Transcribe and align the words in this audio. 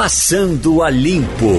Passando 0.00 0.80
a 0.80 0.90
Limpo. 0.90 1.56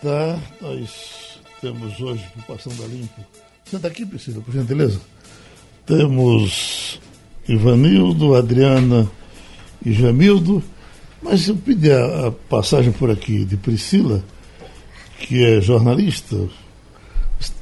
Tá, 0.00 0.38
nós 0.60 1.40
temos 1.60 2.00
hoje 2.00 2.24
Passando 2.46 2.84
a 2.84 2.86
Limpo. 2.86 3.20
Senta 3.64 3.88
aqui, 3.88 4.06
Priscila, 4.06 4.40
por 4.40 4.54
gentileza. 4.54 5.00
Temos 5.84 7.00
Ivanildo, 7.48 8.36
Adriana 8.36 9.10
e 9.84 9.92
Jamildo. 9.92 10.62
Mas 11.20 11.48
eu 11.48 11.56
pedi 11.56 11.90
a, 11.90 12.28
a 12.28 12.30
passagem 12.30 12.92
por 12.92 13.10
aqui 13.10 13.44
de 13.44 13.56
Priscila, 13.56 14.22
que 15.18 15.44
é 15.44 15.60
jornalista. 15.60 16.48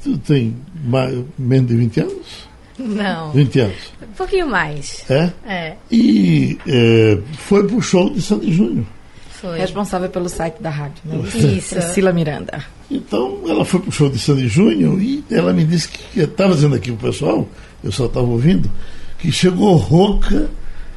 Tu 0.05 0.19
tem 0.19 0.55
mais, 0.85 1.25
menos 1.39 1.69
de 1.71 1.75
20 1.75 2.01
anos? 2.01 2.48
Não. 2.79 3.33
20 3.33 3.61
anos. 3.61 3.77
Um 4.03 4.13
pouquinho 4.17 4.49
mais. 4.49 5.05
É? 5.11 5.33
É, 5.47 5.77
E 5.91 6.59
é, 6.67 7.19
foi 7.39 7.67
pro 7.67 7.81
show 7.83 8.09
de 8.11 8.23
Sandy 8.23 8.53
Júnior. 8.53 8.85
foi. 9.31 9.59
Responsável 9.59 10.09
pelo 10.09 10.29
site 10.29 10.61
da 10.61 10.71
rádio, 10.71 11.03
né? 11.05 11.21
Isso. 11.57 11.75
Priscila 11.75 12.13
Miranda. 12.13 12.65
Então, 12.91 13.41
ela 13.49 13.65
foi 13.65 13.81
pro 13.81 13.93
show 13.93 14.09
de 14.09 14.19
Sandy 14.19 14.49
Júnior 14.49 15.01
e 15.03 15.23
ela 15.31 15.53
me 15.53 15.65
disse 15.65 15.89
que, 15.89 16.21
estava 16.21 16.55
dizendo 16.55 16.75
aqui 16.77 16.91
pro 16.93 17.09
pessoal, 17.11 17.47
eu 17.85 17.93
só 17.93 18.07
estava 18.07 18.27
ouvindo, 18.27 18.71
que 19.19 19.31
chegou 19.33 19.77
rouca 19.77 20.49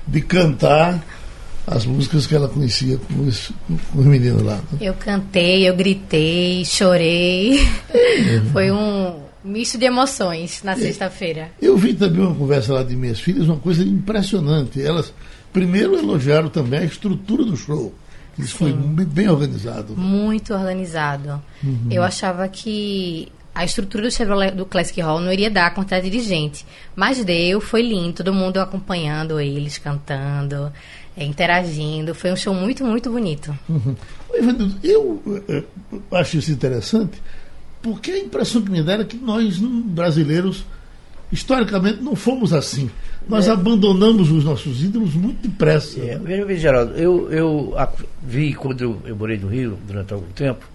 de 0.08 0.22
cantar 0.22 1.04
as 1.68 1.86
músicas 1.86 2.26
que 2.26 2.36
ela 2.36 2.48
conhecia 2.48 2.98
com 2.98 3.22
os, 3.28 3.52
com 3.92 4.00
os 4.00 4.06
meninos 4.06 4.42
lá. 4.42 4.56
né? 4.56 4.64
Eu 4.82 4.94
cantei, 4.94 5.68
eu 5.70 5.76
gritei, 5.76 6.64
chorei. 6.66 7.60
Foi 8.52 8.72
um 8.72 9.16
misto 9.44 9.78
de 9.78 9.86
emoções 9.86 10.62
na 10.64 10.76
sexta-feira. 10.76 11.52
Eu 11.62 11.78
vi 11.78 11.94
também 11.94 12.26
uma 12.26 12.36
conversa 12.36 12.74
lá 12.74 12.84
de 12.84 12.96
minhas 12.96 13.20
filhas, 13.20 13.48
uma 13.48 13.58
coisa 13.58 13.84
impressionante. 13.84 14.82
Elas 14.82 15.14
primeiro 15.52 15.98
elogiaram 15.98 16.50
também 16.50 16.80
a 16.80 16.86
estrutura 16.86 17.44
do 17.44 17.58
show. 17.58 17.94
Isso 18.38 18.56
foi 18.56 18.74
bem 18.74 19.30
organizado. 19.30 19.96
Muito 19.96 20.54
organizado. 20.54 21.42
Eu 21.90 22.02
achava 22.02 22.48
que 22.48 23.32
a 23.54 23.66
estrutura 23.66 24.04
do 24.04 24.12
Chevrolet 24.12 24.52
do 24.52 24.66
Classic 24.66 25.00
Hall 25.02 25.20
não 25.20 25.32
iria 25.32 25.52
dar 25.52 25.68
a 25.68 25.72
quantidade 25.72 26.10
de 26.10 26.20
gente. 26.22 26.66
Mas 26.96 27.24
deu, 27.24 27.60
foi 27.60 27.82
lindo, 27.82 28.14
todo 28.14 28.34
mundo 28.34 28.58
acompanhando 28.58 29.40
eles, 29.40 29.78
cantando, 29.78 30.72
eh, 31.16 31.26
interagindo. 31.26 32.16
Foi 32.16 32.32
um 32.32 32.36
show 32.36 32.54
muito, 32.54 32.86
muito 32.86 33.12
bonito. 33.12 33.58
Uhum. 33.68 33.96
Ivanildo, 34.34 34.76
Eu 34.82 35.44
eh, 35.50 35.64
eh, 35.94 35.98
acho 36.14 36.38
isso 36.38 36.52
interessante, 36.52 37.22
porque 37.82 38.12
a 38.12 38.20
impressão 38.20 38.62
que 38.62 38.72
me 38.72 38.84
dá 38.84 38.94
era 38.94 39.06
que 39.06 39.18
nós, 39.18 39.60
hum, 39.60 39.82
brasileiros, 39.82 40.64
historicamente 41.32 42.02
não 42.02 42.16
fomos 42.16 42.54
assim. 42.54 42.90
Nós 43.28 43.48
abandonamos 43.48 44.30
os 44.32 44.44
nossos 44.44 44.84
ídolos 44.84 45.14
muito 45.14 45.48
depressa. 45.48 46.00
É, 46.00 46.18
veja 46.18 46.56
Geraldo, 46.58 46.94
eu, 46.94 47.32
eu 47.32 47.76
vi 48.22 48.54
quando 48.54 48.82
eu, 48.82 49.02
eu 49.06 49.16
morei 49.16 49.38
no 49.38 49.48
Rio 49.48 49.78
durante 49.88 50.14
algum 50.14 50.32
tempo, 50.32 50.66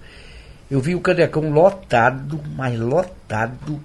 eu 0.70 0.80
vi 0.80 0.94
o 0.94 1.00
Canecão 1.00 1.50
lotado, 1.52 2.40
mas 2.56 2.78
lotado 2.78 3.80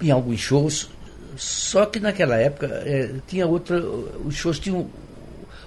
em 0.00 0.10
alguns 0.10 0.40
shows, 0.40 0.90
só 1.36 1.86
que 1.86 1.98
naquela 1.98 2.36
época 2.36 2.66
eh, 2.84 3.14
tinha 3.26 3.46
outra, 3.46 3.80
os 3.80 4.34
shows 4.34 4.58
tinham 4.58 4.86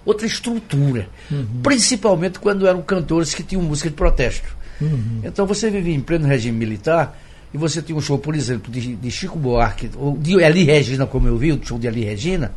outra 0.05 0.28
estrutura, 0.28 1.09
principalmente 1.64 2.39
quando 2.39 2.67
eram 2.67 2.81
cantores 2.81 3.33
que 3.33 3.44
tinham 3.44 3.64
música 3.64 3.89
de 3.89 3.95
protesto. 3.95 4.55
Então 5.23 5.45
você 5.45 5.70
vivia 5.70 5.94
em 5.95 6.00
pleno 6.02 6.28
regime 6.28 6.58
militar 6.58 7.17
e 7.53 7.58
você 7.58 7.81
tinha 7.81 7.97
um 7.97 8.02
show, 8.02 8.17
por 8.17 8.36
exemplo, 8.36 8.72
de, 8.72 8.95
de 8.95 9.11
Chico 9.11 9.38
Buarque, 9.39 9.89
ou 9.97 10.17
de 10.17 10.44
Ali 10.44 10.64
Regina, 10.64 11.06
como 11.06 11.28
eu 11.28 11.38
vi, 11.38 11.52
o 11.52 11.59
show 11.64 11.80
de 11.80 11.88
Ali 11.88 12.03
Regina, 12.03 12.52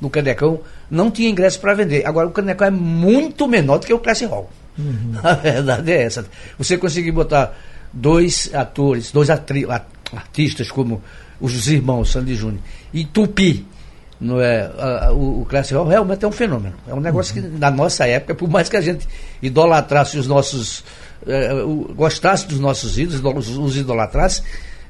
no 0.00 0.08
Canecão, 0.10 0.60
não 0.90 1.10
tinha 1.10 1.28
ingresso 1.28 1.60
para 1.60 1.74
vender. 1.74 2.06
Agora 2.06 2.26
o 2.26 2.30
Canecão 2.30 2.66
é 2.66 2.70
muito 2.70 3.46
menor 3.46 3.78
do 3.78 3.86
que 3.86 3.92
o 3.92 3.98
Classic 3.98 4.30
Hall. 4.30 4.50
A 5.22 5.34
verdade 5.34 5.92
é 5.92 6.02
essa. 6.04 6.24
Você 6.58 6.78
conseguir 6.78 7.12
botar 7.12 7.54
dois 7.92 8.50
atores, 8.54 9.10
dois 9.12 9.28
atri- 9.30 9.66
artistas 10.12 10.70
como 10.70 11.02
os 11.40 11.68
irmãos 11.68 12.10
Sandy 12.12 12.34
Júnior 12.34 12.60
e 12.92 13.04
Tupi, 13.04 13.66
não 14.20 14.40
é? 14.40 14.62
A- 14.78 15.06
a- 15.08 15.12
o, 15.12 15.42
o 15.42 15.46
Classic 15.46 15.74
Hall 15.74 15.86
realmente 15.86 16.24
é 16.24 16.28
um 16.28 16.32
fenômeno. 16.32 16.74
É 16.88 16.94
um 16.94 17.00
negócio 17.00 17.34
que 17.34 17.40
na 17.40 17.70
nossa 17.70 18.06
época, 18.06 18.34
por 18.34 18.48
mais 18.48 18.68
que 18.68 18.76
a 18.76 18.80
gente 18.80 19.06
idolatrasse 19.42 20.18
os 20.18 20.26
nossos. 20.26 20.82
Eh, 21.26 21.52
o- 21.64 21.92
gostasse 21.94 22.46
dos 22.46 22.58
nossos 22.60 22.98
ídolos, 22.98 23.48
os, 23.58 23.76
idolatrasse, 23.76 24.42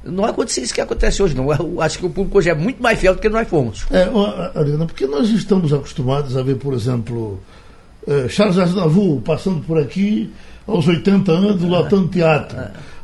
não 0.03 0.25
acontecia 0.25 0.63
isso 0.63 0.73
que 0.73 0.81
acontece 0.81 1.21
hoje, 1.21 1.35
não. 1.35 1.51
Eu 1.53 1.79
acho 1.81 1.99
que 1.99 2.05
o 2.05 2.09
público 2.09 2.37
hoje 2.37 2.49
é 2.49 2.55
muito 2.55 2.81
mais 2.81 2.99
fiel 2.99 3.13
do 3.15 3.21
que 3.21 3.29
nós 3.29 3.47
fomos. 3.47 3.85
É, 3.91 4.09
ó, 4.11 4.51
Ariana, 4.59 4.85
porque 4.85 5.05
nós 5.05 5.29
estamos 5.29 5.71
acostumados 5.71 6.35
a 6.35 6.41
ver, 6.41 6.55
por 6.57 6.73
exemplo, 6.73 7.39
Charles 8.29 8.57
Aznavour 8.57 9.21
passando 9.21 9.61
por 9.61 9.77
aqui 9.77 10.31
aos 10.65 10.87
80 10.87 11.31
anos, 11.31 11.61
lotando 11.61 12.07
teatro. 12.07 12.57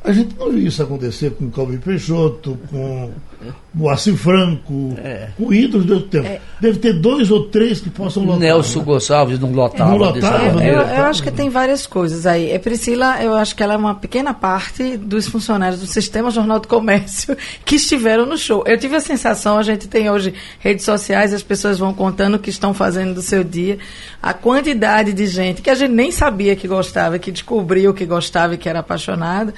A 0.04 0.12
gente 0.12 0.36
não 0.40 0.50
viu 0.50 0.68
isso 0.68 0.82
acontecer 0.82 1.32
com 1.32 1.50
Calvin 1.52 1.78
Peixoto, 1.78 2.58
com 2.72 3.12
Moacir 3.74 4.16
Franco, 4.16 4.98
com 5.38 5.54
ídolos 5.54 5.86
do 5.86 6.02
tempo. 6.02 6.42
Deve 6.60 6.80
ter 6.80 6.94
dois 6.94 7.30
ou 7.30 7.44
três 7.44 7.80
que 7.80 7.90
possam 7.90 8.24
lotar. 8.24 8.40
Nelson 8.40 8.80
né? 8.80 8.86
Gonçalves 8.86 9.40
não 9.40 9.52
lotava. 9.52 9.92
Não 9.92 10.12
desse 10.12 10.26
lotava, 10.26 10.44
jeito. 10.44 10.58
né? 10.58 10.70
Eu, 10.70 10.80
eu 10.80 11.06
acho 11.06 11.22
que 11.22 11.30
tem 11.30 11.50
várias 11.50 11.86
coisas 11.86 12.26
aí. 12.26 12.50
É 12.50 12.58
Priscila, 12.58 13.22
eu 13.22 13.36
acho 13.36 13.56
que 13.56 13.62
ela 13.62 13.76
é 13.76 13.78
uma 13.78 13.94
pequena 13.94 14.34
parte 14.34 14.98
dos 14.98 15.28
funcionários 15.28 15.80
do 15.80 15.86
Sistema 15.86 16.32
Jornal 16.32 16.60
do 16.60 16.68
Comércio 16.68 17.38
que 17.64 17.76
estiveram 17.76 18.26
no 18.26 18.38
show. 18.38 18.64
Eu 18.66 18.78
tive 18.80 18.96
a 18.96 19.02
sensação, 19.02 19.58
a 19.58 19.64
gente 19.64 19.88
tem 19.88 20.10
hoje 20.10 20.34
redes 20.60 20.84
sociais, 20.84 21.32
as 21.32 21.44
pessoas 21.44 21.78
vão 21.78 21.94
contando 21.94 22.36
o 22.36 22.40
que 22.40 22.50
estão 22.50 22.74
fazendo 22.74 23.14
do 23.14 23.22
seu 23.22 23.44
dia. 23.44 23.78
A 24.22 24.34
quantidade 24.34 25.14
de 25.14 25.28
gente 25.28 25.62
que 25.62 25.70
a 25.70 25.76
gente 25.76 25.92
nem 25.92 26.12
sabia 26.12 26.56
que 26.56 26.68
gostava, 26.68 27.20
que 27.20 27.32
descobriu 27.32 27.94
que 27.94 28.06
gostava 28.06 28.56
e 28.56 28.58
que 28.58 28.68
era 28.68 28.80
apaixonada. 28.80 29.54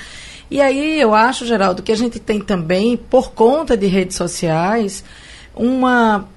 E 0.49 0.61
aí 0.61 0.99
eu 0.99 1.13
acho, 1.13 1.45
Geraldo, 1.45 1.83
que 1.83 1.91
a 1.91 1.97
gente 1.97 2.19
tem 2.19 2.39
também, 2.39 2.97
por 2.97 3.31
conta 3.31 3.77
de 3.77 3.87
redes 3.87 4.17
sociais, 4.17 5.03
uma 5.55 6.27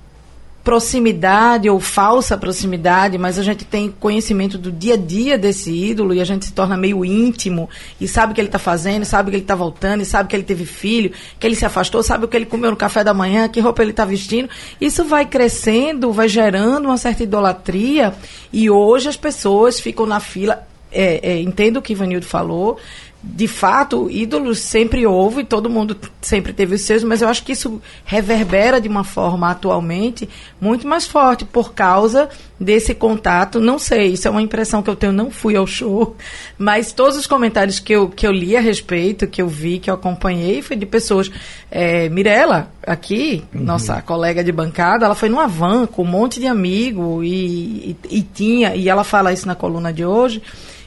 proximidade 0.63 1.69
ou 1.69 1.81
falsa 1.81 2.37
proximidade, 2.37 3.19
mas 3.19 3.39
a 3.39 3.43
gente 3.43 3.65
tem 3.65 3.91
conhecimento 3.91 4.57
do 4.57 4.71
dia 4.71 4.95
a 4.95 4.97
dia 4.97 5.37
desse 5.37 5.73
ídolo 5.73 6.15
e 6.15 6.21
a 6.21 6.25
gente 6.25 6.45
se 6.45 6.53
torna 6.53 6.77
meio 6.77 7.05
íntimo 7.05 7.69
e 8.01 8.07
sabe 8.07 8.33
o 8.33 8.35
que 8.35 8.41
ele 8.41 8.49
está 8.49 8.59
fazendo, 8.59 9.05
sabe 9.05 9.31
que 9.31 9.37
ele 9.37 9.45
está 9.45 9.55
voltando, 9.55 10.05
sabe 10.05 10.29
que 10.29 10.37
ele 10.37 10.45
teve 10.45 10.65
filho, 10.65 11.13
que 11.39 11.47
ele 11.47 11.57
se 11.57 11.65
afastou, 11.65 12.03
sabe 12.03 12.25
o 12.25 12.29
que 12.29 12.37
ele 12.37 12.47
comeu 12.47 12.71
no 12.71 12.77
café 12.77 13.03
da 13.03 13.13
manhã, 13.13 13.49
que 13.49 13.61
roupa 13.61 13.83
ele 13.83 13.91
está 13.91 14.05
vestindo. 14.05 14.49
Isso 14.81 15.05
vai 15.05 15.27
crescendo, 15.27 16.13
vai 16.13 16.29
gerando 16.29 16.87
uma 16.87 16.97
certa 16.97 17.25
idolatria 17.25 18.15
e 18.53 18.71
hoje 18.71 19.09
as 19.09 19.17
pessoas 19.17 19.81
ficam 19.81 20.07
na 20.07 20.21
fila. 20.21 20.67
É, 20.95 21.31
é, 21.33 21.41
entendo 21.41 21.79
o 21.79 21.83
que 21.83 21.95
Ivanildo 21.95 22.27
falou, 22.27 22.79
de 23.25 23.47
fato, 23.47 24.11
ídolos 24.11 24.59
sempre 24.59 25.07
houve, 25.07 25.45
todo 25.45 25.71
mundo 25.71 25.97
sempre 26.21 26.53
teve 26.53 26.75
os 26.75 26.81
seus, 26.81 27.05
mas 27.05 27.23
eu 27.23 27.29
acho 27.29 27.45
que 27.45 27.53
isso 27.53 27.81
reverbera 28.05 28.81
de 28.81 28.89
uma 28.89 29.05
forma 29.05 29.49
atualmente 29.49 30.29
muito 30.61 30.89
mais 30.89 31.07
forte 31.07 31.45
por 31.45 31.73
causa 31.73 32.29
desse 32.59 32.93
contato. 32.93 33.61
Não 33.61 33.79
sei, 33.79 34.09
isso 34.09 34.27
é 34.27 34.31
uma 34.31 34.43
impressão 34.43 34.83
que 34.83 34.91
eu 34.91 34.97
tenho, 34.97 35.13
não 35.13 35.31
fui 35.31 35.55
ao 35.55 35.69
show, 35.69 36.17
mas 36.59 36.91
todos 36.91 37.17
os 37.17 37.25
comentários 37.25 37.79
que 37.79 37.93
eu, 37.93 38.09
que 38.09 38.27
eu 38.27 38.33
li 38.33 38.57
a 38.57 38.61
respeito, 38.61 39.29
que 39.29 39.41
eu 39.41 39.47
vi, 39.47 39.79
que 39.79 39.89
eu 39.89 39.95
acompanhei, 39.95 40.61
foi 40.61 40.77
de 40.77 40.85
pessoas. 40.85 41.31
É, 41.71 42.09
Mirella, 42.09 42.73
aqui, 42.85 43.45
nossa 43.53 44.03
colega 44.03 44.43
de 44.43 44.51
bancada, 44.51 45.05
ela 45.05 45.15
foi 45.15 45.29
numa 45.29 45.47
van 45.47 45.87
com 45.87 46.03
um 46.03 46.07
monte 46.07 46.41
de 46.41 46.49
amigo 46.49 47.23
e, 47.23 47.97
e, 48.11 48.19
e 48.19 48.23
tinha, 48.23 48.75
e 48.75 48.89
ela 48.89 49.05
fala 49.05 49.33
isso 49.33 49.47
na 49.47 49.55
coluna 49.55 49.93
de 49.93 50.05
hoje 50.05 50.43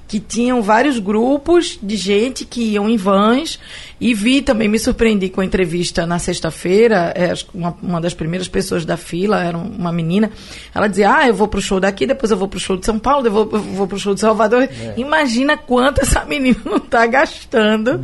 que 0.07 0.19
tinham 0.19 0.61
vários 0.61 0.99
grupos 0.99 1.79
de 1.81 1.95
gente 1.95 2.45
que 2.45 2.61
iam 2.61 2.89
em 2.89 2.97
vans. 2.97 3.59
E 3.99 4.13
vi 4.13 4.41
também, 4.41 4.67
me 4.67 4.77
surpreendi 4.77 5.29
com 5.29 5.39
a 5.39 5.45
entrevista 5.45 6.05
na 6.05 6.19
sexta-feira, 6.19 7.13
é, 7.16 7.33
uma, 7.53 7.75
uma 7.81 8.01
das 8.01 8.13
primeiras 8.13 8.47
pessoas 8.47 8.83
da 8.83 8.97
fila 8.97 9.41
era 9.41 9.57
uma 9.57 9.91
menina, 9.91 10.29
ela 10.73 10.88
dizia, 10.88 11.16
ah, 11.16 11.27
eu 11.27 11.33
vou 11.33 11.47
pro 11.47 11.61
show 11.61 11.79
daqui, 11.79 12.05
depois 12.05 12.29
eu 12.29 12.35
vou 12.37 12.49
pro 12.49 12.59
show 12.59 12.75
de 12.75 12.85
São 12.85 12.99
Paulo, 12.99 13.23
depois 13.23 13.46
eu 13.46 13.49
vou, 13.49 13.59
eu 13.59 13.75
vou 13.75 13.87
pro 13.87 13.97
show 13.97 14.13
de 14.13 14.19
Salvador. 14.19 14.67
Imagina 14.97 15.55
quanto 15.55 16.02
essa 16.02 16.25
menina 16.25 16.59
não 16.66 16.78
está 16.78 17.05
gastando 17.07 18.02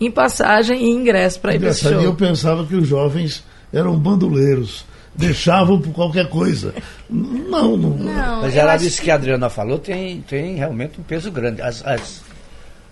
em 0.00 0.10
passagem 0.10 0.84
e 0.84 0.90
ingresso 0.90 1.40
para 1.40 1.56
ir 1.56 1.58
para 1.58 1.70
esse 1.70 1.86
e 1.88 1.92
eu 1.92 2.02
show. 2.02 2.14
pensava 2.14 2.64
que 2.64 2.76
os 2.76 2.86
jovens 2.86 3.42
eram 3.72 3.98
bandoleiros, 3.98 4.84
deixavam 5.14 5.80
por 5.80 5.92
qualquer 5.92 6.28
coisa. 6.28 6.74
Não, 7.08 7.76
não. 7.76 7.90
Não, 7.90 8.42
Mas 8.42 8.56
ela 8.56 8.76
disse 8.76 9.00
que 9.02 9.10
a 9.10 9.14
Adriana 9.14 9.48
falou 9.50 9.78
tem, 9.78 10.20
tem 10.22 10.56
realmente 10.56 11.00
um 11.00 11.02
peso 11.02 11.30
grande. 11.30 11.60
As, 11.62 11.84
as, 11.86 12.22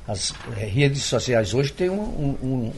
as 0.07 0.35
redes 0.57 1.03
sociais 1.05 1.55
hoje 1.55 1.73
têm 1.73 1.89
um- 1.91 2.37
um- 2.43 2.73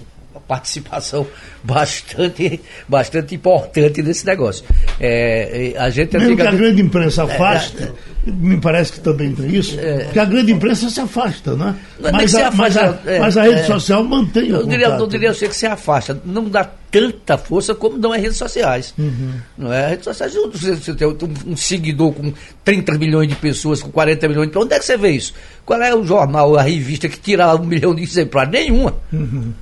participação 0.47 1.27
bastante, 1.63 2.61
bastante 2.89 3.35
importante 3.35 4.03
nesse 4.03 4.27
negócio. 4.27 4.65
É, 5.01 5.75
a 5.79 5.91
gente 5.91 6.17
Mesmo 6.17 6.37
que 6.37 6.43
a 6.43 6.53
grande 6.53 6.83
imprensa 6.83 7.25
afaste, 7.25 7.93
me 8.27 8.61
parece 8.61 8.93
que 8.93 9.01
também 9.01 9.35
tem 9.35 9.55
isso, 9.55 9.77
porque 10.05 10.19
a 10.19 10.25
grande 10.25 10.53
imprensa 10.53 10.89
se 10.89 11.01
afasta, 11.01 11.57
né? 11.57 11.75
É 12.03 12.13
Mas 12.13 12.35
que 12.35 12.41
a, 12.41 12.51
mas, 12.51 12.77
a, 12.77 12.81
afasta, 12.91 13.11
é, 13.11 13.19
mas 13.19 13.37
a 13.37 13.43
rede 13.43 13.61
é. 13.61 13.65
social 13.65 14.05
mantém 14.05 14.49
Eu 14.49 14.67
diria, 14.67 14.87
contato. 14.87 15.01
não 15.01 15.09
diria 15.09 15.35
você 15.35 15.49
que 15.49 15.57
se 15.57 15.67
afasta, 15.67 16.21
não 16.25 16.49
dá 16.49 16.69
tanta 16.91 17.39
força 17.39 17.75
como 17.75 17.99
dão 17.99 18.13
as 18.13 18.21
redes 18.21 18.37
sociais. 18.37 18.95
Uhum. 18.99 19.33
Não 19.57 19.73
é? 19.73 19.85
As 19.85 19.91
redes 19.91 20.05
sociais, 20.05 20.35
você, 20.35 20.77
você 20.77 20.95
tem 20.95 21.09
um, 21.09 21.17
um 21.53 21.57
seguidor 21.57 22.13
com 22.13 22.33
30 22.65 22.99
milhões 22.99 23.29
de 23.29 23.35
pessoas, 23.35 23.83
com 23.83 23.91
40 23.91 24.29
milhões 24.29 24.47
de 24.47 24.53
pessoas. 24.53 24.67
Onde 24.67 24.75
é 24.75 24.79
que 24.79 24.85
você 24.85 24.97
vê 24.97 25.11
isso? 25.11 25.33
Qual 25.65 25.81
é 25.81 25.95
o 25.95 26.05
jornal, 26.05 26.57
a 26.57 26.63
revista 26.63 27.09
que 27.09 27.19
tira 27.19 27.55
um 27.55 27.65
milhão 27.65 27.95
de 27.95 28.03
exemplares? 28.03 28.51
Nenhuma. 28.51 28.95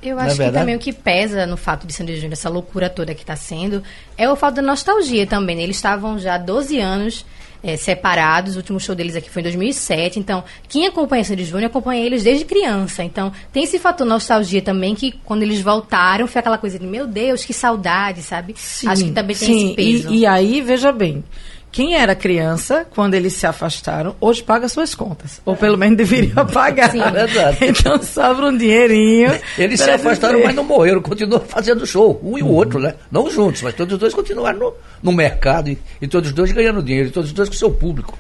Eu 0.03 0.17
Não 0.17 0.23
é 0.23 0.27
acho 0.27 0.33
que 0.33 0.39
verdade? 0.39 0.53
também 0.63 0.77
o 0.77 0.79
que 0.79 0.93
pesa 0.93 1.47
no 1.47 1.57
fato 1.57 1.87
de 1.87 1.93
Sandy 1.93 2.15
Júnior, 2.17 2.33
essa 2.33 2.49
loucura 2.49 2.89
toda 2.89 3.15
que 3.15 3.23
está 3.23 3.37
sendo, 3.37 3.83
é 4.17 4.29
o 4.31 4.35
fato 4.35 4.55
da 4.57 4.63
nostalgia 4.63 5.27
também. 5.27 5.57
né? 5.57 5.63
Eles 5.63 5.77
estavam 5.77 6.19
já 6.19 6.35
há 6.37 6.39
12 6.39 6.79
anos 6.81 7.27
eh, 7.63 7.77
separados, 7.77 8.55
o 8.55 8.59
último 8.59 8.81
show 8.81 8.95
deles 8.95 9.15
aqui 9.15 9.29
foi 9.29 9.43
em 9.43 9.45
2007, 9.45 10.19
então 10.19 10.43
quem 10.67 10.87
acompanha 10.87 11.23
Sandy 11.23 11.45
Júnior 11.45 11.67
acompanha 11.67 12.05
eles 12.05 12.25
desde 12.25 12.47
criança. 12.47 13.05
Então 13.05 13.31
tem 13.53 13.65
esse 13.65 13.79
fator 13.79 14.07
nostalgia 14.07 14.63
também 14.63 14.95
que 14.95 15.13
quando 15.25 15.43
eles 15.43 15.61
voltaram 15.61 16.27
foi 16.27 16.41
aquela 16.41 16.57
coisa 16.57 16.79
de 16.79 16.87
meu 16.87 17.07
Deus, 17.07 17.45
que 17.45 17.53
saudade, 17.53 18.23
sabe? 18.23 18.55
acho 18.87 19.05
que 19.05 19.13
também 19.13 19.37
tem 19.37 19.49
sim. 19.49 19.67
esse 19.67 19.75
peso. 19.75 20.11
E, 20.15 20.21
e 20.21 20.27
aí, 20.27 20.63
veja 20.63 20.91
bem, 20.91 21.23
quem 21.73 21.95
era 21.95 22.15
criança, 22.15 22.85
quando 22.91 23.15
eles 23.15 23.33
se 23.35 23.47
afastaram, 23.47 24.17
hoje 24.21 24.43
paga 24.43 24.69
suas 24.69 24.95
contas. 24.95 25.41
Ou 25.45 25.55
pelo 25.55 25.79
menos 25.79 25.97
deveria 25.97 26.35
pagar. 26.47 26.91
Sim. 26.91 27.01
É 27.01 27.11
verdade. 27.11 27.59
Então 27.63 28.03
sobra 28.03 28.47
um 28.47 28.57
dinheirinho. 28.57 29.33
Eles 29.57 29.81
se 29.81 29.91
afastaram, 29.91 30.35
viver. 30.35 30.47
mas 30.47 30.57
não 30.57 30.65
morreram, 30.65 31.01
continuam 31.01 31.41
fazendo 31.41 31.87
show, 31.87 32.21
um 32.25 32.37
e 32.37 32.43
o 32.43 32.49
outro, 32.49 32.81
né? 32.81 32.95
Não 33.11 33.31
juntos, 33.31 33.63
mas 33.63 33.75
todos 33.75 33.95
os 33.95 34.01
dois 34.01 34.13
continuaram 34.15 34.59
no, 34.59 34.75
no 35.03 35.13
mercado 35.13 35.71
e, 35.71 35.79
e 36.03 36.09
todos 36.09 36.31
os 36.31 36.35
dois 36.35 36.51
ganhando 36.53 36.83
dinheiro, 36.83 37.09
e 37.09 37.13
todos 37.13 37.31
os 37.31 37.35
dois 37.35 37.49
com 37.49 37.55
seu 37.55 37.71
público. 37.71 38.19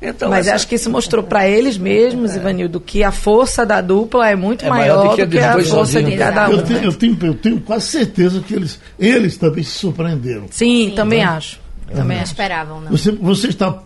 Então, 0.00 0.28
Mas 0.30 0.46
essa- 0.46 0.54
acho 0.54 0.68
que 0.68 0.76
isso 0.76 0.88
mostrou 0.90 1.24
para 1.24 1.48
eles 1.48 1.76
mesmos, 1.76 2.36
Ivanildo, 2.36 2.78
que 2.80 3.02
a 3.02 3.10
força 3.10 3.66
da 3.66 3.80
dupla 3.80 4.28
é 4.30 4.36
muito 4.36 4.64
É 4.64 4.68
maior 4.70 4.96
maior 4.98 5.08
do 5.10 5.16
que 5.16 5.22
a 5.22 5.24
do 5.24 5.30
que 5.32 5.38
a 5.38 5.52
força 5.52 5.64
de 5.64 5.70
sozinhos. 5.70 6.18
cada 6.18 6.48
um. 6.48 6.52
Eu 6.52 6.62
tenho, 6.62 6.84
eu, 6.84 6.92
tenho, 6.92 7.18
eu 7.22 7.34
tenho 7.34 7.60
quase 7.60 7.86
certeza 7.88 8.40
que 8.40 8.54
eles, 8.54 8.80
eles 8.98 9.36
também 9.36 9.64
se 9.64 9.72
surpreenderam. 9.72 10.46
Sim, 10.50 10.92
também 10.94 11.24
acho. 11.24 11.58
Também 11.94 12.16
não 12.18 12.24
esperavam, 12.24 12.80
não. 12.80 12.90
Você, 12.90 13.10
você 13.12 13.48
está 13.48 13.82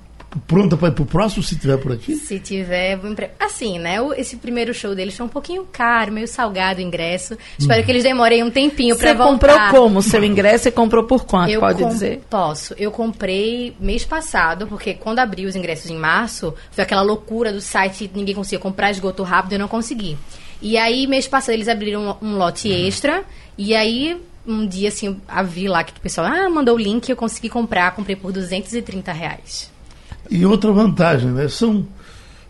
pronta 0.47 0.79
para 0.79 0.89
ir 0.89 0.93
para 0.93 1.03
o 1.03 1.07
próximo, 1.07 1.43
se 1.43 1.55
estiver 1.55 1.77
por 1.77 1.93
aqui? 1.93 2.17
Se 2.17 2.39
tiver, 2.41 2.97
vou 2.97 3.11
empre... 3.11 3.29
assim, 3.39 3.79
né? 3.79 3.97
Esse 4.17 4.37
primeiro 4.37 4.73
show 4.73 4.95
deles 4.95 5.15
foi 5.15 5.27
um 5.27 5.29
pouquinho 5.29 5.67
caro, 5.71 6.11
meio 6.11 6.27
salgado 6.27 6.81
o 6.81 6.83
ingresso. 6.83 7.37
Espero 7.59 7.85
que 7.85 7.91
eles 7.91 8.03
demorem 8.03 8.43
um 8.43 8.51
tempinho 8.51 8.95
Você 8.95 9.15
pra 9.15 9.15
comprou 9.27 9.51
voltar. 9.55 9.71
como 9.71 9.99
o 9.99 10.03
seu 10.03 10.25
ingresso 10.25 10.69
e 10.69 10.71
comprou 10.73 11.05
por 11.05 11.27
quanto, 11.27 11.51
Eu 11.51 11.61
pode 11.61 11.83
com- 11.83 11.89
dizer? 11.91 12.23
Posso. 12.31 12.75
Eu 12.79 12.91
comprei 12.91 13.77
mês 13.79 14.07
passado, 14.07 14.67
porque 14.67 14.95
quando 14.95 15.19
abriu 15.19 15.47
os 15.49 15.55
ingressos 15.55 15.91
em 15.91 15.99
março, 15.99 16.55
foi 16.71 16.83
aquela 16.83 17.03
loucura 17.03 17.53
do 17.53 17.61
site, 17.61 18.11
ninguém 18.15 18.35
conseguia 18.35 18.59
comprar, 18.59 18.91
esgotou 18.91 19.27
rápido, 19.27 19.53
eu 19.53 19.59
não 19.59 19.69
consegui. 19.69 20.17
E 20.63 20.79
aí, 20.79 21.07
mês 21.07 21.29
passado, 21.29 21.53
eles 21.55 21.69
abriram 21.69 22.17
um, 22.23 22.27
um 22.29 22.37
lote 22.39 22.73
extra, 22.73 23.23
e 23.59 23.75
aí, 23.75 24.17
um 24.47 24.67
dia, 24.67 24.89
assim, 24.89 25.07
eu 25.07 25.45
vi 25.47 25.69
lá 25.69 25.85
que 25.85 25.93
o 25.93 26.01
pessoal, 26.01 26.27
ah, 26.27 26.49
mandou 26.51 26.75
o 26.75 26.79
link, 26.79 27.09
eu 27.09 27.17
consegui 27.17 27.49
comprar, 27.49 27.95
comprei 27.95 28.17
por 28.17 28.33
230 28.33 29.13
reais. 29.13 29.71
E 30.31 30.45
outra 30.47 30.73
vantagem, 30.73 31.31
né? 31.31 31.49
São 31.49 31.87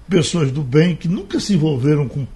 pessoas 0.08 0.50
do 0.50 0.62
bem 0.62 0.94
que 0.94 1.08
nunca 1.08 1.40
se 1.40 1.54
envolveram 1.54 2.08
com 2.08 2.26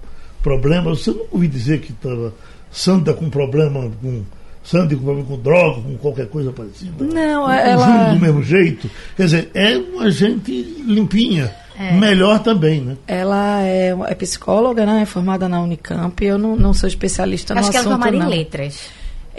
problemas. 0.43 1.01
Você 1.03 1.11
nunca 1.11 1.29
ouviu 1.33 1.49
dizer 1.49 1.81
que 1.81 1.93
estava 1.93 2.33
Sandra 2.71 3.15
com 3.15 3.31
problema 3.31 3.91
com. 4.01 4.23
Sandy 4.63 4.97
com 4.97 5.05
problema 5.05 5.29
com 5.29 5.39
droga, 5.39 5.81
com 5.81 5.97
qualquer 5.97 6.27
coisa 6.29 6.51
parecida. 6.51 7.05
Não, 7.05 7.49
ela- 7.49 8.13
do 8.13 8.21
mesmo 8.21 8.43
jeito. 8.43 8.91
Quer 9.17 9.25
dizer, 9.27 9.51
é 9.55 9.77
uma 9.79 10.11
gente 10.11 10.51
limpinha. 10.85 11.55
Melhor 12.01 12.43
também, 12.43 12.81
né? 12.81 12.97
Ela 13.07 13.63
é, 13.63 13.95
é 14.09 14.15
psicóloga, 14.15 14.85
né? 14.87 15.03
É 15.03 15.07
formada 15.07 15.49
na 15.49 15.61
Unicamp. 15.61 16.25
Eu 16.25 16.39
não, 16.39 16.57
não 16.57 16.73
sou 16.75 16.89
especialista 16.89 17.55
no 17.55 17.61
Acho 17.61 17.71
que 17.71 17.77
ela 17.77 17.87
é 17.87 17.93
assunto, 17.93 18.03
formada 18.03 18.25
em 18.25 18.29
letras. 18.29 18.89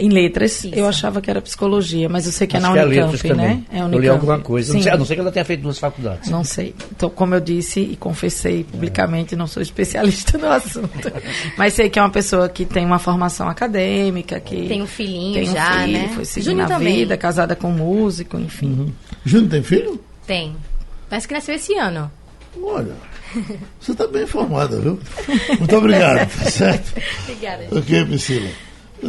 Em 0.00 0.08
letras, 0.08 0.64
Isso. 0.64 0.74
eu 0.74 0.86
achava 0.86 1.20
que 1.20 1.28
era 1.30 1.40
psicologia, 1.42 2.08
mas 2.08 2.26
eu 2.26 2.32
sei 2.32 2.46
que 2.46 2.56
é 2.56 2.58
acho 2.58 2.66
na 2.68 2.72
que 2.74 2.78
é 2.78 2.84
Unicamp, 2.84 3.12
letras 3.12 3.30
também. 3.30 3.46
né? 3.56 3.62
É 3.72 3.76
Eu 3.80 3.84
Unicamp. 3.84 4.00
li 4.02 4.08
alguma 4.08 4.38
coisa. 4.38 4.72
Não 4.74 4.80
sei, 4.82 4.92
a 4.92 4.96
não 4.96 5.04
ser 5.04 5.14
que 5.14 5.20
ela 5.20 5.32
tenha 5.32 5.44
feito 5.44 5.60
duas 5.62 5.78
faculdades. 5.78 6.30
Não 6.30 6.44
sei. 6.44 6.74
Então, 6.92 7.10
como 7.10 7.34
eu 7.34 7.40
disse 7.40 7.80
e 7.80 7.96
confessei 7.96 8.64
publicamente, 8.64 9.34
não 9.36 9.46
sou 9.46 9.62
especialista 9.62 10.38
no 10.38 10.46
assunto. 10.52 11.12
Mas 11.56 11.74
sei 11.74 11.90
que 11.90 11.98
é 11.98 12.02
uma 12.02 12.10
pessoa 12.10 12.48
que 12.48 12.64
tem 12.64 12.84
uma 12.86 12.98
formação 12.98 13.48
acadêmica, 13.48 14.38
que 14.40 14.68
Tem 14.68 14.82
um 14.82 14.86
filhinho 14.86 15.34
tem 15.34 15.48
um 15.48 15.52
já, 15.52 15.80
filho, 15.82 15.92
né? 15.92 16.10
Foi 16.14 16.24
seguindo 16.24 16.50
Júnior 16.50 16.66
a 16.72 16.74
também. 16.76 16.94
vida, 16.96 17.16
casada 17.16 17.56
com 17.56 17.68
um 17.68 17.72
músico, 17.72 18.38
enfim. 18.38 18.92
Júnior 19.24 19.50
tem 19.50 19.62
filho? 19.62 20.00
Tem. 20.26 20.54
Parece 21.08 21.26
que 21.26 21.34
nasceu 21.34 21.54
esse 21.54 21.74
ano. 21.74 22.10
Olha, 22.62 22.92
você 23.80 23.92
está 23.92 24.06
bem 24.06 24.22
informada, 24.24 24.78
viu? 24.80 24.98
Muito 25.58 25.76
obrigado, 25.76 26.28
tá 26.42 26.50
certo? 26.50 26.92
Obrigada. 27.24 27.64
Ok, 27.72 28.04
Priscila. 28.04 28.48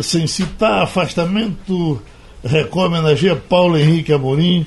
Sem 0.02 0.28
citar 0.28 0.84
afastamento, 0.84 2.02
Record 2.44 2.88
homenageia 2.94 3.36
Paulo 3.36 3.78
Henrique 3.78 4.14
Amorim 4.14 4.66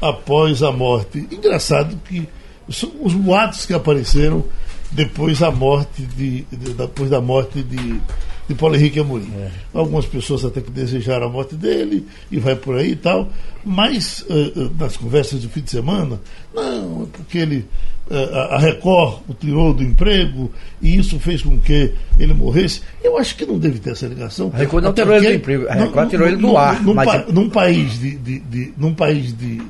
após 0.00 0.62
a 0.62 0.70
morte. 0.70 1.26
Engraçado 1.30 1.96
que 2.08 2.28
são 2.70 2.90
os 3.00 3.12
boatos 3.14 3.66
que 3.66 3.72
apareceram 3.74 4.44
depois 4.92 5.38
da 5.40 5.50
morte 5.50 6.02
de, 6.02 6.42
de- 6.42 6.74
depois 6.74 7.10
da 7.10 7.20
morte 7.20 7.62
de, 7.62 8.00
de 8.48 8.54
Paulo 8.54 8.76
Henrique 8.76 9.00
Amorim. 9.00 9.32
Algumas 9.74 10.06
pessoas 10.06 10.44
até 10.44 10.60
que 10.60 10.70
desejaram 10.70 11.26
a 11.26 11.30
morte 11.30 11.54
dele 11.56 12.06
e 12.30 12.38
vai 12.38 12.54
por 12.54 12.76
aí 12.76 12.92
e 12.92 12.96
tal, 12.96 13.28
mas 13.64 14.24
eh, 14.30 14.68
nas 14.78 14.96
conversas 14.96 15.42
do 15.42 15.48
fim 15.48 15.60
de 15.62 15.70
semana, 15.70 16.20
não, 16.54 17.02
é 17.02 17.06
porque 17.16 17.38
ele 17.38 17.66
a 18.10 18.56
a 18.56 18.58
Record 18.58 19.20
o 19.28 19.34
tirou 19.34 19.72
do 19.74 19.82
emprego 19.82 20.50
e 20.80 20.96
isso 20.96 21.18
fez 21.18 21.42
com 21.42 21.58
que 21.58 21.92
ele 22.18 22.32
morresse. 22.34 22.80
Eu 23.02 23.18
acho 23.18 23.36
que 23.36 23.44
não 23.44 23.58
deve 23.58 23.78
ter 23.78 23.90
essa 23.90 24.06
ligação. 24.06 24.50
A 24.54 24.58
Record 24.58 24.84
não 24.84 24.92
tirou 24.92 25.14
ele 25.16 25.28
do 25.28 25.34
emprego, 25.34 25.66
a 25.68 25.74
não, 25.74 25.82
Record 25.86 26.02
não, 26.04 26.08
tirou 26.10 26.26
ele 26.28 26.36
do 26.36 26.56
ar, 26.56 26.82
Num, 26.82 26.94
mas- 26.94 27.06
pa- 27.06 27.24
num 27.32 27.50
país 27.50 27.98
de, 28.00 28.16
de, 28.16 28.38
de- 28.40 28.72
num 28.76 28.94
país 28.94 29.36
de, 29.36 29.60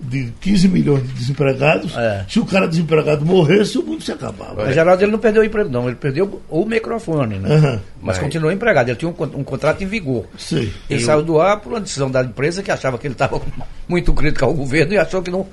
de 0.00 0.32
15 0.40 0.68
milhões 0.68 1.02
de 1.02 1.12
desempregados, 1.12 1.96
É. 1.96 2.24
se 2.28 2.38
o 2.38 2.44
cara 2.46 2.68
desempregado 2.68 3.24
morresse, 3.26 3.78
o 3.78 3.82
mundo 3.82 4.02
se 4.04 4.12
acabava. 4.12 4.64
Mas 4.64 4.74
Geraldo 4.74 5.02
ele 5.02 5.10
não 5.10 5.18
perdeu 5.18 5.42
o 5.42 5.44
emprego, 5.44 5.68
não. 5.68 5.86
Ele 5.88 5.96
perdeu 5.96 6.40
o 6.48 6.64
microfone, 6.64 7.38
né? 7.38 7.52
Aham. 7.54 7.72
Mas 7.72 7.82
Mas- 8.02 8.18
continuou 8.18 8.52
empregado. 8.52 8.88
Ele 8.90 8.96
tinha 8.96 9.10
um, 9.10 9.22
um 9.40 9.42
contrato 9.42 9.82
em 9.82 9.86
vigor. 9.88 10.26
Sei. 10.38 10.72
Ele 10.88 11.00
Eu- 11.02 11.06
saiu 11.06 11.22
do 11.22 11.40
ar 11.40 11.60
por 11.60 11.72
uma 11.72 11.80
decisão 11.80 12.08
da 12.10 12.22
empresa 12.22 12.62
que 12.62 12.70
achava 12.70 12.96
que 12.96 13.06
ele 13.08 13.14
estava 13.14 13.40
muito 13.88 14.12
crítico 14.12 14.44
ao 14.44 14.54
governo 14.54 14.92
e 14.92 14.98
achou 14.98 15.20
que 15.20 15.30
não, 15.32 15.46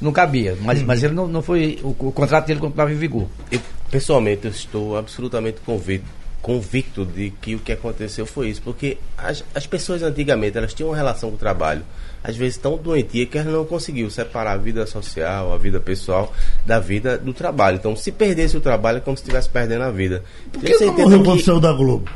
não 0.00 0.12
cabia. 0.12 0.56
Mas, 0.60 0.82
mas 0.82 1.02
ele 1.02 1.14
não, 1.14 1.26
não 1.28 1.42
foi. 1.42 1.78
O, 1.82 1.88
o 1.88 2.12
contrato 2.12 2.46
dele 2.46 2.60
continuava 2.60 2.92
em 2.92 2.96
vigor. 2.96 3.26
Eu, 3.50 3.60
pessoalmente, 3.90 4.46
eu 4.46 4.50
estou 4.50 4.96
absolutamente 4.96 5.60
convicto, 5.60 6.06
convicto 6.40 7.04
de 7.04 7.30
que 7.30 7.54
o 7.54 7.58
que 7.58 7.72
aconteceu 7.72 8.24
foi 8.26 8.48
isso, 8.48 8.62
porque 8.62 8.96
as, 9.18 9.44
as 9.54 9.66
pessoas 9.66 10.02
antigamente 10.02 10.56
elas 10.56 10.72
tinham 10.72 10.88
uma 10.90 10.96
relação 10.96 11.28
com 11.30 11.36
o 11.36 11.38
trabalho, 11.38 11.82
às 12.24 12.34
vezes 12.36 12.56
tão 12.56 12.76
doentia 12.78 13.26
que 13.26 13.36
elas 13.36 13.52
não 13.52 13.64
conseguiam 13.64 14.08
separar 14.08 14.52
a 14.52 14.56
vida 14.56 14.86
social, 14.86 15.52
a 15.52 15.58
vida 15.58 15.78
pessoal 15.80 16.32
da 16.64 16.78
vida 16.80 17.18
do 17.18 17.32
trabalho. 17.34 17.76
Então, 17.76 17.94
se 17.94 18.10
perdesse 18.10 18.56
o 18.56 18.60
trabalho, 18.60 18.98
é 18.98 19.00
como 19.00 19.16
se 19.16 19.22
estivesse 19.22 19.48
perdendo 19.50 19.82
a 19.84 19.90
vida. 19.90 20.22
Por 20.52 20.60
Você 20.62 20.72
que 20.78 20.84
não 20.84 20.92
entende 20.94 21.16
morreu 21.18 21.36
que- 21.36 21.42
saiu 21.44 21.60
da 21.60 21.72
Globo? 21.72 22.10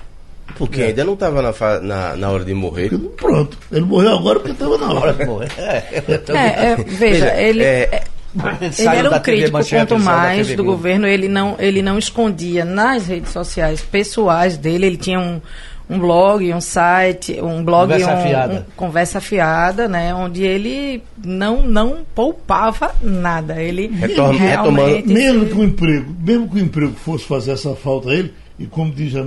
Porque 0.56 0.82
ainda 0.82 1.04
não 1.04 1.14
estava 1.14 1.42
na, 1.42 1.80
na, 1.80 2.16
na 2.16 2.30
hora 2.30 2.44
de 2.44 2.54
morrer. 2.54 2.90
Porque, 2.90 3.08
pronto. 3.16 3.58
Ele 3.72 3.80
morreu 3.84 4.16
agora 4.18 4.38
porque 4.38 4.52
estava 4.52 4.78
na 4.78 4.92
hora. 4.92 5.16
É, 5.58 6.12
É, 6.32 6.72
é, 6.72 6.76
veja, 6.76 7.34
ele, 7.34 7.62
é, 7.62 8.04
ele 8.60 8.72
saiu 8.72 8.90
era 8.90 9.16
um 9.16 9.20
crítico, 9.20 9.52
Manchete, 9.52 9.86
quanto 9.86 10.02
mais, 10.04 10.54
do 10.54 10.62
governo. 10.64 11.06
Ele 11.06 11.28
não, 11.28 11.56
ele 11.58 11.82
não 11.82 11.98
escondia 11.98 12.64
nas 12.64 13.06
redes 13.08 13.32
sociais 13.32 13.80
pessoais 13.80 14.56
dele. 14.56 14.86
Ele 14.86 14.96
tinha 14.96 15.18
um, 15.18 15.40
um 15.90 15.98
blog, 15.98 16.52
um 16.52 16.60
site, 16.60 17.40
um 17.42 17.64
blog, 17.64 17.90
Conversa 17.90 18.10
um, 18.10 18.14
Afiada. 18.20 18.54
um- 18.54 18.64
conversa 18.76 19.20
fiada, 19.20 19.88
né? 19.88 20.14
Onde 20.14 20.42
ele 20.44 21.02
não, 21.24 21.62
não 21.66 21.98
poupava 22.14 22.94
nada. 23.02 23.60
Ele 23.60 23.88
Retorno- 23.88 24.38
realmente... 24.38 25.08
Mesmo 25.08 25.46
que 25.46 25.54
o 25.54 25.64
emprego, 25.64 26.14
mesmo 26.20 26.48
que 26.48 26.56
o 26.56 26.60
emprego 26.60 26.92
fosse 26.94 27.24
fazer 27.24 27.52
essa 27.52 27.74
falta 27.74 28.10
a 28.10 28.14
ele, 28.14 28.32
e 28.58 28.66
como 28.66 28.92
diz 28.92 29.14
eh, 29.14 29.20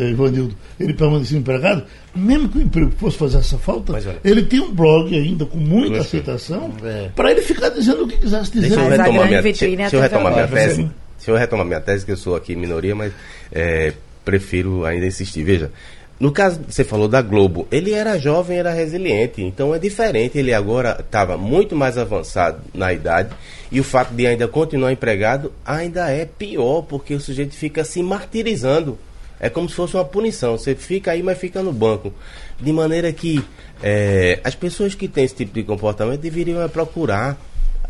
eh, 0.00 0.10
Ivanildo, 0.10 0.54
ele 0.78 0.92
permanecia 0.94 1.38
empregado, 1.38 1.84
mesmo 2.14 2.48
que 2.48 2.58
o 2.58 2.62
emprego 2.62 2.92
fosse 2.98 3.16
fazer 3.16 3.38
essa 3.38 3.56
falta, 3.58 3.92
Mas 3.92 4.06
olha- 4.06 4.18
ele 4.24 4.42
tem 4.42 4.60
um 4.60 4.72
blog 4.74 5.14
ainda 5.16 5.46
com 5.46 5.56
muita 5.58 5.98
aceitação 6.00 6.70
É. 6.84 7.08
para 7.16 7.30
ele 7.30 7.40
ficar 7.42 7.70
dizendo 7.70 8.04
o 8.04 8.08
que 8.08 8.18
quisesse 8.18 8.52
dizer. 8.52 8.68
Deixa 8.68 8.82
eu 8.82 8.90
Mas 8.90 9.00
a 9.00 9.02
retomar 9.04 9.28
minha, 9.28 9.42
vitrine 9.42 9.72
é 9.74 9.76
deixa 9.76 9.96
eu 9.96 10.00
retomar 10.02 10.32
minha 10.32 10.44
Agora. 10.44 10.60
tese. 10.60 10.90
Deixa 11.16 11.30
eu 11.30 11.36
retomar 11.36 11.64
minha 11.66 11.80
tese, 11.80 12.04
que 12.04 12.12
eu 12.12 12.16
sou 12.18 12.36
aqui 12.36 12.52
em 12.52 12.56
minoria, 12.56 12.94
mas 12.94 13.12
é, 13.50 13.94
prefiro 14.24 14.84
ainda 14.84 15.06
insistir. 15.06 15.42
Veja, 15.42 15.70
no 16.18 16.30
caso, 16.30 16.60
você 16.68 16.84
falou 16.84 17.08
da 17.08 17.20
Globo, 17.20 17.66
ele 17.72 17.92
era 17.92 18.18
jovem, 18.18 18.58
era 18.58 18.72
resiliente, 18.72 19.42
então 19.42 19.74
é 19.74 19.78
diferente. 19.78 20.38
Ele 20.38 20.54
agora 20.54 20.98
estava 21.00 21.36
muito 21.36 21.74
mais 21.74 21.98
avançado 21.98 22.60
na 22.72 22.92
idade 22.92 23.30
e 23.70 23.80
o 23.80 23.84
fato 23.84 24.14
de 24.14 24.26
ainda 24.26 24.46
continuar 24.46 24.92
empregado 24.92 25.52
ainda 25.66 26.10
é 26.10 26.24
pior, 26.24 26.82
porque 26.82 27.14
o 27.14 27.20
sujeito 27.20 27.54
fica 27.54 27.84
se 27.84 28.02
martirizando. 28.02 28.96
É 29.40 29.50
como 29.50 29.68
se 29.68 29.74
fosse 29.74 29.94
uma 29.94 30.04
punição. 30.04 30.56
Você 30.56 30.74
fica 30.76 31.10
aí, 31.10 31.22
mas 31.22 31.36
fica 31.36 31.62
no 31.62 31.72
banco. 31.72 32.12
De 32.60 32.72
maneira 32.72 33.12
que 33.12 33.44
é, 33.82 34.38
as 34.44 34.54
pessoas 34.54 34.94
que 34.94 35.08
têm 35.08 35.24
esse 35.24 35.34
tipo 35.34 35.52
de 35.52 35.64
comportamento 35.64 36.20
deveriam 36.20 36.62
é 36.62 36.68
procurar 36.68 37.36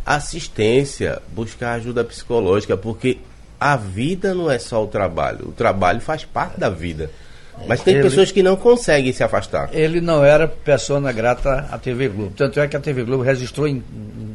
assistência, 0.05 1.21
buscar 1.33 1.75
ajuda 1.75 2.03
psicológica, 2.03 2.77
porque 2.77 3.19
a 3.61 3.77
vida 3.77 4.35
não 4.35 4.51
é 4.51 4.59
só 4.59 4.83
o 4.83 4.87
trabalho. 4.87 5.49
O 5.49 5.53
trabalho 5.53 6.01
faz 6.01 6.25
parte 6.25 6.59
da 6.59 6.71
vida. 6.71 7.11
Mas 7.67 7.81
tem 7.83 7.95
Ele- 7.95 8.03
pessoas 8.03 8.31
que 8.33 8.43
não 8.43 8.57
conseguem 8.57 9.13
se 9.13 9.23
afastar. 9.23 9.71
Ele 9.73 10.01
não 10.01 10.25
era 10.25 10.47
persona 10.49 11.11
grata 11.13 11.67
à 11.71 11.79
TV 11.79 12.09
Globo. 12.09 12.33
Tanto 12.37 12.59
é 12.61 12.67
que 12.69 12.77
a 12.77 12.81
TV 12.81 13.05
Globo 13.05 13.23
registrou 13.23 13.67
em, 13.69 13.77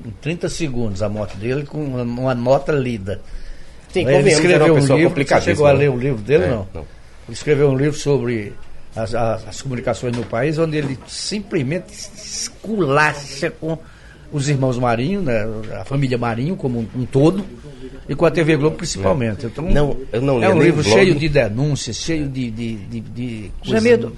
em 0.06 0.14
30 0.22 0.50
segundos 0.50 1.04
a 1.04 1.10
morte 1.10 1.38
dele 1.38 1.64
com 1.66 1.84
uma, 1.84 2.34
nota 2.34 2.72
lida. 2.72 3.22
Sim, 3.92 4.08
ele 4.08 4.30
escreveu 4.32 4.74
um 4.76 4.80
livro, 4.98 5.26
você 5.26 5.42
chegou 5.42 5.66
a 5.68 5.74
né? 5.74 5.80
ler 5.80 5.90
o 5.90 5.98
livro 5.98 6.22
dele, 6.22 6.46
É, 6.46 6.48
não? 6.50 6.68
não. 6.74 6.82
Ele 7.28 7.34
escreveu 7.34 7.70
um 7.70 7.76
livro 7.78 7.98
sobre 7.98 8.54
as, 8.96 9.14
as- 9.14 9.48
as 9.48 9.62
comunicações 9.62 10.16
no 10.16 10.24
país, 10.26 10.58
onde 10.58 10.78
ele 10.78 10.98
simplesmente 11.08 11.92
esculacha 11.94 13.52
com 13.52 13.78
os 14.32 14.50
irmãos 14.50 14.78
Marinho, 14.78 15.22
né, 15.22 15.48
a 15.80 15.86
família 15.86 16.18
Marinho 16.18 16.56
como 16.56 16.80
um, 16.80 17.02
um 17.02 17.06
todo, 17.06 17.44
e 18.08 18.16
com 18.16 18.26
a 18.26 18.32
TV 18.32 18.58
Globo 18.58 18.76
principalmente. 18.76 19.46
Então, 19.46 19.64
Não, 19.66 19.98
eu 20.12 20.22
não 20.22 20.44
é 20.44 20.50
um 20.50 20.62
livro 20.62 20.84
cheio 20.84 21.14
de 21.14 21.30
denúncias, 21.30 21.96
cheio 21.98 22.28
de, 22.28 22.50
de, 22.50 22.76
de, 22.76 23.00
de 23.02 23.52
coisas 23.60 23.84
Jamildo, 23.84 24.14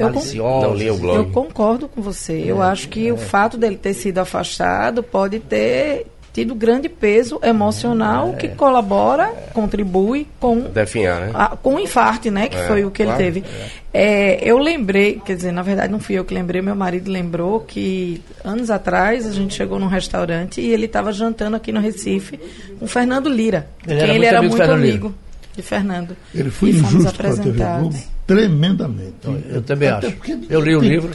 eu. 0.82 0.98
Eu 1.15 1.25
concordo 1.27 1.88
com 1.89 2.01
você. 2.01 2.41
Eu 2.46 2.62
acho 2.62 2.88
que 2.88 3.12
o 3.12 3.18
fato 3.18 3.58
dele 3.58 3.75
ter 3.75 3.94
sido 3.94 4.20
afastado 4.20 5.03
pode 5.03 5.39
ter 5.39 6.08
tido 6.34 6.56
grande 6.56 6.88
peso 6.88 7.40
emocional 7.44 8.34
que 8.34 8.48
colabora, 8.50 9.28
contribui 9.54 10.26
com 10.40 10.62
Definhar, 10.62 11.20
né? 11.22 11.32
a- 11.34 11.58
com 11.58 11.76
o 11.76 11.80
infarte, 11.80 12.32
né? 12.32 12.48
Que 12.48 12.56
É, 12.58 12.68
foi 12.68 12.86
o 12.86 12.92
que 12.92 13.04
claro, 13.04 13.22
ele 13.22 13.42
teve. 13.42 13.48
É, 13.94 14.40
eu 14.50 14.58
lembrei, 14.58 15.22
quer 15.26 15.36
dizer, 15.36 15.52
na 15.52 15.62
verdade 15.62 15.92
não 15.92 16.00
fui 16.00 16.16
eu 16.18 16.24
que 16.24 16.34
lembrei, 16.34 16.62
meu 16.62 16.74
marido 16.76 17.12
lembrou 17.12 17.60
que 17.60 18.22
anos 18.46 18.70
atrás 18.72 19.28
a 19.28 19.32
gente 19.34 19.54
chegou 19.54 19.78
num 19.78 19.88
restaurante 19.88 20.62
e 20.62 20.72
ele 20.72 20.86
estava 20.86 21.12
jantando 21.12 21.58
aqui 21.58 21.72
no 21.74 21.82
Recife 21.82 22.40
com 22.80 22.88
Fernando 22.88 23.28
Lira. 23.28 23.68
Ele 23.86 24.00
quem 24.00 24.04
era 24.04 24.14
ele 24.16 24.20
muito 24.20 24.28
era 24.30 24.38
amigo 24.40 24.56
muito 24.56 24.64
Lira. 24.64 24.74
amigo 24.74 25.16
de 25.54 25.62
Fernando. 25.62 26.16
Ele 26.34 26.50
foi 26.50 26.70
E 26.70 26.72
injusto 26.78 27.22
com 27.22 27.28
a 27.28 27.36
TV. 27.36 27.52
Globo 27.80 27.98
tremendamente. 28.26 29.14
Eu 29.50 29.62
também 29.62 29.90
Até 29.90 30.08
acho. 30.08 30.16
porque 30.16 30.38
Eu 30.50 30.62
li 30.62 30.76
o 30.76 30.80
tem- 30.80 30.90
livro. 30.90 31.12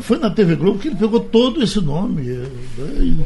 Foi 0.00 0.18
na 0.18 0.30
TV 0.30 0.56
Globo 0.56 0.78
que 0.78 0.88
ele 0.88 0.96
pegou 0.96 1.20
todo 1.20 1.62
esse 1.62 1.78
nome. 1.82 2.22
é, 2.30 3.02
e- 3.02 3.16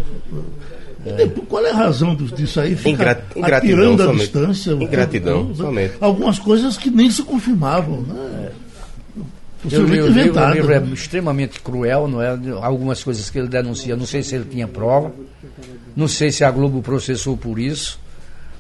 e 1.07 1.13
depois, 1.13 1.49
qual 1.49 1.67
é 1.67 1.71
a 1.71 1.75
razão 1.75 2.15
disso 2.15 2.61
aí? 2.61 2.75
Fica 2.77 2.91
Ingra- 2.91 3.25
ingratidão 3.37 3.57
atirando 3.57 4.03
a 4.03 4.07
somente. 4.07 4.21
distância. 4.23 4.71
Ingratidão 4.73 5.39
tempo 5.47 5.49
né? 5.51 5.55
somente. 5.57 5.95
Algumas 6.01 6.39
coisas 6.39 6.77
que 6.77 6.91
nem 6.91 7.11
se 7.11 7.23
confirmavam. 7.23 8.01
Né? 8.03 8.51
Eu 9.71 9.87
li 9.87 10.01
o 10.01 10.07
livro, 10.09 10.39
o 10.43 10.51
livro 10.53 10.73
é 10.73 10.81
né? 10.81 10.91
extremamente 10.93 11.61
cruel, 11.61 12.07
não 12.07 12.21
é? 12.21 12.37
Algumas 12.61 13.03
coisas 13.03 13.31
que 13.31 13.39
ele 13.39 13.49
denuncia, 13.49 13.97
não 13.97 14.05
sei 14.05 14.23
se 14.23 14.35
ele 14.35 14.45
tinha 14.45 14.69
prova, 14.69 15.11
não 15.97 16.07
sei 16.07 16.31
se 16.31 16.45
a 16.45 16.51
Globo 16.51 16.83
processou 16.83 17.35
por 17.35 17.59
isso, 17.59 17.99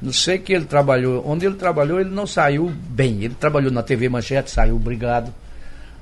não 0.01 0.13
sei 0.13 0.39
que 0.39 0.53
ele 0.53 0.65
trabalhou, 0.65 1.23
onde 1.27 1.45
ele 1.45 1.57
trabalhou 1.57 2.01
ele 2.01 2.09
não 2.09 2.27
saiu 2.27 2.73
bem, 2.89 3.23
ele 3.23 3.35
trabalhou 3.39 3.71
na 3.71 3.83
TV 3.83 4.09
Manchete, 4.09 4.51
saiu 4.51 4.77
obrigado, 4.77 5.33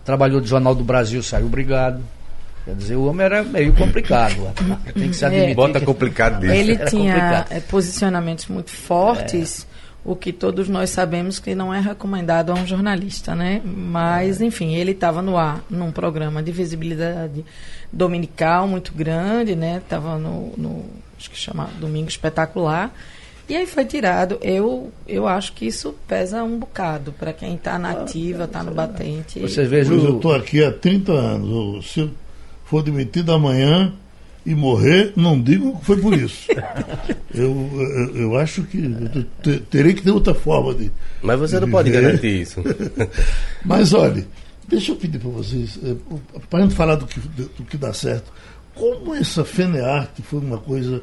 trabalhou 0.05 0.41
no 0.41 0.47
Jornal 0.47 0.75
do 0.75 0.85
Brasil, 0.85 1.21
saiu 1.21 1.47
obrigado, 1.47 2.01
quer 2.65 2.75
dizer, 2.75 2.97
o 2.97 3.05
homem 3.07 3.25
era 3.25 3.43
meio 3.43 3.73
complicado, 3.75 4.37
tem 4.95 5.09
que 5.09 5.17
se 5.17 5.25
admitir. 5.25 5.55
Bota 5.55 5.81
que- 5.81 5.87
complicado 5.87 6.41
disso. 6.41 6.53
Ele 6.53 6.73
Era 6.75 6.85
tinha 6.91 7.13
complicado. 7.15 7.63
posicionamentos 7.69 8.47
muito 8.47 8.71
fortes, 8.71 9.67
o 10.05 10.17
que 10.17 10.33
todos 10.33 10.69
nós 10.69 10.91
sabemos 10.91 11.39
que 11.39 11.55
não 11.55 11.73
é 11.73 11.79
recomendado 11.81 12.51
a 12.51 12.55
um 12.55 12.67
jornalista, 12.67 13.35
né? 13.37 13.61
Mas, 13.65 14.41
enfim, 14.41 14.75
ele 14.75 14.91
estava 14.93 15.23
no 15.23 15.37
ar 15.37 15.63
num 15.71 15.93
programa 15.93 16.43
de 16.43 16.51
visibilidade 16.51 17.45
dominical 17.93 18.67
muito 18.67 18.93
grande, 18.93 19.55
né? 19.55 19.77
Estava 19.83 20.19
no, 20.19 20.53
no, 20.57 20.85
acho 21.19 21.31
que 21.31 21.37
chama 21.39 21.69
Domingo 21.79 22.09
Espetacular. 22.09 22.93
E 23.49 23.57
aí 23.57 23.67
foi 23.67 23.85
tirado. 23.85 24.39
Eu, 24.41 24.91
eu 25.07 25.29
acho 25.29 25.53
que 25.53 25.67
isso 25.67 25.95
pesa 26.09 26.43
um 26.43 26.59
bocado 26.59 27.13
para 27.13 27.33
quem 27.33 27.55
está 27.55 27.79
na 27.79 27.91
ativa, 27.91 28.45
está 28.45 28.63
no 28.63 28.73
batente. 28.73 29.41
Vocês 29.41 29.69
vejam, 29.69 29.95
Pois 29.95 30.05
eu 30.09 30.13
o- 30.15 30.17
estou 30.17 30.35
aqui 30.35 30.65
há 30.65 30.73
30 30.73 31.13
anos. 31.13 31.93
Se 31.93 32.01
eu 32.01 32.11
for 32.73 32.83
demitido 32.83 33.31
amanhã 33.33 33.93
e 34.47 34.55
morrer, 34.55 35.13
não 35.15 35.39
digo 35.41 35.79
que 35.79 35.85
foi 35.85 35.99
por 35.99 36.15
isso. 36.15 36.49
eu, 37.35 37.71
eu, 37.75 38.17
eu 38.17 38.37
acho 38.39 38.63
que 38.63 38.79
eu 39.45 39.61
terei 39.71 39.93
que 39.93 40.01
ter 40.03 40.11
outra 40.11 40.33
forma 40.35 40.73
de. 40.75 40.91
Mas 41.23 41.39
você 41.39 41.61
não 41.61 41.67
de 41.67 41.71
pode 41.71 41.91
viver. 41.91 42.03
garantir 42.03 42.41
isso. 42.41 42.63
Mas 43.63 43.93
olha, 43.93 44.27
deixa 44.67 44.93
eu 44.93 44.97
pedir 44.97 45.19
para 45.19 45.29
vocês, 45.31 45.79
eh, 45.85 45.95
para 46.49 46.61
a 46.61 46.63
gente 46.63 46.75
falar 46.75 46.97
do 46.97 47.07
que, 47.07 47.21
do 47.21 47.65
que 47.69 47.77
dá 47.77 47.93
certo, 47.93 48.33
como 48.75 49.15
essa 49.15 49.45
Fenearte 49.45 50.23
foi 50.23 50.41
uma 50.41 50.57
coisa 50.59 51.03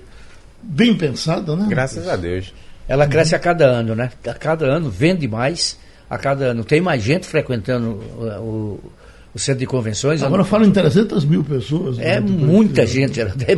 bem 0.64 0.96
pensada, 0.98 1.56
né? 1.56 1.68
Graças 1.70 2.08
a 2.08 2.16
Deus. 2.16 2.52
Ela 2.88 3.06
cresce 3.08 3.36
a 3.36 3.40
cada 3.40 3.66
ano, 3.68 3.94
né? 3.96 4.10
A 4.28 4.34
cada 4.34 4.66
ano 4.66 4.90
vende 4.90 5.28
mais, 5.28 5.78
a 6.10 6.18
cada 6.18 6.46
ano 6.46 6.64
tem 6.64 6.82
mais 6.82 7.04
gente 7.04 7.28
frequentando 7.28 7.92
o, 8.18 8.26
o- 8.42 8.92
o 9.34 9.40
centro 9.40 9.60
de 9.60 9.66
convenções. 9.66 10.24
Agora 10.24 10.44
falam 10.44 10.68
em 10.68 10.72
300 10.72 11.24
mil 11.26 11.44
pessoas. 11.44 12.00
É 12.00 12.20
né? 12.20 12.22
muita 12.22 12.86
gente. 12.86 13.20
era- 13.22 13.34
é 13.48 13.56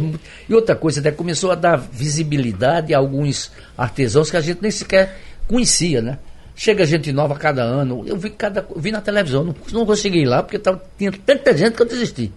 e 0.50 0.54
outra 0.54 0.76
coisa, 0.76 1.00
até 1.00 1.12
começou 1.12 1.52
a 1.52 1.56
dar 1.56 1.78
visibilidade 1.78 2.94
a 2.94 2.98
alguns 2.98 3.52
artesãos 3.78 4.30
que 4.30 4.38
a 4.38 4.42
gente 4.42 4.62
nem 4.62 4.72
sequer 4.72 5.18
conhecia, 5.48 6.02
né? 6.02 6.20
Chega 6.56 6.86
gente 6.86 7.12
nova 7.12 7.36
cada 7.36 7.64
ano. 7.64 8.04
Eu 8.06 8.18
vi, 8.18 8.30
cada, 8.30 8.66
vi 8.76 8.92
na 8.92 9.02
televisão, 9.02 9.44
não, 9.44 9.56
não 9.72 9.86
consegui 9.86 10.20
ir 10.20 10.26
lá 10.26 10.44
porque 10.44 10.60
tava, 10.60 10.82
tinha 10.98 11.12
tanta 11.12 11.56
gente 11.58 11.76
que 11.76 11.82
eu 11.82 11.88
desisti. 11.88 12.32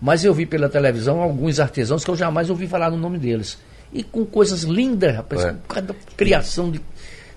Mas 0.00 0.24
eu 0.24 0.32
vi 0.32 0.46
pela 0.46 0.68
televisão 0.68 1.20
alguns 1.20 1.58
artesãos 1.60 2.04
que 2.04 2.10
eu 2.10 2.16
jamais 2.16 2.48
ouvi 2.50 2.66
falar 2.66 2.90
no 2.90 2.96
nome 2.96 3.18
deles. 3.18 3.58
E 3.92 4.02
com 4.04 4.24
coisas 4.24 4.62
lindas, 4.62 5.16
rapaz, 5.16 5.42
É. 5.44 5.50
com 5.52 5.58
cada 5.74 5.94
criação 6.16 6.70
de, 6.70 6.80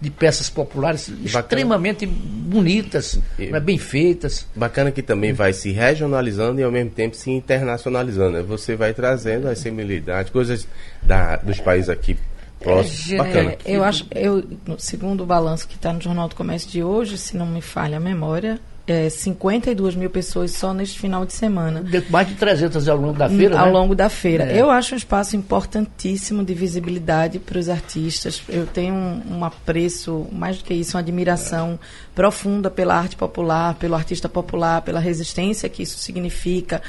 de 0.04 0.10
peças 0.12 0.50
populares 0.50 1.08
extremamente 1.24 2.06
bonitas, 2.06 3.18
E- 3.40 3.48
né, 3.48 3.60
bem 3.60 3.78
feitas. 3.78 4.46
Bacana 4.54 4.92
que 4.92 5.02
também 5.02 5.32
vai 5.32 5.54
se 5.54 5.72
regionalizando 5.72 6.60
e 6.60 6.64
ao 6.64 6.72
mesmo 6.72 6.92
tempo 6.92 7.16
se 7.16 7.32
internacionalizando. 7.32 8.32
né? 8.38 8.42
Você 8.44 8.76
vai 8.76 8.94
trazendo 8.94 9.48
as 9.48 9.60
similaridades, 9.60 10.30
coisas 10.32 10.68
da, 11.02 11.38
dos 11.38 11.60
países 11.60 11.90
aqui 11.90 12.18
próximos. 12.60 13.12
É, 13.14 13.18
Bacana. 13.18 13.52
É, 13.52 13.58
eu 13.78 13.84
acho, 13.84 14.06
eu, 14.12 14.44
no- 14.66 14.80
segundo 14.80 15.24
o 15.24 15.26
balanço 15.26 15.68
que 15.68 15.76
está 15.76 15.94
no 15.94 16.02
Jornal 16.02 16.28
do 16.28 16.36
Comércio 16.36 16.70
de 16.70 16.84
hoje, 16.84 17.18
se 17.18 17.38
não 17.38 17.46
me 17.46 17.62
falha 17.62 17.98
a 17.98 18.00
memória, 18.00 18.60
é 18.86 19.10
52 19.10 19.96
mil 19.96 20.10
pessoas 20.10 20.52
só 20.52 20.74
neste 20.74 21.00
final 21.00 21.26
de 21.26 21.32
semana. 21.32 21.84
Mais 22.10 22.28
de 22.28 22.36
300 22.36 22.90
ao 22.90 22.98
longo 22.98 23.18
da 23.18 23.30
feira, 23.30 23.58
ao 23.58 23.68
né? 23.68 23.72
longo 23.72 23.96
da 23.96 24.10
feira. 24.10 24.52
É. 24.52 24.60
Eu 24.60 24.70
acho 24.70 24.94
um 24.94 24.98
espaço 24.98 25.38
importantíssimo 25.38 26.44
de 26.44 26.54
visibilidade 26.54 27.40
para 27.40 27.58
os 27.58 27.70
artistas. 27.70 28.42
Eu 28.50 28.68
tenho 28.68 28.94
um, 28.94 29.38
um 29.38 29.46
apreço, 29.46 30.28
mais 30.32 30.58
do 30.58 30.66
que 30.66 30.74
isso, 30.74 30.98
uma 30.98 31.02
admiração 31.02 31.80
profunda 32.14 32.70
pela 32.70 32.96
arte 32.96 33.16
popular, 33.16 33.76
pelo 33.76 33.96
artista 33.96 34.28
popular, 34.28 34.82
pela 34.82 35.00
resistência 35.00 35.70
que 35.70 35.84
isso 35.84 35.98
significa, 35.98 36.82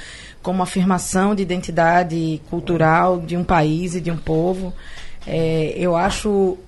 como 0.42 0.64
afirmação 0.64 1.32
de 1.32 1.42
identidade 1.42 2.42
cultural 2.50 3.20
de 3.20 3.36
um 3.36 3.44
país 3.44 3.94
e 3.94 4.00
de 4.00 4.10
um 4.10 4.16
povo. 4.16 4.74
É, 5.26 5.72
eu 5.76 5.94
acho. 5.94 6.58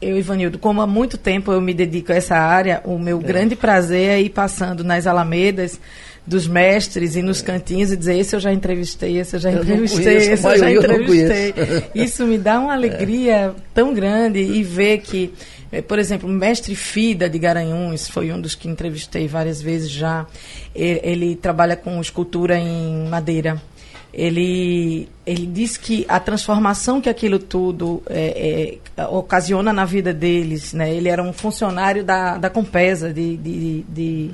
É, 0.00 0.10
eu, 0.10 0.18
Ivanildo, 0.18 0.58
como 0.58 0.80
há 0.80 0.86
muito 0.86 1.18
tempo 1.18 1.52
eu 1.52 1.60
me 1.60 1.74
dedico 1.74 2.12
a 2.12 2.16
essa 2.16 2.36
área, 2.36 2.80
o 2.84 2.98
meu 2.98 3.18
grande 3.18 3.56
prazer 3.56 4.10
é 4.10 4.20
ir 4.20 4.30
passando 4.30 4.84
nas 4.84 5.06
alamedas 5.06 5.80
dos 6.26 6.46
mestres 6.46 7.16
e 7.16 7.22
nos 7.22 7.40
cantinhos 7.40 7.90
e 7.90 7.96
dizer 7.96 8.18
esse 8.18 8.36
eu 8.36 8.40
já 8.40 8.52
entrevistei, 8.52 9.18
esse 9.18 9.36
eu 9.36 9.40
já 9.40 9.50
Eu 9.50 9.62
entrevistei, 9.62 10.04
conheço, 10.04 10.30
esse 10.30 10.46
eu 10.46 10.58
já 10.58 10.70
entrevistei. 10.70 11.54
Isso 11.94 12.26
me 12.26 12.36
dá 12.36 12.60
uma 12.60 12.74
alegria 12.74 13.54
tão 13.72 13.94
grande 13.94 14.38
e 14.38 14.62
ver 14.62 14.98
que, 14.98 15.32
eh, 15.72 15.80
por 15.80 15.98
exemplo, 15.98 16.28
o 16.28 16.32
mestre 16.32 16.76
Fida 16.76 17.30
de 17.30 17.38
Garanhuns 17.38 18.08
foi 18.08 18.30
um 18.30 18.38
dos 18.38 18.54
que 18.54 18.68
entrevistei 18.68 19.26
várias 19.26 19.62
vezes 19.62 19.90
já. 19.90 20.26
Ele, 20.74 21.00
ele 21.02 21.36
trabalha 21.36 21.76
com 21.76 21.98
escultura 21.98 22.58
em 22.58 23.08
madeira. 23.08 23.60
Ele, 24.12 25.08
ele 25.26 25.46
diz 25.46 25.76
que 25.76 26.06
a 26.08 26.18
transformação 26.18 27.00
que 27.00 27.10
aquilo 27.10 27.38
tudo 27.38 28.02
eh, 28.08 28.78
eh, 28.96 29.06
ocasiona 29.06 29.72
na 29.72 29.84
vida 29.84 30.14
deles, 30.14 30.72
né? 30.72 30.92
Ele 30.92 31.10
era 31.10 31.22
um 31.22 31.32
funcionário 31.32 32.02
da, 32.02 32.38
da 32.38 32.48
Compesa, 32.48 33.12
de, 33.12 33.36
de, 33.36 33.82
de, 33.82 34.30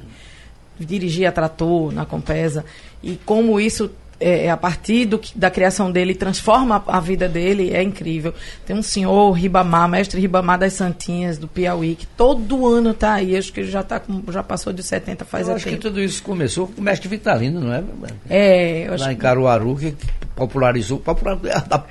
dirigia 0.78 1.32
trator 1.32 1.92
na 1.92 2.06
Compesa 2.06 2.64
e 3.02 3.16
como 3.26 3.58
isso 3.60 3.90
é, 4.46 4.50
a 4.50 4.56
partir 4.56 5.04
do, 5.06 5.18
que- 5.18 5.36
da 5.38 5.50
criação 5.50 5.90
dele 5.92 6.14
transforma 6.14 6.82
a, 6.86 7.00
vida 7.00 7.28
dele 7.28 7.70
é 7.72 7.82
incrível 7.82 8.32
tem 8.66 8.74
um 8.76 8.82
senhor 8.82 9.32
Ribamar 9.32 9.88
mestre 9.88 10.20
Ribamar 10.20 10.58
das 10.58 10.72
Santinhas 10.72 11.36
do 11.38 11.46
Piauí 11.46 11.94
que 11.94 12.06
todo 12.06 12.66
ano 12.66 12.90
está 12.92 13.14
aí 13.14 13.36
acho 13.36 13.52
que 13.52 13.60
ele 13.60 13.70
já 13.70 13.82
tá 13.82 14.00
com, 14.00 14.22
já 14.32 14.42
passou 14.42 14.72
de 14.72 14.82
70 14.82 15.24
faz 15.24 15.46
Eu 15.46 15.52
a 15.52 15.56
acho 15.56 15.64
que 15.64 15.70
tempo 15.72 15.82
tudo 15.82 16.00
isso 16.00 16.22
começou 16.22 16.68
com 16.68 16.80
o 16.80 16.84
mestre 16.84 17.08
Vitalino, 17.08 17.60
não 17.60 17.74
é? 17.74 17.82
é 18.30 18.88
eu 18.88 18.94
acho 18.94 19.04
Lá 19.04 19.12
em 19.12 19.16
que 19.16 19.20
Caruaru, 19.22 19.76
que 19.76 19.94
popularizou. 20.34 20.98
popular- 20.98 21.38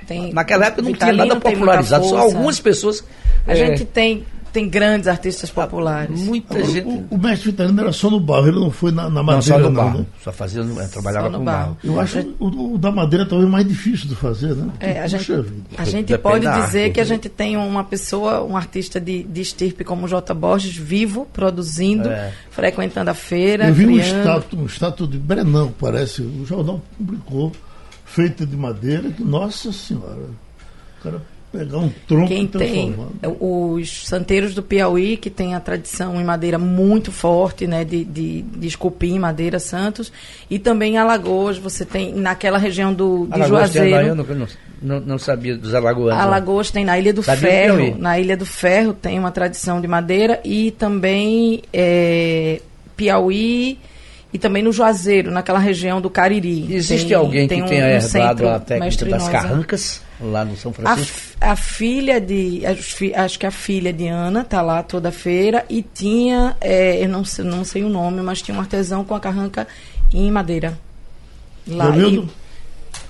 Tem- 0.07 0.33
naquela 0.33 0.65
época 0.67 0.81
não 0.81 0.91
Vitalino 0.91 1.17
tinha 1.23 1.27
nada 1.35 1.39
popularizado, 1.41 2.05
só 2.05 2.17
algumas 2.17 2.59
pessoas. 2.59 3.03
a 3.47 3.51
é, 3.53 3.55
gente 3.55 3.85
tem 3.85 4.25
tem 4.53 4.69
grandes 4.69 5.07
artistas 5.07 5.50
populares. 5.50 6.22
Muita 6.22 6.53
Agora, 6.57 6.72
gente. 6.72 6.88
o, 6.88 7.07
o 7.10 7.17
mestre 7.17 7.50
Vitalino 7.51 7.81
era 7.81 7.91
só 7.91 8.10
no 8.10 8.19
barro, 8.19 8.48
ele 8.48 8.60
não 8.60 8.69
foi 8.72 8.91
na, 8.91 9.10
na 9.10 9.24
Não, 9.24 9.41
só 9.41 9.53
madeira, 9.57 9.57
no 9.57 9.69
não, 9.72 9.83
barro. 9.83 10.00
né? 10.00 10.05
Só 10.24 10.31
fazia, 10.31 10.63
no- 10.63 10.88
trabalhava 10.89 11.25
Só 11.25 11.31
no 11.31 11.39
com 11.39 11.43
barro. 11.45 11.65
barro. 11.65 11.77
Eu 11.83 12.00
acho 12.00 12.19
o, 12.39 12.74
o 12.75 12.77
da 12.77 12.91
madeira 12.91 13.25
talvez 13.25 13.50
mais 13.50 13.67
difícil 13.67 14.07
de 14.07 14.15
fazer, 14.15 14.55
né? 14.55 14.72
É, 14.79 15.00
a 15.01 15.07
gente, 15.07 15.31
a 15.77 15.83
gente 15.83 16.17
pode 16.19 16.45
dizer 16.48 16.83
arte, 16.83 16.93
que 16.93 17.00
a 17.01 17.03
né? 17.03 17.10
gente 17.10 17.27
tem 17.29 17.57
uma 17.57 17.83
pessoa, 17.83 18.43
um 18.43 18.55
artista 18.55 19.01
de, 19.01 19.24
de 19.24 19.41
estirpe 19.41 19.83
como 19.83 20.07
J. 20.07 20.33
Borges, 20.33 20.75
vivo, 20.77 21.27
produzindo, 21.33 22.07
É. 22.10 22.31
frequentando 22.51 23.10
a 23.10 23.13
feira, 23.15 23.67
Eu 23.69 23.74
vi 23.74 23.88
um 23.88 23.93
criando. 23.98 24.17
estátua, 24.19 24.60
um 24.60 24.65
estátua 24.65 25.07
de 25.07 25.17
Brenão, 25.17 25.74
parece, 25.79 26.22
o 26.22 26.45
jornal 26.45 26.79
publicou, 26.98 27.51
feita 28.05 28.45
de 28.45 28.55
madeira, 28.55 29.10
que, 29.10 29.24
nossa 29.24 29.72
senhora, 29.72 30.22
o 31.00 31.03
cara 31.03 31.22
pegar 31.53 31.77
um 31.77 31.89
tronco 32.07 32.27
Quem 32.27 32.43
e 32.45 32.48
tem 32.48 32.95
os 33.39 34.07
santeiros 34.07 34.53
do 34.55 34.63
Piauí, 34.63 35.15
que 35.17 35.29
tem 35.29 35.53
a 35.53 35.60
tradição 35.60 36.19
em 36.19 36.24
madeira 36.24 36.57
muito 36.57 37.12
forte, 37.12 37.67
né, 37.67 37.86
de, 37.86 38.03
de, 38.03 38.41
de 38.41 38.67
esculpir 38.67 39.12
em 39.12 39.19
madeira 39.19 39.60
Santos, 39.60 40.12
e 40.50 40.57
também 40.57 40.95
em 40.95 40.98
Alagoas, 40.98 41.57
você 41.57 41.86
tem 41.86 42.13
naquela 42.13 42.57
região 42.57 42.93
do, 42.93 43.27
de 43.27 43.33
Alagoas 43.36 43.69
tem 43.72 43.89
Juazeiro. 43.89 44.24
Que 44.25 44.31
eu 44.31 44.36
não, 44.36 44.48
não, 44.81 45.00
não 45.00 45.17
sabia 45.19 45.55
dos 45.55 45.74
alagoanos. 45.74 46.17
não. 46.17 46.25
Alagoas 46.27 46.72
tem 46.72 46.83
na 46.83 46.98
Ilha 47.00 47.13
do 47.13 47.24
Sabia 47.24 47.50
Ferro. 47.50 47.95
Na 48.00 48.19
Ilha 48.19 48.36
do 48.36 48.45
Ferro 48.45 48.91
tem 48.93 49.17
uma 49.19 49.31
tradição 49.31 49.79
de 49.79 49.88
madeira 49.88 50.41
e 50.43 50.72
também 50.72 51.62
é, 51.72 52.60
Piauí 52.98 53.77
e 54.33 54.39
também 54.39 54.63
no 54.63 54.72
Juazeiro, 54.72 55.29
naquela 55.31 55.60
região 55.60 56.01
do 56.01 56.10
Cariri. 56.10 56.74
Existe 56.74 57.07
Tem- 57.10 57.15
alguém 57.15 57.48
que 57.48 57.53
tem 57.53 57.63
um- 57.63 57.67
tenha 57.67 57.86
um 57.86 57.88
herdado 57.88 58.10
centro 58.10 58.50
a 58.50 58.60
técnica 58.60 59.05
das 59.05 59.29
carrancas 59.29 60.01
lá 60.22 60.43
no 60.46 60.55
São 60.58 60.72
A, 60.72 60.74
Francisco? 60.74 61.17
f- 61.17 61.38
a 61.41 61.55
filha 61.55 62.20
de. 62.22 62.62
Acho, 63.15 63.38
que 63.39 63.46
a 63.46 63.51
filha 63.51 63.91
de 63.93 64.08
Ana 64.08 64.43
tá 64.43 64.62
lá 64.62 64.82
toda 64.84 65.12
feira 65.12 65.65
e 65.70 65.82
tinha. 65.82 66.55
é, 66.62 67.03
eu 67.03 67.10
não 67.10 67.24
sei, 67.25 67.43
não 67.46 67.63
sei 67.63 67.84
o 67.84 67.89
nome, 67.89 68.22
mas 68.22 68.41
tinha 68.41 68.55
um 68.58 68.62
artesão 68.62 69.03
com 69.03 69.15
a 69.15 69.20
carranca 69.20 69.67
em 70.13 70.29
madeira. 70.32 70.77
Lá. 71.67 71.86
Romildo, 71.86 72.29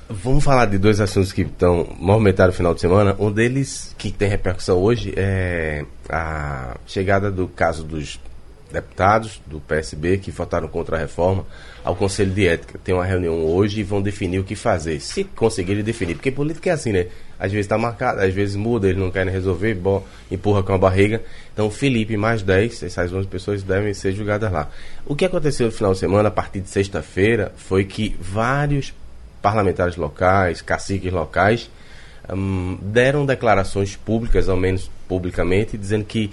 Vamos 0.09 0.43
falar 0.43 0.65
de 0.65 0.77
dois 0.77 0.99
assuntos 0.99 1.31
que 1.31 1.41
estão 1.41 1.87
movimentaram 1.97 2.51
o 2.51 2.55
final 2.55 2.73
de 2.75 2.81
semana. 2.81 3.15
Um 3.17 3.31
deles, 3.31 3.95
que 3.97 4.11
tem 4.11 4.27
repercussão 4.29 4.77
hoje, 4.77 5.13
é 5.15 5.85
a 6.09 6.75
chegada 6.85 7.31
do 7.31 7.47
caso 7.47 7.83
dos 7.83 8.19
deputados 8.73 9.39
do 9.45 9.59
PSB 9.59 10.17
que 10.17 10.31
votaram 10.31 10.67
contra 10.67 10.97
a 10.97 10.99
reforma 10.99 11.45
ao 11.83 11.95
Conselho 11.95 12.31
de 12.31 12.47
Ética. 12.47 12.79
Tem 12.83 12.93
uma 12.93 13.05
reunião 13.05 13.45
hoje 13.45 13.79
e 13.79 13.83
vão 13.83 14.01
definir 14.01 14.39
o 14.39 14.43
que 14.43 14.55
fazer, 14.55 14.99
se 14.99 15.23
conseguirem 15.23 15.83
definir. 15.83 16.15
Porque 16.15 16.31
política 16.31 16.71
é 16.71 16.73
assim, 16.73 16.91
né? 16.91 17.07
Às 17.39 17.51
vezes 17.51 17.65
está 17.65 17.77
marcado, 17.77 18.21
às 18.21 18.33
vezes 18.33 18.55
muda, 18.55 18.87
eles 18.87 18.99
não 18.99 19.11
querem 19.11 19.31
resolver, 19.31 19.75
bom, 19.75 20.03
empurra 20.31 20.63
com 20.63 20.73
a 20.73 20.77
barriga. 20.77 21.21
Então, 21.53 21.69
Felipe 21.69 22.17
mais 22.17 22.41
10, 22.41 22.83
essas 22.83 23.13
11 23.13 23.27
pessoas 23.27 23.61
devem 23.61 23.93
ser 23.93 24.13
julgadas 24.13 24.51
lá. 24.51 24.69
O 25.05 25.15
que 25.15 25.25
aconteceu 25.25 25.67
no 25.67 25.71
final 25.71 25.93
de 25.93 25.99
semana, 25.99 26.29
a 26.29 26.31
partir 26.31 26.61
de 26.61 26.69
sexta-feira, 26.69 27.53
foi 27.55 27.83
que 27.83 28.15
vários 28.19 28.93
parlamentares 29.41 29.97
locais, 29.97 30.61
caciques 30.61 31.11
locais, 31.11 31.69
hum, 32.33 32.77
deram 32.81 33.25
declarações 33.25 33.95
públicas, 33.95 34.49
ao 34.49 34.57
menos 34.57 34.89
publicamente, 35.07 35.77
dizendo 35.77 36.05
que 36.05 36.31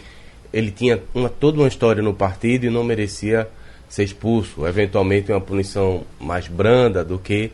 ele 0.52 0.71
tinha 0.71 1.00
uma, 1.14 1.28
toda 1.28 1.59
uma 1.59 1.69
história 1.69 2.02
no 2.02 2.14
partido 2.14 2.66
e 2.66 2.71
não 2.71 2.85
merecia 2.85 3.49
ser 3.88 4.04
expulso, 4.04 4.66
eventualmente 4.66 5.33
uma 5.33 5.40
punição 5.40 6.04
mais 6.21 6.47
branda 6.47 7.04
do 7.04 7.19
que 7.19 7.50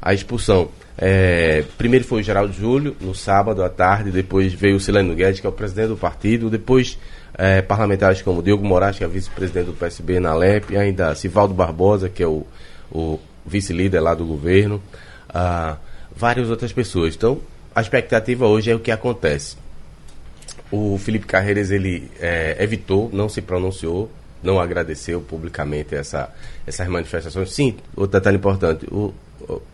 a 0.00 0.14
expulsão. 0.14 0.68
É, 0.96 1.64
primeiro 1.78 2.04
foi 2.04 2.20
o 2.20 2.22
Geraldo 2.22 2.52
Júlio, 2.52 2.96
no 3.00 3.14
sábado 3.14 3.62
à 3.62 3.68
tarde, 3.68 4.10
depois 4.10 4.52
veio 4.52 4.76
o 4.76 4.80
Silênio 4.80 5.14
Guedes, 5.14 5.40
que 5.40 5.46
é 5.46 5.50
o 5.50 5.52
presidente 5.52 5.88
do 5.88 5.96
partido, 5.96 6.50
depois 6.50 6.98
é, 7.36 7.62
parlamentares 7.62 8.22
como 8.22 8.42
Diogo 8.42 8.64
Moraes, 8.64 8.98
que 8.98 9.04
é 9.04 9.08
vice-presidente 9.08 9.66
do 9.66 9.72
PSB 9.72 10.20
na 10.20 10.34
LEP, 10.34 10.72
e 10.72 10.76
ainda 10.76 11.14
Sivaldo 11.14 11.54
Barbosa, 11.54 12.08
que 12.08 12.22
é 12.22 12.26
o, 12.26 12.46
o 12.92 13.18
vice-líder 13.46 14.00
lá 14.00 14.14
do 14.14 14.24
governo, 14.24 14.82
ah, 15.28 15.76
várias 16.14 16.50
outras 16.50 16.72
pessoas. 16.72 17.14
Então, 17.14 17.40
a 17.74 17.80
expectativa 17.80 18.46
hoje 18.46 18.70
é 18.70 18.74
o 18.74 18.80
que 18.80 18.90
acontece. 18.90 19.56
O 20.70 20.98
Felipe 20.98 21.26
Carreiras 21.26 21.70
ele 21.70 22.10
é, 22.20 22.56
evitou, 22.60 23.10
não 23.12 23.28
se 23.28 23.42
pronunciou, 23.42 24.10
não 24.42 24.60
agradeceu 24.60 25.20
publicamente 25.20 25.94
essa, 25.94 26.32
essas 26.66 26.86
manifestações. 26.88 27.52
Sim, 27.52 27.76
outro 27.96 28.18
detalhe 28.18 28.36
importante: 28.36 28.86
o, 28.90 29.12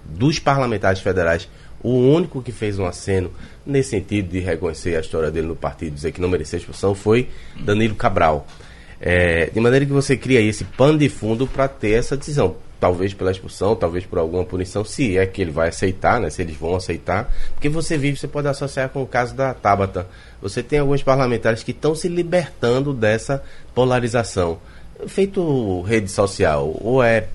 dos 0.05 0.38
parlamentares 0.38 1.00
federais, 1.00 1.49
o 1.83 1.91
único 1.91 2.43
que 2.43 2.53
fez 2.53 2.79
um 2.79 2.87
aceno 2.87 3.31
nesse 3.65 3.91
sentido 3.91 4.29
de 4.29 4.41
reconhecer 4.41 4.97
a 4.97 5.00
história 5.00 5.31
dele 5.31 5.47
no 5.47 5.57
partido, 5.57 5.95
dizer 5.95 6.12
que 6.12 6.21
não 6.21 6.29
merecia 6.29 6.59
expulsão, 6.59 6.95
foi 6.95 7.29
Danilo 7.61 7.95
Cabral. 7.95 8.47
É, 9.00 9.50
de 9.50 9.61
maneira 9.61 9.85
que 9.85 9.93
você 9.93 10.17
cria 10.17 10.41
esse 10.41 10.65
pano 10.65 10.99
de 10.99 11.09
fundo 11.09 11.47
para 11.47 11.69
ter 11.69 11.93
essa 11.93 12.17
decisão. 12.17 12.56
Talvez 12.80 13.15
pela 13.15 13.30
expulsão, 13.30 13.75
talvez 13.75 14.04
por 14.04 14.19
alguma 14.19 14.45
punição, 14.45 14.85
se 14.85 15.17
é 15.17 15.26
que 15.26 15.41
ele 15.41 15.50
vai 15.50 15.69
aceitar, 15.69 16.21
né? 16.21 16.28
Se 16.28 16.43
eles 16.43 16.56
vão 16.56 16.76
aceitar. 16.76 17.32
Porque 17.54 17.69
você 17.69 17.97
vive, 17.97 18.19
você 18.19 18.28
pode 18.28 18.49
associar 18.49 18.89
com 18.91 19.02
o 19.02 19.06
caso 19.06 19.35
da 19.35 19.54
Tabata. 19.54 20.06
Você 20.40 20.62
tem 20.62 20.78
alguns 20.78 21.02
parlamentares 21.02 21.62
que 21.62 21.70
estão 21.70 21.94
se 21.94 22.08
libertando 22.08 22.92
dessa 22.92 23.42
polarização. 23.75 24.58
Feito 25.06 25.82
rede 25.82 26.10
social, 26.10 26.76
ou 26.80 27.02
é 27.02 27.28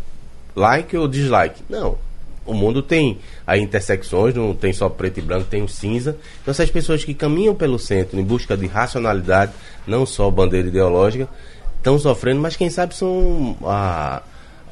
like 0.56 0.96
ou 0.96 1.08
dislike. 1.08 1.64
Não. 1.70 1.98
O 2.46 2.54
mundo 2.54 2.82
tem 2.82 3.20
aí 3.46 3.62
intersecções, 3.62 4.34
não 4.34 4.56
tem 4.56 4.74
só 4.74 4.90
preto 4.90 5.20
e 5.20 5.22
branco, 5.22 5.46
tem 5.50 5.62
o 5.62 5.68
cinza. 5.68 6.18
Então 6.42 6.52
essas 6.52 6.72
pessoas 6.72 7.04
que 7.06 7.14
caminham 7.14 7.54
pelo 7.54 7.78
centro 7.78 8.20
em 8.20 8.24
busca 8.24 8.58
de 8.58 8.66
racionalidade, 8.66 9.52
não 9.86 10.06
só 10.06 10.30
bandeira 10.32 10.68
ideológica, 10.68 11.30
estão 11.78 12.00
sofrendo, 12.00 12.42
mas 12.42 12.56
quem 12.56 12.70
sabe 12.70 12.96
são 12.96 13.56
a, 13.64 14.24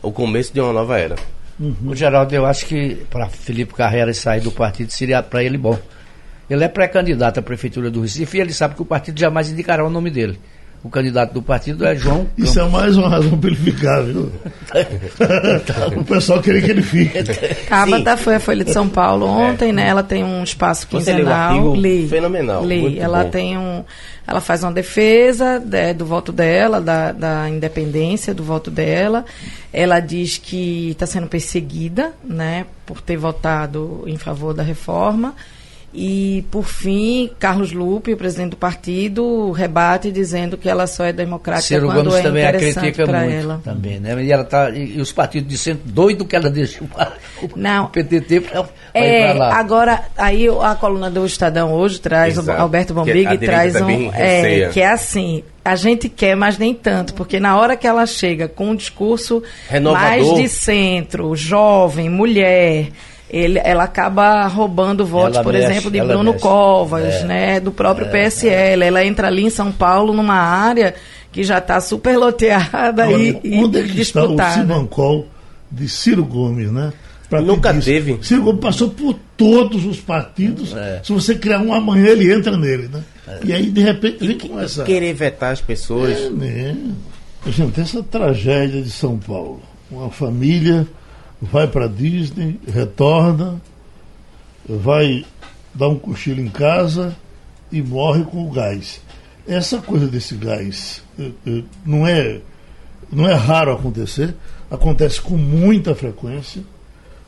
o 0.01 0.11
começo 0.11 0.51
de 0.53 0.59
uma 0.59 0.73
nova 0.73 0.97
era. 0.97 1.15
O 1.85 1.93
Geraldo, 1.93 2.33
eu 2.33 2.45
acho 2.45 2.65
que 2.65 2.95
para 3.09 3.27
Felipe 3.27 3.73
Carreira 3.73 4.13
sair 4.13 4.39
do 4.39 4.51
partido 4.51 4.91
seria 4.91 5.21
para 5.21 5.43
ele 5.43 5.57
bom. 5.57 5.77
Ele 6.49 6.63
é 6.63 6.67
pré-candidato 6.67 7.39
à 7.39 7.41
prefeitura 7.41 7.91
do 7.91 8.01
Recife 8.01 8.37
e 8.37 8.41
ele 8.41 8.53
sabe 8.53 8.75
que 8.75 8.81
o 8.81 8.85
partido 8.85 9.19
jamais 9.19 9.49
indicará 9.49 9.85
o 9.85 9.89
nome 9.89 10.09
dele. 10.09 10.39
O 10.81 10.89
candidato 10.89 11.33
do 11.33 11.41
partido 11.41 11.85
é 11.85 11.93
João 11.93 12.25
Isso 12.37 12.57
é 12.57 12.63
Campos. 12.63 12.79
mais 12.79 12.97
uma 12.97 13.09
razão 13.09 13.37
para 13.37 13.49
ele 13.49 13.57
ficar, 13.57 14.01
viu? 14.01 14.31
o 15.97 16.05
pessoal 16.05 16.41
queria 16.41 16.61
que 16.61 16.71
ele 16.71 16.81
fique. 16.81 17.21
Tabata 17.67 18.15
foi 18.15 18.35
a 18.35 18.39
Folha 18.39 18.63
de 18.63 18.71
São 18.71 18.87
Paulo 18.87 19.25
ontem, 19.25 19.73
né? 19.73 19.89
Ela 19.89 20.03
tem 20.03 20.23
um 20.23 20.41
espaço 20.41 20.87
quinzenal. 20.87 21.75
Li, 21.75 22.07
Fenomenal, 22.07 22.63
muito 22.63 22.97
Ela 22.97 23.25
bom. 23.25 23.29
tem 23.29 23.57
um, 23.57 23.83
ela 24.25 24.39
faz 24.39 24.63
uma 24.63 24.71
defesa 24.71 25.59
né, 25.59 25.93
do 25.93 26.05
voto 26.05 26.31
dela, 26.31 26.79
da, 26.79 27.11
da 27.11 27.49
independência 27.49 28.33
do 28.33 28.43
voto 28.43 28.71
dela. 28.71 29.25
Ela 29.73 29.99
diz 29.99 30.37
que 30.37 30.91
está 30.91 31.05
sendo 31.05 31.27
perseguida, 31.27 32.13
né, 32.23 32.65
por 32.85 33.01
ter 33.01 33.17
votado 33.17 34.05
em 34.07 34.17
favor 34.17 34.53
da 34.53 34.63
reforma. 34.63 35.35
E, 35.91 36.45
por 36.51 36.65
fim, 36.65 37.31
Carlos 37.39 37.71
Lupe, 37.71 38.13
o 38.13 38.17
presidente 38.17 38.51
do 38.51 38.57
partido, 38.57 39.51
rebate 39.51 40.11
dizendo 40.11 40.55
que 40.55 40.69
ela 40.69 40.85
só 40.85 41.03
é 41.03 41.11
democrática 41.11 41.67
Ciro 41.67 41.87
quando 41.87 42.09
Gomes 42.09 42.19
é 42.19 42.21
também 42.21 42.45
a 42.45 42.49
interessante 42.49 42.79
critica 42.83 43.05
para 43.07 43.19
muito 43.21 43.33
ela. 43.35 43.61
também, 43.63 43.99
né? 43.99 44.23
E 44.23 44.31
ela 44.31 44.43
tá 44.43 44.69
e, 44.69 44.97
e 44.97 45.01
os 45.01 45.11
partidos 45.11 45.49
de 45.49 45.57
centro 45.57 45.81
doido 45.85 46.25
que 46.25 46.35
ela 46.35 46.49
deixou 46.49 46.87
o 47.41 47.49
Não. 47.55 47.87
PTT 47.87 48.41
para 48.41 48.69
É, 48.93 49.33
lá. 49.33 49.55
agora, 49.57 50.03
aí 50.15 50.47
a 50.61 50.75
coluna 50.75 51.09
do 51.09 51.25
Estadão 51.25 51.73
hoje 51.73 51.99
traz, 51.99 52.37
o 52.37 52.41
Exato. 52.41 52.61
Alberto 52.61 52.93
Bombig 52.93 53.37
traz 53.39 53.75
um. 53.75 53.79
também 53.79 54.11
É, 54.13 54.69
que 54.71 54.81
é 54.81 54.87
assim. 54.91 55.43
A 55.65 55.75
gente 55.75 56.07
quer, 56.07 56.35
mas 56.35 56.57
nem 56.57 56.73
tanto, 56.73 57.13
porque 57.13 57.39
na 57.39 57.57
hora 57.57 57.75
que 57.75 57.85
ela 57.85 58.05
chega 58.05 58.47
com 58.47 58.69
um 58.71 58.75
discurso 58.75 59.43
Renovador. 59.67 60.07
mais 60.07 60.33
de 60.35 60.47
centro, 60.47 61.35
jovem, 61.35 62.09
mulher, 62.09 62.89
ele, 63.29 63.59
ela 63.63 63.83
acaba 63.83 64.45
roubando 64.47 65.05
votos, 65.05 65.35
Ela 65.35 65.43
por 65.43 65.53
mexe, 65.53 65.65
exemplo, 65.71 65.91
de 65.91 66.01
Bruno 66.01 66.31
mexe. 66.31 66.43
Covas, 66.43 67.03
É. 67.15 67.23
né, 67.25 67.59
do 67.59 67.71
próprio 67.71 68.07
PSL. 68.09 68.83
Ela 68.83 69.05
entra 69.05 69.27
ali 69.27 69.43
em 69.45 69.49
São 69.49 69.71
Paulo, 69.71 70.13
numa 70.13 70.33
área 70.35 70.95
que 71.31 71.43
já 71.43 71.59
está 71.59 71.79
super 71.79 72.17
loteada 72.17 73.05
e, 73.11 73.13
Olha, 73.13 73.39
e 73.43 73.63
onde 73.63 73.79
é 73.79 73.83
que 73.83 74.01
está 74.01 74.23
o 74.23 74.27
disputada. 74.29 74.61
Simancol 74.61 75.27
de 75.71 75.87
Ciro 75.87 76.25
Gomes, 76.25 76.71
né? 76.71 76.91
Pra 77.29 77.39
Nunca 77.41 77.71
teve. 77.75 78.17
Ciro 78.23 78.41
Gomes 78.41 78.59
passou 78.61 78.89
por 78.89 79.15
todos 79.37 79.85
os 79.85 79.99
partidos. 79.99 80.75
É. 80.75 80.99
Se 81.03 81.11
você 81.13 81.35
criar 81.35 81.59
um 81.59 81.71
amanhã, 81.71 82.07
ele 82.07 82.33
entra 82.33 82.57
nele, 82.57 82.89
né? 82.91 83.03
E 83.43 83.53
aí, 83.53 83.69
de 83.69 83.81
repente, 83.81 84.25
vem 84.25 84.37
com 84.39 84.59
essa. 84.59 84.83
Querer 84.83 85.13
vetar 85.13 85.53
as 85.53 85.61
pessoas. 85.61 86.17
É, 86.17 86.29
né? 86.31 86.75
Gente, 87.47 87.79
essa 87.79 88.01
tragédia 88.01 88.81
de 88.81 88.89
São 88.89 89.17
Paulo. 89.19 89.61
Uma 89.91 90.09
família 90.09 90.87
vai 91.41 91.67
para 91.67 91.87
Disney, 91.87 92.59
retorna, 92.67 93.61
vai 94.67 95.25
dar 95.73 95.87
um 95.87 95.97
cochilo 95.97 96.41
em 96.41 96.49
casa 96.49 97.15
e 97.71 97.81
morre 97.81 98.23
com 98.23 98.45
o 98.47 98.51
gás. 98.51 99.01
Essa 99.47 99.79
coisa 99.79 100.07
desse 100.07 100.35
gás 100.35 101.03
eh, 101.19 101.31
eh, 101.47 101.63
não 101.85 102.05
é, 102.05 102.39
não 103.11 103.27
é 103.27 103.33
raro 103.33 103.71
acontecer, 103.73 104.35
acontece 104.69 105.21
com 105.21 105.37
muita 105.37 105.95
frequência. 105.95 106.63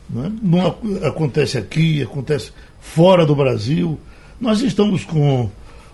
Não, 0.08 0.24
é? 0.24 0.32
Não 0.42 0.66
ac- 0.66 1.04
acontece 1.04 1.58
aqui, 1.58 2.02
acontece 2.02 2.52
fora 2.80 3.24
do 3.24 3.34
Brasil. 3.34 3.98
Nós 4.40 4.60
estamos 4.60 5.04
com 5.04 5.48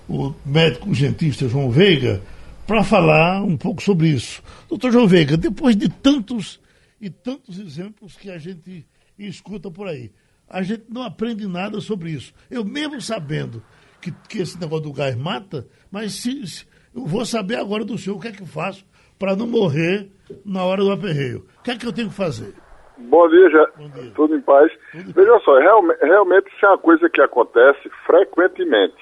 o 0.08 0.34
médico 0.44 0.88
urgentista 0.88 1.48
João 1.48 1.70
Veiga 1.70 2.20
para 2.66 2.82
falar 2.82 3.42
um 3.42 3.56
pouco 3.56 3.82
sobre 3.82 4.08
isso. 4.08 4.42
Doutor 4.68 4.92
João 4.92 5.06
Veiga, 5.06 5.36
depois 5.36 5.76
de 5.76 5.88
tantos 5.88 6.58
e 7.00 7.10
tantos 7.10 7.58
exemplos 7.58 8.16
que 8.16 8.30
a 8.30 8.38
gente 8.38 8.86
escuta 9.18 9.70
por 9.70 9.86
aí, 9.86 10.10
a 10.48 10.62
gente 10.62 10.84
não 10.88 11.02
aprende 11.02 11.46
nada 11.46 11.80
sobre 11.80 12.10
isso. 12.10 12.32
Eu 12.50 12.64
mesmo 12.64 13.00
sabendo 13.00 13.62
que, 14.00 14.12
que 14.28 14.40
esse 14.40 14.58
negócio 14.58 14.84
do 14.84 14.92
gás 14.92 15.16
mata, 15.16 15.66
mas 15.90 16.12
se, 16.12 16.46
se, 16.46 16.66
eu 16.94 17.04
vou 17.04 17.24
saber 17.24 17.56
agora 17.56 17.84
do 17.84 17.98
senhor 17.98 18.16
o 18.16 18.20
que 18.20 18.28
é 18.28 18.32
que 18.32 18.42
eu 18.42 18.46
faço 18.46 18.86
para 19.18 19.36
não 19.36 19.46
morrer 19.46 20.10
na 20.44 20.64
hora 20.64 20.82
do 20.82 20.92
aperreio. 20.92 21.46
O 21.58 21.62
que 21.62 21.72
é 21.72 21.76
que 21.76 21.86
eu 21.86 21.92
tenho 21.92 22.08
que 22.08 22.14
fazer? 22.14 22.54
Bom 22.96 23.28
dia, 23.28 23.50
já. 23.50 23.66
Bom 23.76 23.88
dia. 23.90 24.12
Tudo 24.14 24.34
em 24.34 24.40
paz. 24.40 24.72
Tudo 24.92 25.12
Veja 25.12 25.40
só, 25.44 25.58
realmente, 25.58 26.00
realmente 26.02 26.48
isso 26.48 26.66
é 26.66 26.68
uma 26.68 26.78
coisa 26.78 27.08
que 27.08 27.20
acontece 27.20 27.90
frequentemente, 28.06 28.96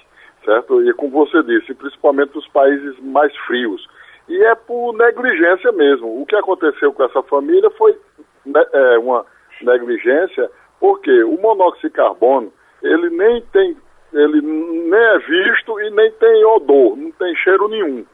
certo? 0.45 0.83
E 0.83 0.93
como 0.95 1.13
você 1.13 1.43
disse, 1.43 1.75
principalmente 1.75 2.35
nos 2.35 2.47
países 2.49 2.99
mais 3.01 3.35
frios. 3.47 3.87
E 4.29 4.45
é 4.45 4.55
por 4.55 4.93
negligência 4.95 5.71
mesmo. 5.73 6.21
O 6.21 6.27
que 6.27 6.37
aconteceu 6.37 6.93
com 6.93 7.05
essa 7.05 7.23
família 7.23 7.71
foi 7.71 7.97
né, 8.45 8.65
é, 8.73 8.99
uma 8.99 9.25
negligência, 9.63 10.51
porque 10.81 11.23
o 11.25 11.41
monóxido 11.41 11.89
de 11.89 11.95
carbono, 11.95 12.53
ele 12.83 13.11
nem 13.11 13.41
tem, 13.53 13.77
ele 14.13 14.41
nem 14.41 15.01
é 15.01 15.19
visto 15.19 15.81
e 15.81 15.91
nem 15.91 16.11
tem 16.13 16.45
odor, 16.45 16.97
não 16.97 17.11
tem 17.13 17.35
cheiro 17.37 17.69
nenhum, 17.69 18.05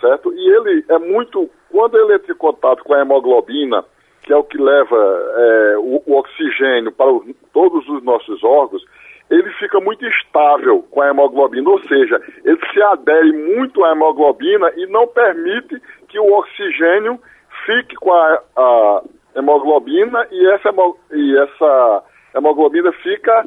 certo? 0.00 0.32
E 0.32 0.48
ele 0.56 0.84
é 0.88 0.98
muito, 0.98 1.48
quando 1.70 1.96
ele 1.96 2.14
entra 2.14 2.32
em 2.32 2.36
contato 2.36 2.82
com 2.82 2.94
a 2.94 3.00
hemoglobina, 3.00 3.84
que 4.22 4.32
é 4.32 4.36
o 4.36 4.44
que 4.44 4.58
leva 4.58 4.96
é, 4.96 5.78
o, 5.78 6.02
o, 6.06 6.14
oxigênio 6.16 6.92
para 6.92 7.10
o, 7.10 7.24
todos 7.52 7.88
os 7.88 8.02
nossos 8.02 8.42
órgãos, 8.44 8.84
ele 9.30 9.48
fica 9.52 9.80
muito 9.80 10.04
estável 10.06 10.82
com 10.90 11.00
a 11.00 11.08
hemoglobina, 11.08 11.70
ou 11.70 11.80
seja, 11.82 12.20
ele 12.44 12.58
se 12.72 12.82
adere 12.82 13.32
muito 13.32 13.84
à 13.84 13.92
hemoglobina 13.92 14.72
e 14.76 14.86
não 14.86 15.06
permite 15.06 15.80
que 16.08 16.18
o 16.18 16.32
oxigênio 16.32 17.20
fique 17.64 17.94
com 17.96 18.12
a, 18.12 18.42
a 18.56 19.02
hemoglobina 19.36 20.26
e 20.32 20.46
essa, 20.50 20.70
e 21.12 21.38
essa 21.38 22.04
hemoglobina 22.34 22.92
fica 22.92 23.44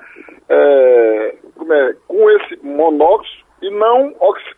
é, 0.50 1.36
é, 1.70 1.96
com 2.08 2.30
esse 2.32 2.66
monóxido 2.66 3.44
e 3.62 3.70
não, 3.70 4.14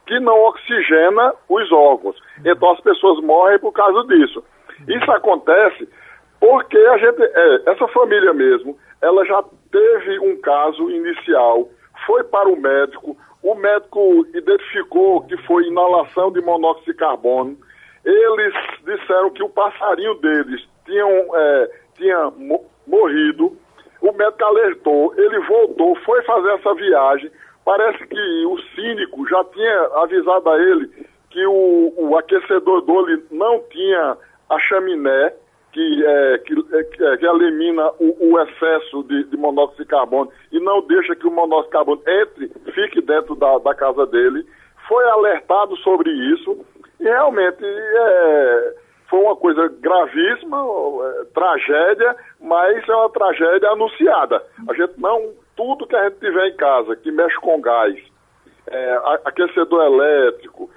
que 0.07 0.19
não 0.19 0.39
oxigena 0.45 1.33
os 1.49 1.71
órgãos. 1.71 2.17
Então 2.43 2.71
as 2.71 2.81
pessoas 2.81 3.23
morrem 3.23 3.59
por 3.59 3.71
causa 3.71 4.07
disso. 4.07 4.43
Isso 4.88 5.11
acontece 5.11 5.88
porque 6.39 6.77
a 6.77 6.97
gente, 6.97 7.23
é, 7.23 7.71
essa 7.71 7.88
família 7.88 8.33
mesmo, 8.33 8.77
ela 9.01 9.25
já 9.25 9.43
teve 9.75 10.19
um 10.19 10.38
caso 10.38 10.89
inicial, 10.89 11.67
foi 12.05 12.23
para 12.23 12.47
o 12.47 12.55
médico, 12.55 13.17
o 13.43 13.55
médico 13.55 14.25
identificou 14.33 15.21
que 15.23 15.35
foi 15.43 15.67
inalação 15.67 16.31
de 16.31 16.39
monóxido 16.39 16.93
de 16.93 16.97
carbono. 16.97 17.57
Eles 18.05 18.53
disseram 18.85 19.29
que 19.31 19.43
o 19.43 19.49
passarinho 19.49 20.15
deles 20.15 20.65
é, 20.88 21.71
tinha 21.95 22.31
morrido. 22.88 23.57
O 24.01 24.13
médico 24.13 24.45
alertou, 24.45 25.13
ele 25.17 25.39
voltou, 25.41 25.93
foi 26.05 26.21
fazer 26.21 26.53
essa 26.53 26.73
viagem. 26.73 27.29
Parece 27.65 28.07
que 28.07 28.45
o 28.45 28.57
cínico 28.75 29.27
já 29.27 29.43
tinha 29.45 29.81
avisado 29.95 30.49
a 30.49 30.57
ele 30.57 30.89
que 31.31 31.45
o, 31.45 31.93
o 31.97 32.17
aquecedor 32.17 32.81
dele 32.83 33.25
não 33.29 33.59
tinha 33.69 34.17
a 34.49 34.59
chaminé 34.59 35.33
que, 35.75 36.05
é, 36.05 36.38
que, 36.38 36.53
é, 36.53 36.79
é, 36.79 37.17
que 37.17 37.27
elimina 37.27 37.91
o, 37.99 38.31
o 38.31 38.39
excesso 38.39 39.03
de, 39.03 39.25
de, 39.25 39.35
monóxido 39.35 39.83
de 39.83 39.89
carbono 39.89 40.31
e 40.49 40.57
não 40.61 40.81
deixa 40.88 41.13
que 41.17 41.27
o 41.27 41.31
monóxido 41.31 41.65
de 41.65 41.71
carbono 41.71 42.01
entre, 42.07 42.47
fique 42.73 43.01
dentro 43.01 43.35
da, 43.35 43.57
da 43.57 43.75
casa 43.75 44.05
dele. 44.05 44.47
Foi 44.88 45.03
alertado 45.09 45.75
sobre 45.77 46.09
isso 46.33 46.65
e 46.97 47.03
realmente 47.03 47.61
é, 47.61 48.73
foi 49.09 49.19
uma 49.19 49.35
coisa 49.35 49.67
gravíssima, 49.81 50.57
é, 50.61 51.25
tragédia, 51.33 52.15
mas 52.39 52.88
é 52.88 52.95
uma 52.95 53.09
tragédia 53.09 53.69
anunciada. 53.71 54.41
A 54.69 54.73
gente 54.73 54.93
não, 54.97 55.33
tudo 55.57 55.88
que 55.88 55.95
a 55.97 56.05
gente 56.05 56.19
tiver 56.19 56.47
em 56.47 56.55
casa 56.55 56.95
que 56.95 57.11
mexe 57.11 57.35
com 57.41 57.59
gás, 57.59 57.99
aquecedor 59.25 59.83
elétrico, 59.83 60.69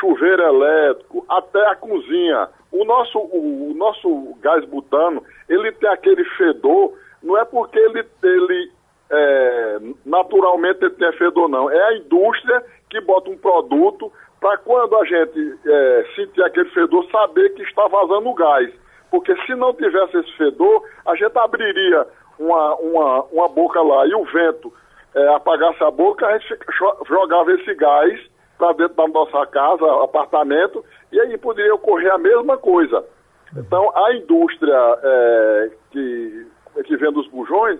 chuveiro 0.00 0.42
elétrico, 0.42 1.24
até 1.28 1.64
a 1.66 1.76
cozinha, 1.76 2.48
o 2.80 2.84
nosso, 2.84 3.18
o, 3.18 3.70
o, 3.70 3.74
nosso 3.74 4.34
gás 4.40 4.64
butano, 4.66 5.22
ele 5.48 5.72
tem 5.72 5.88
aquele 5.88 6.24
fedor, 6.36 6.92
não 7.22 7.38
é 7.38 7.44
porque 7.44 7.78
ele, 7.78 8.04
ele 8.22 8.72
é, 9.10 9.78
naturalmente 10.04 10.84
ele 10.84 10.94
tem 10.94 11.12
fedor, 11.12 11.48
não. 11.48 11.70
É 11.70 11.82
a 11.88 11.96
indústria 11.96 12.62
que 12.90 13.00
bota 13.00 13.30
um 13.30 13.38
produto 13.38 14.12
para 14.40 14.58
quando 14.58 14.96
a 14.96 15.04
gente 15.04 15.58
é, 15.66 16.06
sentir 16.14 16.42
aquele 16.42 16.68
fedor, 16.70 17.06
saber 17.10 17.50
que 17.54 17.62
está 17.62 17.88
vazando 17.88 18.34
gás. 18.34 18.72
Porque 19.10 19.34
se 19.46 19.54
não 19.54 19.72
tivesse 19.72 20.18
esse 20.18 20.36
fedor, 20.36 20.82
a 21.06 21.14
gente 21.14 21.36
abriria 21.38 22.06
uma, 22.38 22.74
uma, 22.76 23.22
uma 23.24 23.48
boca 23.48 23.80
lá 23.80 24.06
e 24.06 24.14
o 24.14 24.24
vento 24.24 24.72
é, 25.14 25.28
apagasse 25.34 25.82
a 25.82 25.90
boca, 25.90 26.26
a 26.26 26.38
gente 26.38 26.58
jogava 27.08 27.52
esse 27.52 27.74
gás 27.74 28.20
para 28.58 28.72
dentro 28.72 28.94
da 28.94 29.08
nossa 29.08 29.46
casa, 29.46 29.84
apartamento, 30.02 30.84
e 31.12 31.20
aí 31.20 31.36
poderia 31.38 31.74
ocorrer 31.74 32.12
a 32.12 32.18
mesma 32.18 32.56
coisa. 32.56 33.04
Então, 33.56 33.90
a 33.96 34.14
indústria 34.14 34.98
é, 35.02 35.70
que, 35.90 36.46
que 36.84 36.96
vende 36.96 37.18
os 37.18 37.28
bujões, 37.28 37.78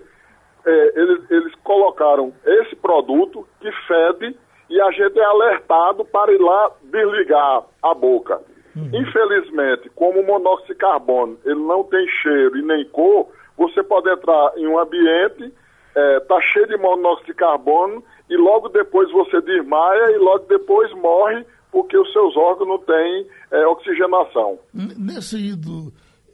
é, 0.65 0.99
eles, 0.99 1.31
eles 1.31 1.55
colocaram 1.63 2.33
esse 2.45 2.75
produto 2.75 3.47
que 3.59 3.71
fede 3.87 4.35
e 4.69 4.81
a 4.81 4.91
gente 4.91 5.19
é 5.19 5.23
alertado 5.23 6.03
para 6.05 6.31
ir 6.31 6.41
lá 6.41 6.71
desligar 6.83 7.63
a 7.81 7.93
boca. 7.93 8.41
Uhum. 8.75 8.89
Infelizmente, 8.93 9.89
como 9.95 10.19
o 10.19 10.25
monóxido 10.25 10.73
de 10.73 10.75
carbono 10.75 11.37
ele 11.45 11.59
não 11.59 11.83
tem 11.83 12.07
cheiro 12.21 12.57
e 12.57 12.61
nem 12.61 12.85
cor, 12.85 13.27
você 13.57 13.81
pode 13.81 14.09
entrar 14.09 14.53
em 14.57 14.67
um 14.67 14.77
ambiente, 14.77 15.51
está 15.95 16.37
é, 16.37 16.41
cheio 16.41 16.67
de 16.67 16.77
monóxido 16.77 17.27
de 17.27 17.33
carbono 17.33 18.03
e 18.29 18.37
logo 18.37 18.69
depois 18.69 19.11
você 19.11 19.41
desmaia 19.41 20.11
e 20.11 20.17
logo 20.17 20.45
depois 20.45 20.91
morre 20.93 21.45
porque 21.71 21.97
os 21.97 22.11
seus 22.11 22.35
órgãos 22.35 22.67
não 22.67 22.79
têm 22.79 23.27
é, 23.51 23.67
oxigenação. 23.67 24.59
Nessa 24.73 25.37
ida, 25.37 25.69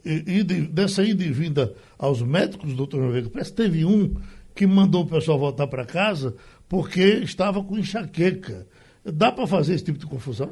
ida, 0.04 0.54
dessa 0.70 1.02
ida 1.02 1.22
e 1.22 1.30
vinda 1.30 1.74
aos 1.98 2.22
médicos, 2.22 2.74
doutor 2.74 2.98
João 2.98 3.12
Veiga, 3.12 3.30
parece 3.32 3.50
que 3.50 3.62
teve 3.62 3.84
um 3.84 4.14
que 4.54 4.66
mandou 4.66 5.02
o 5.02 5.08
pessoal 5.08 5.38
voltar 5.38 5.66
para 5.66 5.84
casa 5.84 6.36
porque 6.68 7.02
estava 7.02 7.62
com 7.62 7.76
enxaqueca. 7.76 8.66
Dá 9.04 9.30
para 9.30 9.46
fazer 9.46 9.74
esse 9.74 9.84
tipo 9.84 9.98
de 9.98 10.06
confusão? 10.06 10.50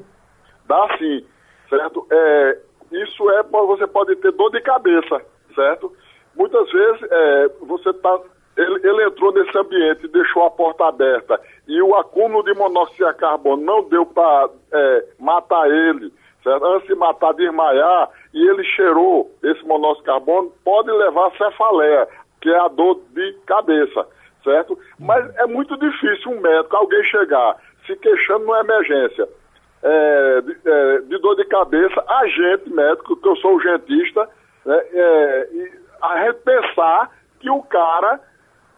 Dá 0.68 0.96
sim, 0.98 1.24
certo? 1.68 2.06
É, 2.10 2.58
isso 2.92 3.30
é, 3.30 3.42
você 3.44 3.86
pode 3.86 4.14
ter 4.16 4.32
dor 4.32 4.50
de 4.50 4.60
cabeça, 4.60 5.22
certo? 5.54 5.92
Muitas 6.36 6.70
vezes 6.70 7.02
é, 7.10 7.48
você 7.62 7.90
está 7.90 8.20
ele, 8.56 8.86
ele, 8.86 9.04
entrou 9.04 9.32
nesse 9.32 9.56
ambiente, 9.56 10.08
deixou 10.08 10.44
a 10.44 10.50
porta 10.50 10.86
aberta 10.86 11.40
e 11.66 11.80
o 11.80 11.94
acúmulo 11.94 12.44
de 12.44 12.54
monóxido 12.54 13.06
de 13.06 13.14
carbono 13.14 13.62
não 13.62 13.88
deu 13.88 14.04
para 14.04 14.50
é, 14.72 15.04
matar 15.18 15.70
ele, 15.70 16.12
certo? 16.42 16.64
antes 16.66 16.86
de 16.86 16.94
matar, 16.94 17.32
desmaiar, 17.34 18.10
e 18.34 18.48
ele 18.48 18.64
cheirou 18.64 19.30
esse 19.42 19.64
monóxido 19.66 20.04
de 20.04 20.12
carbono, 20.12 20.52
pode 20.64 20.90
levar 20.90 21.28
a 21.28 21.36
cefaleia, 21.36 22.08
que 22.40 22.50
é 22.50 22.58
a 22.58 22.68
dor 22.68 23.00
de 23.10 23.32
cabeça, 23.46 24.06
certo? 24.44 24.78
Mas 24.98 25.34
é 25.36 25.46
muito 25.46 25.76
difícil 25.78 26.32
um 26.32 26.40
médico, 26.40 26.76
alguém 26.76 27.02
chegar 27.04 27.56
se 27.86 27.96
queixando 27.96 28.44
numa 28.44 28.60
emergência 28.60 29.28
é, 29.82 30.40
de, 30.42 30.56
é, 30.64 30.98
de, 31.00 31.18
dor 31.18 31.34
de 31.36 31.44
cabeça, 31.44 32.04
a 32.08 32.26
gente 32.26 32.70
médico, 32.70 33.16
que 33.16 33.28
eu 33.28 33.36
sou 33.36 33.54
urgentista, 33.54 34.28
né, 34.64 34.80
é, 34.92 35.48
a 36.02 36.26
gente 36.26 36.40
pensar 36.42 37.10
que 37.40 37.50
o 37.50 37.62
cara 37.62 38.20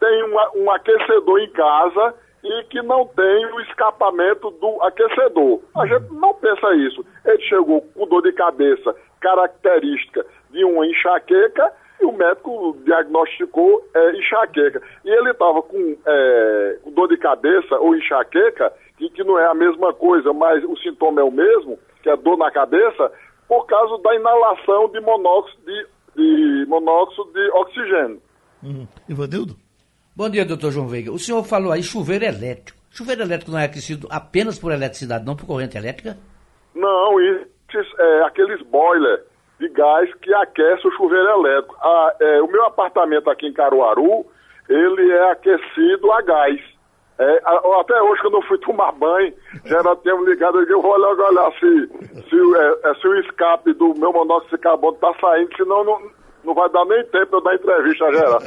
tem 0.00 0.24
uma, 0.24 0.50
um 0.56 0.70
aquecedor 0.70 1.40
em 1.40 1.50
casa 1.50 2.14
e 2.42 2.64
que 2.64 2.82
não 2.82 3.06
tem 3.06 3.46
o 3.46 3.60
escapamento 3.60 4.50
do 4.50 4.82
aquecedor. 4.82 5.60
A 5.76 5.86
gente 5.86 6.12
não 6.12 6.34
pensa 6.34 6.74
isso. 6.74 7.04
Ele 7.24 7.42
chegou 7.42 7.80
com 7.80 8.06
dor 8.06 8.22
de 8.22 8.32
cabeça 8.32 8.94
característica 9.20 10.24
de 10.50 10.62
uma 10.64 10.86
enxaqueca 10.86 11.72
e 12.00 12.04
o 12.04 12.12
médico 12.12 12.76
diagnosticou 12.84 13.88
é, 13.94 14.16
enxaqueca. 14.18 14.82
E 15.04 15.10
ele 15.10 15.30
estava 15.30 15.62
com, 15.62 15.96
é, 16.06 16.78
com, 16.82 16.92
dor 16.92 17.08
de 17.08 17.16
cabeça 17.16 17.76
ou 17.76 17.96
enxaqueca, 17.96 18.72
que, 18.98 19.08
que 19.08 19.24
não 19.24 19.38
é 19.38 19.46
a 19.46 19.54
mesma 19.54 19.94
coisa, 19.94 20.32
mas 20.32 20.62
o 20.64 20.76
sintoma 20.76 21.22
é 21.22 21.24
o 21.24 21.30
mesmo, 21.30 21.78
que 22.02 22.10
é 22.10 22.16
dor 22.16 22.36
na 22.36 22.50
cabeça, 22.50 23.10
por 23.48 23.64
causa 23.64 24.02
da 24.02 24.14
inalação 24.14 24.88
de 24.90 25.00
monóxido 25.00 25.62
de, 25.64 25.86
de, 26.14 26.66
monóxido 26.68 27.24
de 27.32 27.50
oxigênio. 27.52 28.20
Uhum. 28.62 28.86
Ivanildo? 29.08 29.63
Bom 30.16 30.30
dia, 30.30 30.44
doutor 30.44 30.70
João 30.70 30.86
Veiga. 30.86 31.10
O 31.10 31.18
senhor 31.18 31.42
falou 31.42 31.72
aí 31.72 31.82
chuveiro 31.82 32.24
elétrico. 32.24 32.78
Chuveiro 32.90 33.22
elétrico 33.22 33.50
não 33.50 33.58
é 33.58 33.64
aquecido 33.64 34.06
apenas 34.08 34.56
por 34.58 34.70
eletricidade, 34.70 35.26
não 35.26 35.34
por 35.34 35.44
corrente 35.44 35.76
elétrica? 35.76 36.16
Não, 36.72 37.20
isso 37.20 37.44
é 37.98 38.22
aqueles 38.22 38.62
boiler 38.62 39.24
de 39.58 39.68
gás 39.70 40.08
que 40.22 40.32
aquece 40.32 40.86
o 40.86 40.92
chuveiro 40.92 41.28
elétrico. 41.30 41.74
Ah, 41.80 42.14
é, 42.20 42.40
o 42.40 42.46
meu 42.46 42.64
apartamento 42.64 43.28
aqui 43.28 43.48
em 43.48 43.52
Caruaru, 43.52 44.24
ele 44.68 45.10
é 45.10 45.32
aquecido 45.32 46.12
a 46.12 46.22
gás, 46.22 46.60
É, 47.18 47.42
até 47.80 48.00
hoje, 48.02 48.22
quando 48.22 48.38
eu 48.38 48.42
fui 48.42 48.58
tomar 48.58 48.90
banho, 48.92 49.32
já 49.64 49.78
era 49.78 49.96
tempo 49.96 50.24
ligado, 50.24 50.60
eu 50.62 50.82
vou 50.82 50.96
logo 50.96 51.22
olhar 51.22 51.50
se, 51.52 51.88
se, 52.28 52.36
é, 52.56 52.90
é, 52.90 52.94
se 52.94 53.06
o 53.06 53.20
escape 53.20 53.72
do 53.74 53.94
meu 53.94 54.12
monóxido 54.12 54.56
de 54.56 54.62
carbono 54.62 54.94
está 54.94 55.12
saindo, 55.20 55.56
senão 55.56 55.84
não, 55.84 56.10
não 56.44 56.54
vai 56.54 56.68
dar 56.70 56.84
nem 56.84 57.04
tempo 57.06 57.36
eu 57.36 57.40
dar 57.40 57.54
entrevista 57.54 58.10
geral. 58.12 58.40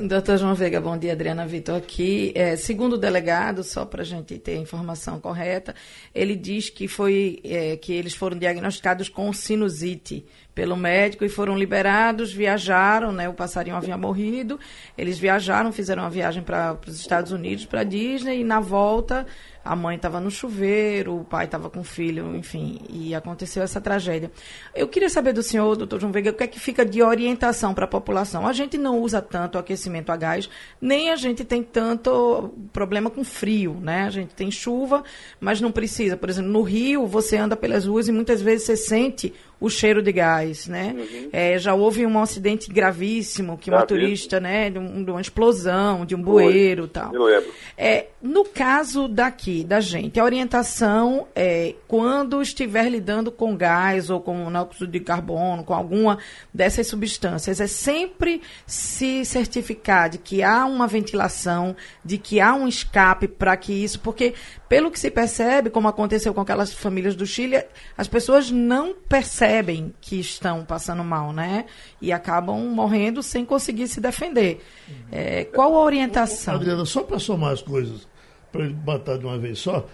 Doutor 0.00 0.36
João 0.36 0.52
Veiga, 0.52 0.80
bom 0.80 0.98
dia, 0.98 1.12
Adriana 1.12 1.46
Vitor 1.46 1.76
aqui. 1.76 2.32
É, 2.34 2.56
segundo 2.56 2.94
o 2.94 2.98
delegado, 2.98 3.62
só 3.62 3.84
para 3.84 4.02
a 4.02 4.04
gente 4.04 4.36
ter 4.36 4.56
a 4.56 4.60
informação 4.60 5.20
correta, 5.20 5.76
ele 6.12 6.34
diz 6.34 6.68
que 6.68 6.88
foi 6.88 7.38
é, 7.44 7.76
que 7.76 7.92
eles 7.92 8.14
foram 8.14 8.36
diagnosticados 8.36 9.08
com 9.08 9.32
sinusite 9.32 10.26
pelo 10.52 10.76
médico 10.76 11.24
e 11.24 11.28
foram 11.28 11.56
liberados, 11.56 12.32
viajaram, 12.32 13.12
né? 13.12 13.28
O 13.28 13.32
passarinho 13.32 13.76
havia 13.76 13.96
morrido, 13.96 14.58
eles 14.98 15.18
viajaram, 15.18 15.72
fizeram 15.72 16.02
uma 16.02 16.10
viagem 16.10 16.42
para 16.42 16.76
os 16.86 17.00
Estados 17.00 17.30
Unidos, 17.30 17.64
para 17.64 17.84
Disney, 17.84 18.40
e 18.40 18.44
na 18.44 18.58
volta 18.58 19.24
a 19.64 19.76
mãe 19.76 19.96
estava 19.96 20.20
no 20.20 20.30
chuveiro, 20.30 21.20
o 21.20 21.24
pai 21.24 21.44
estava 21.44 21.70
com 21.70 21.80
o 21.80 21.84
filho, 21.84 22.34
enfim, 22.36 22.80
e 22.88 23.14
aconteceu 23.14 23.62
essa 23.62 23.80
tragédia. 23.80 24.30
Eu 24.74 24.88
queria 24.88 25.08
saber 25.08 25.32
do 25.32 25.42
senhor, 25.42 25.76
doutor 25.76 26.00
João 26.00 26.12
Veiga, 26.12 26.30
o 26.30 26.34
que 26.34 26.44
é 26.44 26.46
que 26.46 26.58
fica 26.58 26.84
de 26.84 27.02
orientação 27.02 27.72
para 27.72 27.84
a 27.84 27.88
população? 27.88 28.46
A 28.46 28.52
gente 28.52 28.76
não 28.76 28.98
usa 29.00 29.22
tanto 29.22 29.58
aquecimento 29.58 30.10
a 30.10 30.16
gás, 30.16 30.48
nem 30.80 31.10
a 31.10 31.16
gente 31.16 31.44
tem 31.44 31.62
tanto 31.62 32.52
problema 32.72 33.08
com 33.08 33.22
frio, 33.22 33.78
né? 33.80 34.02
A 34.02 34.10
gente 34.10 34.34
tem 34.34 34.50
chuva, 34.50 35.04
mas 35.40 35.60
não 35.60 35.70
precisa. 35.70 36.16
Por 36.16 36.28
exemplo, 36.28 36.50
no 36.50 36.62
Rio, 36.62 37.06
você 37.06 37.36
anda 37.36 37.56
pelas 37.56 37.86
ruas 37.86 38.08
e 38.08 38.12
muitas 38.12 38.42
vezes 38.42 38.66
você 38.66 38.76
sente 38.76 39.32
o 39.62 39.70
cheiro 39.70 40.02
de 40.02 40.10
gás, 40.10 40.66
né? 40.66 40.92
Uhum. 40.98 41.28
É, 41.32 41.56
já 41.56 41.72
houve 41.72 42.04
um 42.04 42.18
acidente 42.20 42.68
gravíssimo 42.68 43.56
que 43.56 43.70
um 43.70 43.78
motorista, 43.78 44.40
né, 44.40 44.68
de, 44.68 44.78
um, 44.78 45.04
de, 45.04 45.10
uma 45.12 45.20
explosão, 45.20 46.04
de 46.04 46.16
um 46.16 46.20
bueiro, 46.20 46.88
tal. 46.88 47.14
Eu 47.14 47.22
lembro. 47.22 47.52
É, 47.78 48.06
no 48.20 48.44
caso 48.44 49.06
daqui 49.06 49.62
da 49.62 49.78
gente, 49.78 50.18
a 50.18 50.24
orientação 50.24 51.28
é 51.32 51.76
quando 51.86 52.42
estiver 52.42 52.88
lidando 52.88 53.30
com 53.30 53.56
gás 53.56 54.10
ou 54.10 54.20
com 54.20 54.34
monóxido 54.34 54.88
de 54.88 54.98
carbono, 54.98 55.62
com 55.62 55.74
alguma 55.74 56.18
dessas 56.52 56.88
substâncias, 56.88 57.60
é 57.60 57.68
sempre 57.68 58.42
se 58.66 59.24
certificar 59.24 60.10
de 60.10 60.18
que 60.18 60.42
há 60.42 60.66
uma 60.66 60.88
ventilação, 60.88 61.76
de 62.04 62.18
que 62.18 62.40
há 62.40 62.52
um 62.52 62.66
escape 62.66 63.28
para 63.28 63.56
que 63.56 63.72
isso, 63.72 64.00
porque 64.00 64.34
pelo 64.68 64.90
que 64.90 64.98
se 64.98 65.10
percebe, 65.10 65.70
como 65.70 65.86
aconteceu 65.86 66.34
com 66.34 66.40
aquelas 66.40 66.72
famílias 66.72 67.14
do 67.14 67.26
Chile, 67.26 67.62
as 67.96 68.08
pessoas 68.08 68.50
não 68.50 68.92
percebem 69.08 69.51
que 70.00 70.20
estão 70.20 70.64
passando 70.64 71.02
mal, 71.04 71.32
né? 71.32 71.66
E 72.00 72.12
acabam 72.12 72.58
morrendo 72.74 73.22
sem 73.22 73.44
conseguir 73.44 73.88
se 73.88 74.00
defender. 74.00 74.64
É, 75.10 75.44
qual 75.44 75.74
a 75.74 75.84
orientação? 75.84 76.54
Adriana, 76.54 76.84
só 76.84 77.02
para 77.02 77.18
somar 77.18 77.52
as 77.52 77.60
coisas, 77.60 78.08
para 78.50 78.68
matar 78.70 79.18
de 79.18 79.26
uma 79.26 79.38
vez 79.38 79.58
só, 79.58 79.86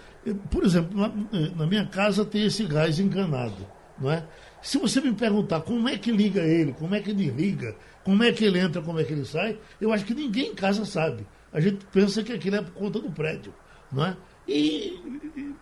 por 0.49 0.63
exemplo, 0.63 0.97
na, 0.97 1.11
na 1.55 1.65
minha 1.65 1.85
casa 1.85 2.23
tem 2.23 2.45
esse 2.45 2.65
gás 2.65 2.99
encanado, 2.99 3.67
não 3.99 4.11
é? 4.11 4.23
Se 4.61 4.77
você 4.77 4.99
me 5.01 5.13
perguntar 5.13 5.61
como 5.61 5.87
é 5.87 5.97
que 5.97 6.11
liga 6.11 6.41
ele, 6.41 6.73
como 6.73 6.93
é 6.93 6.99
que 6.99 7.11
ele 7.11 7.29
liga, 7.29 7.75
como 8.03 8.23
é 8.23 8.31
que 8.31 8.43
ele 8.43 8.59
entra, 8.59 8.81
como 8.81 8.99
é 8.99 9.03
que 9.03 9.13
ele 9.13 9.25
sai, 9.25 9.57
eu 9.79 9.91
acho 9.93 10.05
que 10.05 10.13
ninguém 10.13 10.51
em 10.51 10.55
casa 10.55 10.85
sabe. 10.85 11.25
A 11.51 11.59
gente 11.59 11.85
pensa 11.85 12.21
que 12.21 12.33
aquilo 12.33 12.57
é 12.57 12.61
por 12.61 12.73
conta 12.73 12.99
do 12.99 13.09
prédio, 13.09 13.53
não 13.91 14.05
é? 14.05 14.17
e 14.49 14.99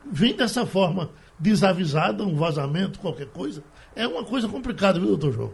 vem 0.09 0.35
dessa 0.35 0.65
forma 0.65 1.11
desavisada, 1.37 2.23
um 2.23 2.35
vazamento, 2.35 2.99
qualquer 2.99 3.27
coisa, 3.27 3.61
é 3.97 4.07
uma 4.07 4.23
coisa 4.23 4.47
complicada, 4.47 4.99
viu, 4.99 5.09
doutor 5.09 5.31
João? 5.31 5.53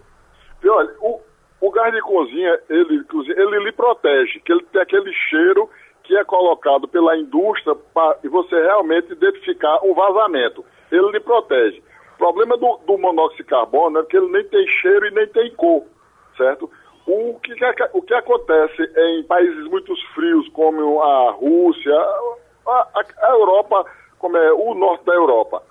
E 0.63 0.69
olha, 0.69 0.93
o, 0.99 1.19
o 1.62 1.71
gás 1.71 1.93
de 1.93 2.01
cozinha, 2.01 2.60
ele, 2.69 3.03
ele 3.36 3.63
lhe 3.63 3.71
protege, 3.71 4.39
que 4.39 4.51
ele 4.51 4.63
tem 4.71 4.82
aquele 4.82 5.12
cheiro 5.29 5.69
que 6.03 6.15
é 6.17 6.23
colocado 6.23 6.88
pela 6.88 7.17
indústria 7.17 7.75
para 7.93 8.17
você 8.29 8.62
realmente 8.62 9.12
identificar 9.13 9.79
um 9.84 9.93
vazamento. 9.93 10.63
Ele 10.91 11.12
lhe 11.12 11.19
protege. 11.19 11.82
O 12.15 12.17
problema 12.17 12.58
do, 12.58 12.77
do 12.86 12.97
monóxido 12.97 13.43
de 13.43 13.49
carbono 13.49 13.99
é 13.99 14.03
que 14.03 14.17
ele 14.17 14.32
nem 14.32 14.43
tem 14.43 14.67
cheiro 14.67 15.08
e 15.08 15.12
nem 15.12 15.27
tem 15.27 15.51
cor, 15.56 15.84
certo? 16.38 16.69
O 17.08 17.39
que, 17.39 17.53
o 17.93 18.01
que 18.01 18.13
acontece 18.13 18.82
em 18.95 19.23
países 19.23 19.65
muito 19.67 19.93
frios, 20.13 20.47
como 20.49 21.01
a 21.01 21.32
Rússia, 21.32 21.93
a, 22.65 22.89
a, 23.21 23.29
Europa, 23.32 23.86
como 24.19 24.38
é 24.38 24.53
o 24.53 24.73
norte 24.73 25.06
da 25.06 25.13
Europa. 25.13 25.63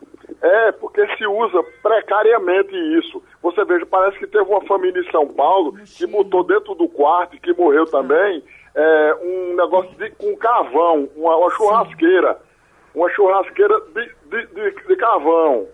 É, 0.42 0.72
porque 0.72 1.06
se 1.16 1.24
usa 1.24 1.62
precariamente 1.80 2.74
isso. 2.98 3.22
Você 3.40 3.64
veja, 3.64 3.86
parece 3.86 4.18
que 4.18 4.26
teve 4.26 4.44
uma 4.44 4.60
família 4.62 5.00
em 5.00 5.10
São 5.12 5.28
Paulo 5.28 5.72
que 5.96 6.04
botou 6.04 6.42
dentro 6.42 6.74
do 6.74 6.88
quarto, 6.88 7.40
que 7.40 7.52
morreu 7.54 7.86
também, 7.86 8.42
é, 8.74 9.16
um 9.22 9.54
negócio 9.54 9.92
de, 9.92 10.10
com 10.10 10.36
carvão, 10.36 11.08
uma, 11.14 11.36
uma 11.36 11.50
churrasqueira. 11.50 12.40
Uma 12.92 13.08
churrasqueira 13.10 13.80
de, 13.94 14.10
de, 14.26 14.46
de, 14.46 14.86
de 14.88 14.96
carvão. 14.96 15.68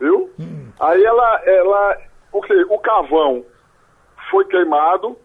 Viu? 0.00 0.28
Hum. 0.40 0.72
Aí 0.80 1.04
ela, 1.04 1.42
ela 1.44 1.96
o, 2.32 2.42
que, 2.42 2.52
o 2.64 2.78
carvão 2.80 3.44
foi 4.28 4.44
queimado, 4.46 5.16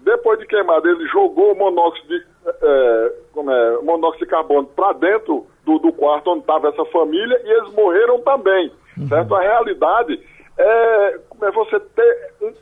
depois 0.00 0.38
de 0.38 0.46
queimado 0.46 0.86
ele 0.86 1.06
jogou 1.08 1.52
o 1.52 1.58
monóxido 1.58 2.08
de, 2.08 2.26
é, 2.46 3.12
como 3.32 3.50
é, 3.50 3.82
monóxido 3.82 4.26
de 4.26 4.30
carbono 4.30 4.66
para 4.68 4.92
dentro 4.92 5.46
do, 5.68 5.78
do, 5.78 5.92
quarto 5.92 6.30
onde 6.30 6.40
estava 6.40 6.68
essa 6.68 6.84
família 6.86 7.38
e 7.44 7.50
eles 7.50 7.74
morreram 7.74 8.20
também, 8.22 8.72
uhum. 8.96 9.06
certo? 9.06 9.34
A 9.34 9.42
realidade 9.42 10.18
é, 10.56 11.18
é 11.42 11.50
você 11.50 11.78
ter 11.78 12.32
um, 12.40 12.52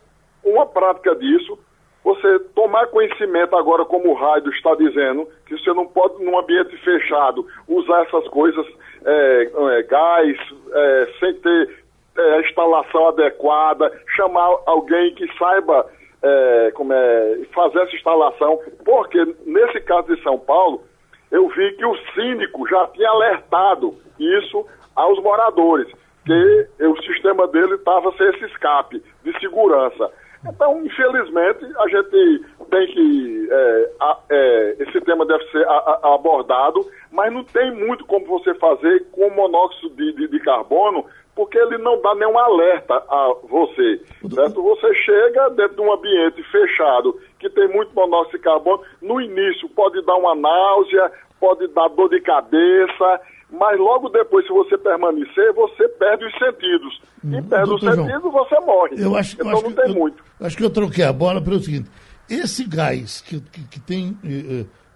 uma 0.52 0.66
prática 0.66 1.14
disso, 1.14 1.56
você 2.02 2.40
tomar 2.54 2.88
conhecimento 2.88 3.56
agora, 3.56 3.84
como 3.84 4.10
o 4.10 4.14
Raido 4.14 4.50
está 4.50 4.74
dizendo, 4.74 5.28
que 5.46 5.56
você 5.56 5.72
não 5.72 5.86
pode, 5.86 6.22
num 6.24 6.36
ambiente 6.36 6.76
fechado, 6.78 7.46
usar 7.68 8.02
essas 8.02 8.26
coisas, 8.28 8.66
é, 9.04 9.50
é, 9.54 9.82
gás, 9.84 10.36
é, 10.72 11.08
sem 11.20 11.34
ter 11.34 11.84
é, 12.18 12.34
a 12.34 12.40
instalação 12.40 13.08
adequada, 13.08 13.92
chamar 14.16 14.56
alguém 14.66 15.14
que 15.14 15.26
saiba 15.38 15.86
é, 16.22 16.70
como 16.74 16.92
é, 16.92 17.38
fazer 17.54 17.78
essa 17.80 17.94
instalação, 17.94 18.58
porque 18.84 19.24
nesse 19.44 19.80
caso 19.82 20.14
de 20.14 20.20
São 20.22 20.38
Paulo, 20.38 20.82
eu 21.30 21.48
vi 21.48 21.72
que 21.72 21.84
o 21.84 21.96
síndico 22.14 22.68
já 22.68 22.86
tinha 22.88 23.08
alertado 23.10 23.94
isso 24.18 24.66
aos 24.94 25.22
moradores, 25.22 25.86
que 26.24 26.68
o 26.80 26.96
sistema 27.02 27.46
dele 27.48 27.74
estava 27.74 28.12
sem 28.16 28.28
esse 28.28 28.44
escape 28.46 29.02
de 29.22 29.38
segurança. 29.38 30.10
Então, 30.48 30.84
infelizmente, 30.84 31.64
a 31.76 31.88
gente 31.88 32.44
tem 32.70 32.86
que. 32.88 33.48
É, 33.50 33.90
a, 34.00 34.18
é, 34.30 34.76
esse 34.80 35.00
tema 35.00 35.24
deve 35.26 35.44
ser 35.50 35.66
a, 35.66 36.00
a, 36.02 36.14
abordado, 36.14 36.80
mas 37.10 37.32
não 37.32 37.42
tem 37.44 37.72
muito 37.72 38.04
como 38.06 38.26
você 38.26 38.54
fazer 38.54 39.06
com 39.10 39.30
monóxido 39.30 39.90
de, 39.90 40.12
de, 40.12 40.28
de 40.28 40.40
carbono 40.40 41.04
porque 41.36 41.58
ele 41.58 41.76
não 41.76 42.00
dá 42.00 42.14
nenhum 42.14 42.38
alerta 42.38 42.94
a 42.94 43.34
você. 43.48 44.00
Certo? 44.34 44.62
Você 44.62 44.94
chega 45.04 45.50
dentro 45.50 45.76
de 45.76 45.82
um 45.82 45.92
ambiente 45.92 46.42
fechado 46.50 47.20
que 47.38 47.50
tem 47.50 47.68
muito 47.68 47.94
monóxido 47.94 48.38
de 48.38 48.42
carbono, 48.42 48.82
no 49.02 49.20
início 49.20 49.68
pode 49.68 50.04
dar 50.06 50.16
uma 50.16 50.34
náusea, 50.34 51.12
pode 51.38 51.68
dar 51.68 51.88
dor 51.88 52.08
de 52.08 52.22
cabeça, 52.22 53.20
mas 53.50 53.78
logo 53.78 54.08
depois, 54.08 54.46
se 54.46 54.52
você 54.52 54.78
permanecer, 54.78 55.52
você 55.52 55.86
perde 55.90 56.24
os 56.24 56.32
sentidos. 56.38 57.00
E 57.22 57.36
hum, 57.36 57.42
perde 57.44 57.74
os 57.74 57.80
sentidos, 57.80 58.32
você 58.32 58.58
morre. 58.60 58.96
Eu 58.98 59.14
acho, 59.14 59.34
então 59.34 59.50
eu 59.50 59.56
acho 59.56 59.62
não 59.62 59.70
que, 59.70 59.82
tem 59.82 59.90
eu, 59.90 59.94
muito. 59.94 60.24
Acho 60.40 60.56
que 60.56 60.64
eu 60.64 60.70
troquei 60.70 61.04
a 61.04 61.12
bola 61.12 61.42
pelo 61.42 61.60
seguinte: 61.60 61.90
esse 62.30 62.64
gás 62.64 63.20
que, 63.20 63.40
que, 63.40 63.68
que 63.68 63.80
tem. 63.80 64.16
Eh, 64.24 64.62
eh 64.62 64.86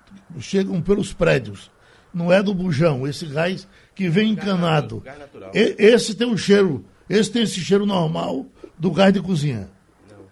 chegam 0.40 0.82
pelos 0.82 1.12
prédios, 1.12 1.70
não 2.12 2.32
é 2.32 2.42
do 2.42 2.52
bujão, 2.52 3.06
esse 3.06 3.26
gás 3.26 3.68
que 4.00 4.08
vem 4.08 4.30
encanado. 4.30 5.02
Gás 5.04 5.18
natural. 5.18 5.50
E, 5.54 5.76
esse 5.78 6.16
tem 6.16 6.26
um 6.26 6.36
cheiro, 6.36 6.82
esse 7.08 7.30
tem 7.30 7.42
esse 7.42 7.60
cheiro 7.60 7.84
normal 7.84 8.46
do 8.78 8.90
gás 8.90 9.12
de 9.12 9.20
cozinha. 9.20 9.68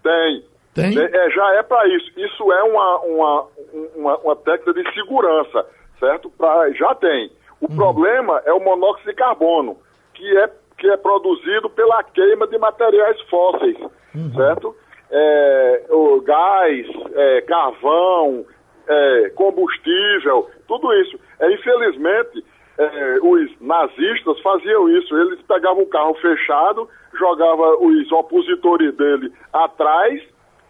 Tem. 0.01 0.43
Tem? 0.73 0.97
É, 0.97 1.29
já 1.29 1.55
é 1.55 1.61
para 1.61 1.87
isso. 1.87 2.09
Isso 2.17 2.51
é 2.51 2.63
uma, 2.63 2.99
uma, 3.01 3.47
uma, 3.95 4.17
uma, 4.17 4.35
técnica 4.37 4.73
de 4.73 4.91
segurança, 4.95 5.67
certo? 5.99 6.31
Pra, 6.31 6.71
já 6.71 6.95
tem. 6.95 7.31
O 7.61 7.69
uhum. 7.69 7.75
problema 7.75 8.41
é 8.43 8.51
o 8.51 8.59
monóxido 8.59 9.11
de 9.11 9.15
carbono, 9.15 9.77
que 10.15 10.37
é, 10.37 10.49
que 10.75 10.89
é 10.89 10.97
produzido 10.97 11.69
pela 11.69 12.01
queima 12.03 12.47
de 12.47 12.57
materiais 12.57 13.21
fósseis, 13.29 13.77
uhum. 14.15 14.33
certo? 14.33 14.75
É, 15.11 15.85
o 15.91 16.21
gás, 16.21 16.87
é, 17.13 17.41
carvão, 17.41 18.45
é, 18.87 19.29
combustível, 19.35 20.49
tudo 20.67 20.91
isso. 21.01 21.19
É, 21.39 21.51
infelizmente, 21.51 22.43
é, 22.79 23.19
os 23.21 23.51
nazistas 23.59 24.39
faziam 24.41 24.89
isso. 24.89 25.15
Eles 25.15 25.41
pegavam 25.41 25.83
um 25.83 25.89
carro 25.89 26.15
fechado, 26.15 26.89
jogavam 27.19 27.85
os 27.85 28.11
opositores 28.11 28.95
dele 28.95 29.31
atrás 29.51 30.23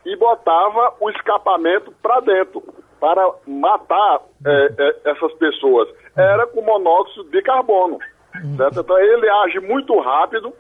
e 0.06 0.16
botava 0.18 0.96
o 1.00 1.10
escapamento 1.12 1.94
para 2.02 2.20
dentro 2.22 2.64
para 3.00 3.32
matar 3.48 4.22
é, 4.46 4.74
é, 4.78 5.12
essas 5.12 5.32
pessoas. 5.34 5.88
Era 6.18 6.48
com 6.48 6.62
monóxido 6.62 7.30
de 7.30 7.42
carbono. 7.44 8.00
Certo? 8.58 8.80
Então 8.82 9.00
ele 9.00 9.30
age 9.30 9.60
muito 9.60 9.98
rápido, 10.00 10.54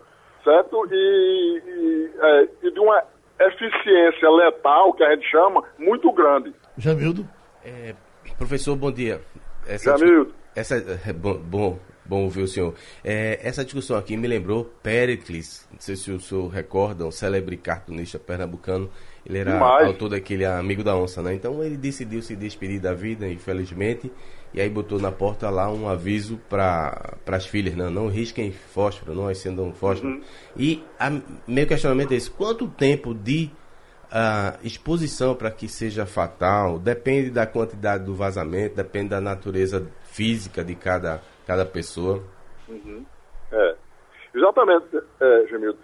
certo? 0.43 0.87
E, 0.91 1.61
e, 1.65 2.11
é, 2.19 2.47
e 2.63 2.71
de 2.71 2.79
uma 2.79 3.03
eficiência 3.39 4.29
letal, 4.29 4.93
que 4.93 5.03
a 5.03 5.15
gente 5.15 5.29
chama, 5.29 5.63
muito 5.77 6.11
grande. 6.11 6.53
Jamildo? 6.77 7.25
É, 7.63 7.93
Professor, 8.37 8.75
bom 8.75 8.91
dia. 8.91 9.21
Essa, 9.67 9.97
Jamil. 9.97 10.31
Essa, 10.55 10.75
é, 11.05 11.13
bom, 11.13 11.37
bom, 11.37 11.79
bom 12.05 12.23
ouvir 12.23 12.41
o 12.41 12.47
senhor. 12.47 12.73
É, 13.03 13.39
essa 13.43 13.63
discussão 13.63 13.97
aqui 13.97 14.17
me 14.17 14.27
lembrou 14.27 14.65
Pericles, 14.81 15.67
não 15.71 15.79
sei 15.79 15.95
se 15.95 16.11
o 16.11 16.19
senhor 16.19 16.47
recorda, 16.47 17.05
um 17.05 17.11
célebre 17.11 17.55
cartunista 17.55 18.17
pernambucano. 18.17 18.89
Ele 19.25 19.37
era 19.37 19.53
Demais. 19.53 19.87
autor 19.87 20.09
daquele 20.09 20.43
Amigo 20.45 20.83
da 20.83 20.95
Onça, 20.95 21.21
né? 21.21 21.33
Então 21.33 21.63
ele 21.63 21.77
decidiu 21.77 22.21
se 22.21 22.35
despedir 22.35 22.79
da 22.79 22.93
vida, 22.93 23.27
infelizmente, 23.27 24.11
e 24.53 24.59
aí 24.59 24.69
botou 24.69 24.99
na 24.99 25.11
porta 25.11 25.49
lá 25.49 25.71
um 25.71 25.87
aviso 25.87 26.37
para 26.49 27.17
as 27.27 27.45
filhas, 27.45 27.75
não, 27.75 27.91
não 27.91 28.07
risquem 28.07 28.51
fósforo, 28.51 29.13
não 29.13 29.27
acendam 29.27 29.71
fósforo. 29.71 30.13
Uhum. 30.13 30.21
E 30.57 30.83
a, 30.99 31.11
meu 31.47 31.67
questionamento 31.67 32.13
é 32.13 32.15
esse, 32.15 32.31
quanto 32.31 32.67
tempo 32.67 33.13
de 33.13 33.51
uh, 34.05 34.57
exposição 34.63 35.35
para 35.35 35.51
que 35.51 35.67
seja 35.67 36.05
fatal? 36.05 36.79
Depende 36.79 37.29
da 37.29 37.45
quantidade 37.45 38.03
do 38.03 38.15
vazamento, 38.15 38.75
depende 38.75 39.09
da 39.09 39.21
natureza 39.21 39.85
física 40.11 40.63
de 40.63 40.75
cada, 40.75 41.21
cada 41.45 41.65
pessoa. 41.65 42.23
Uhum. 42.67 43.05
É, 43.51 43.75
exatamente, 44.33 44.85
é, 45.19 45.47
Gemildo. 45.49 45.77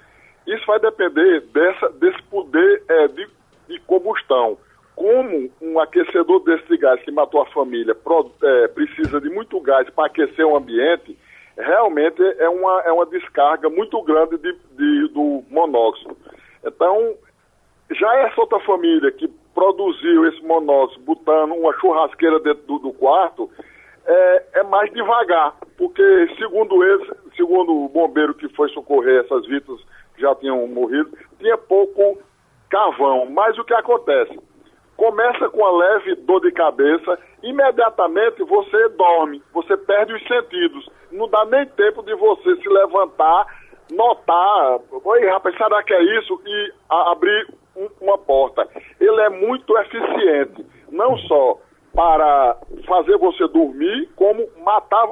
Isso 0.47 0.65
vai 0.67 0.79
depender 0.79 1.41
dessa, 1.53 1.89
desse 1.89 2.21
poder 2.23 2.83
é, 2.87 3.07
de, 3.07 3.27
de 3.67 3.79
combustão 3.81 4.57
como 4.95 5.51
um 5.61 5.79
aquecedor 5.79 6.39
desse 6.43 6.77
gás 6.77 7.01
que 7.01 7.11
matou 7.11 7.41
a 7.41 7.45
família 7.47 7.93
pro, 7.93 8.31
é, 8.41 8.67
precisa 8.69 9.19
de 9.19 9.29
muito 9.29 9.59
gás 9.59 9.89
para 9.89 10.07
aquecer 10.07 10.45
o 10.45 10.55
ambiente, 10.55 11.17
realmente 11.57 12.21
é 12.39 12.47
uma, 12.47 12.81
é 12.83 12.91
uma 12.91 13.05
descarga 13.05 13.69
muito 13.69 14.01
grande 14.03 14.37
de, 14.37 14.53
de, 14.53 15.07
do 15.09 15.43
monóxido. 15.49 16.15
Então, 16.63 17.13
já 17.91 18.15
essa 18.19 18.39
outra 18.39 18.59
família 18.61 19.11
que 19.11 19.27
produziu 19.53 20.27
esse 20.27 20.41
monóxido 20.43 21.03
botando 21.03 21.53
uma 21.53 21.73
churrasqueira 21.79 22.39
dentro 22.39 22.63
do, 22.63 22.79
do 22.79 22.93
quarto, 22.93 23.49
é, 24.07 24.45
é, 24.55 24.63
mais 24.63 24.91
devagar, 24.93 25.55
porque 25.77 26.35
segundo 26.37 26.83
eles, 26.83 27.09
segundo 27.35 27.85
o 27.85 27.89
bombeiro 27.89 28.33
que 28.33 28.47
foi 28.49 28.69
socorrer 28.69 29.23
essas 29.23 29.45
vítimas 29.47 29.81
que 30.15 30.21
já 30.21 30.33
tinham 30.35 30.67
morrido, 30.67 31.11
tinha 31.39 31.57
pouco 31.57 32.19
carvão. 32.69 33.25
Mas 33.29 33.57
o 33.57 33.63
que 33.63 33.73
acontece? 33.73 34.39
começa 34.95 35.49
com 35.49 35.57
uma 35.57 35.71
leve 35.71 36.15
dor 36.15 36.41
de 36.41 36.51
cabeça, 36.51 37.19
imediatamente 37.43 38.43
você 38.43 38.89
dorme, 38.89 39.41
você 39.53 39.75
perde 39.77 40.13
os 40.13 40.27
sentidos. 40.27 40.89
Não 41.11 41.27
dá 41.27 41.45
nem 41.45 41.65
tempo 41.67 42.01
de 42.03 42.15
você 42.15 42.55
se 42.55 42.69
levantar, 42.69 43.45
notar, 43.91 44.79
oi 45.03 45.25
rapaz, 45.27 45.55
será 45.55 45.83
que 45.83 45.93
é 45.93 46.19
isso? 46.19 46.41
E 46.45 46.73
abrir 46.89 47.47
um, 47.75 47.89
uma 48.01 48.17
porta. 48.17 48.67
Ele 48.99 49.21
é 49.21 49.29
muito 49.29 49.77
eficiente, 49.77 50.65
não 50.91 51.17
só 51.19 51.59
para 51.95 52.57
fazer 52.85 53.17
você 53.17 53.47
dormir, 53.47 54.09
como 54.15 54.45
matar 54.63 55.07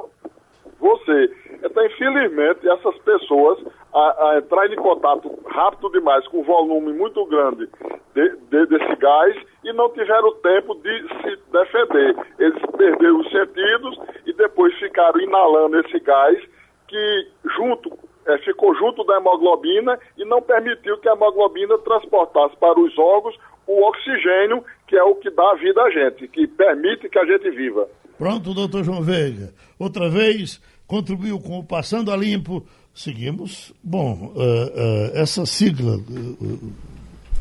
você. 0.78 1.30
Então, 1.64 1.86
infelizmente, 1.86 2.68
essas 2.68 2.96
pessoas 2.98 3.58
a, 3.92 4.28
a 4.28 4.38
entrar 4.38 4.70
em 4.70 4.76
contato 4.76 5.30
rápido 5.46 5.90
demais 5.90 6.26
com 6.28 6.42
volume 6.42 6.92
muito 6.92 7.24
grande 7.26 7.68
de, 8.14 8.36
de, 8.36 8.66
desse 8.66 8.96
gás 8.96 9.36
e 9.64 9.72
não 9.72 9.88
tiveram 9.90 10.34
tempo 10.36 10.74
de 10.74 11.08
se 11.22 11.38
defender. 11.50 12.16
Eles 12.38 12.62
perderam 12.76 13.20
os 13.20 13.30
sentidos 13.30 13.98
e 14.26 14.32
depois 14.34 14.74
ficaram 14.78 15.20
inalando 15.20 15.80
esse 15.80 15.98
gás 16.00 16.38
que 16.86 17.28
junto 17.56 17.96
é, 18.26 18.38
ficou 18.38 18.74
junto 18.74 19.04
da 19.04 19.16
hemoglobina 19.16 19.98
e 20.18 20.24
não 20.24 20.42
permitiu 20.42 20.98
que 20.98 21.08
a 21.08 21.12
hemoglobina 21.12 21.78
transportasse 21.78 22.56
para 22.56 22.78
os 22.78 22.98
órgãos 22.98 23.38
o 23.66 23.88
oxigênio, 23.88 24.64
que 24.86 24.96
é 24.96 25.02
o 25.02 25.14
que 25.14 25.30
dá 25.30 25.54
vida 25.54 25.82
a 25.82 25.90
gente, 25.90 26.28
que 26.28 26.46
permite 26.46 27.08
que 27.08 27.18
a 27.18 27.24
gente 27.24 27.50
viva. 27.50 27.88
Pronto, 28.18 28.54
doutor 28.54 28.84
João 28.84 29.02
Veiga. 29.02 29.52
Outra 29.78 30.08
vez, 30.08 30.60
contribuiu 30.86 31.40
com 31.40 31.58
o 31.58 31.64
Passando 31.64 32.12
a 32.12 32.16
Limpo. 32.16 32.64
Seguimos. 32.94 33.72
Bom, 33.82 34.32
uh, 34.34 34.38
uh, 34.38 35.10
essa 35.14 35.44
sigla. 35.44 35.96
Uh, 35.96 36.72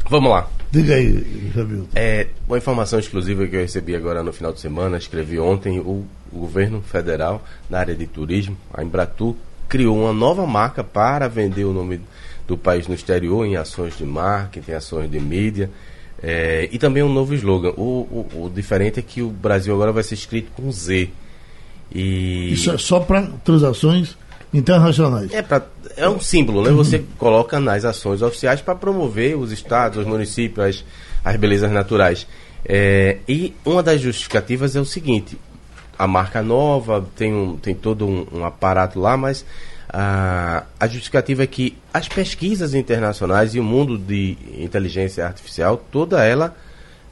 Vamos 0.10 0.32
lá. 0.32 0.48
Diga 0.72 0.96
aí, 0.96 1.52
Jamilton. 1.54 1.88
É, 1.96 2.28
uma 2.48 2.58
informação 2.58 3.00
exclusiva 3.00 3.48
que 3.48 3.56
eu 3.56 3.62
recebi 3.62 3.96
agora 3.96 4.22
no 4.22 4.34
final 4.34 4.52
de 4.52 4.60
semana, 4.60 4.98
escrevi 4.98 5.40
ontem, 5.40 5.80
o, 5.80 6.06
o 6.32 6.40
governo 6.40 6.82
federal, 6.82 7.42
na 7.70 7.80
área 7.80 7.96
de 7.96 8.06
turismo, 8.06 8.58
a 8.74 8.84
Embratur, 8.84 9.36
criou 9.70 9.98
uma 9.98 10.12
nova 10.12 10.46
marca 10.46 10.84
para 10.84 11.28
vender 11.28 11.64
o 11.64 11.74
nome 11.74 12.02
do 12.46 12.58
país 12.58 12.88
no 12.88 12.94
exterior 12.94 13.46
em 13.46 13.56
ações 13.56 13.98
de 13.98 14.06
marketing, 14.06 14.72
em 14.72 14.74
ações 14.74 15.10
de 15.10 15.20
mídia. 15.20 15.70
É, 16.26 16.70
e 16.72 16.80
também 16.80 17.04
um 17.04 17.12
novo 17.12 17.34
slogan. 17.34 17.74
O, 17.76 18.28
o, 18.32 18.46
o, 18.46 18.50
diferente 18.50 18.98
é 18.98 19.04
que 19.04 19.22
o 19.22 19.30
Brasil 19.30 19.74
agora 19.74 19.92
vai 19.92 20.04
ser 20.04 20.14
escrito 20.14 20.52
com 20.54 20.72
Z. 20.72 21.10
E... 21.94 22.54
Isso 22.54 22.72
é 22.72 22.78
só 22.78 23.02
para 23.02 23.24
transações 23.44 24.18
internacionais. 24.54 25.34
É, 25.34 25.42
pra, 25.42 25.64
é 25.98 26.08
um 26.08 26.22
símbolo, 26.22 26.64
né? 26.64 26.72
Você 26.72 27.04
coloca 27.18 27.60
nas 27.60 27.84
ações 27.84 28.22
oficiais 28.22 28.62
para 28.62 28.74
promover 28.74 29.38
os 29.38 29.52
estados, 29.52 29.98
os 30.00 30.06
municípios, 30.06 30.66
as, 30.66 30.86
as 31.26 31.36
belezas 31.36 31.70
naturais. 31.70 32.26
É, 32.66 33.18
e 33.28 33.54
uma 33.66 33.84
das 33.84 34.00
justificativas 34.00 34.78
é 34.78 34.80
o 34.80 34.86
seguinte: 34.86 35.38
a 36.00 36.08
marca 36.08 36.42
nova 36.42 37.06
tem, 37.18 37.34
um, 37.34 37.58
tem 37.58 37.76
todo 37.76 38.08
um, 38.08 38.26
um 38.32 38.46
aparato 38.46 38.98
lá, 38.98 39.18
mas 39.18 39.46
a, 39.94 40.64
a 40.80 40.88
justificativa 40.88 41.44
é 41.44 41.48
que 41.48 41.78
as 41.94 42.08
pesquisas 42.08 42.74
internacionais 42.74 43.54
e 43.54 43.60
o 43.60 43.64
mundo 43.64 43.96
de 43.96 44.36
inteligência 44.58 45.24
artificial, 45.24 45.78
toda 45.92 46.24
ela 46.24 46.58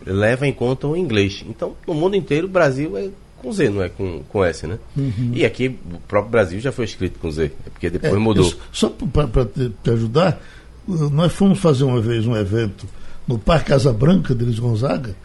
leva 0.03 0.47
em 0.47 0.53
conta 0.53 0.87
o 0.87 0.97
inglês. 0.97 1.45
Então, 1.47 1.75
no 1.87 1.93
mundo 1.93 2.15
inteiro, 2.15 2.47
o 2.47 2.49
Brasil 2.49 2.97
é 2.97 3.09
com 3.37 3.51
Z, 3.51 3.69
não 3.69 3.83
é 3.83 3.89
com, 3.89 4.23
com 4.27 4.43
S, 4.43 4.65
né? 4.65 4.79
Uhum. 4.97 5.31
E 5.33 5.45
aqui 5.45 5.67
o 5.67 5.99
próprio 6.07 6.31
Brasil 6.31 6.59
já 6.59 6.71
foi 6.71 6.85
escrito 6.85 7.19
com 7.19 7.29
Z, 7.29 7.51
é 7.65 7.69
porque 7.69 7.89
depois 7.89 8.13
é, 8.13 8.17
mudou. 8.17 8.45
Eu, 8.45 8.57
só 8.71 8.89
para 8.89 9.45
te, 9.45 9.71
te, 9.83 9.89
ajudar, 9.91 10.41
nós 10.87 11.31
fomos 11.31 11.59
fazer 11.59 11.83
uma 11.83 12.01
vez 12.01 12.25
um 12.25 12.35
evento 12.35 12.87
no 13.27 13.37
Parque 13.37 13.69
Casa 13.69 13.93
Branca 13.93 14.33
de 14.33 14.43
Luiz 14.43 14.57
Gonzaga, 14.57 15.15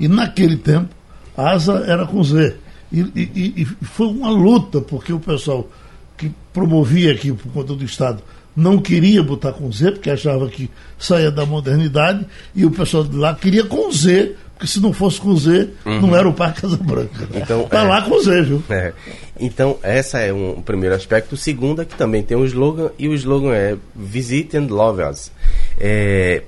e 0.00 0.08
naquele 0.08 0.56
tempo 0.56 0.92
a 1.36 1.52
asa 1.52 1.84
era 1.86 2.06
com 2.06 2.22
Z. 2.22 2.56
E, 2.92 3.00
e, 3.00 3.62
e 3.62 3.64
foi 3.64 4.06
uma 4.08 4.30
luta, 4.30 4.80
porque 4.80 5.12
o 5.12 5.18
pessoal 5.18 5.68
que 6.16 6.30
promovia 6.52 7.12
aqui 7.12 7.32
por 7.32 7.52
conta 7.52 7.74
do 7.74 7.84
Estado 7.84 8.22
não 8.56 8.78
queria 8.78 9.22
botar 9.22 9.52
com 9.52 9.70
Z, 9.70 9.92
porque 9.92 10.10
achava 10.10 10.48
que 10.48 10.70
saía 10.98 11.30
da 11.30 11.44
modernidade, 11.44 12.24
e 12.54 12.64
o 12.64 12.70
pessoal 12.70 13.04
de 13.04 13.16
lá 13.16 13.34
queria 13.34 13.64
com 13.64 13.90
Z, 13.90 14.36
porque 14.54 14.66
se 14.66 14.80
não 14.80 14.92
fosse 14.92 15.20
com 15.20 15.34
Z, 15.36 15.70
uhum. 15.84 16.00
não 16.02 16.16
era 16.16 16.28
o 16.28 16.32
Parque 16.32 16.62
Casa 16.62 16.76
Branca. 16.76 17.28
Então, 17.34 17.64
tá 17.64 17.80
é, 17.80 17.88
lá 17.88 18.02
com 18.02 18.18
Z, 18.20 18.42
viu? 18.42 18.62
É. 18.70 18.92
Então, 19.38 19.76
essa 19.82 20.20
é 20.20 20.32
um, 20.32 20.58
um 20.58 20.62
primeiro 20.62 20.94
aspecto. 20.94 21.32
O 21.32 21.36
segundo 21.36 21.82
é 21.82 21.84
que 21.84 21.96
também 21.96 22.22
tem 22.22 22.36
um 22.36 22.44
slogan, 22.44 22.90
e 22.96 23.08
o 23.08 23.14
slogan 23.14 23.52
é 23.52 23.76
Visit 23.94 24.56
and 24.56 24.68
Love 24.68 25.02
Us. 25.02 25.32
É, 25.80 26.44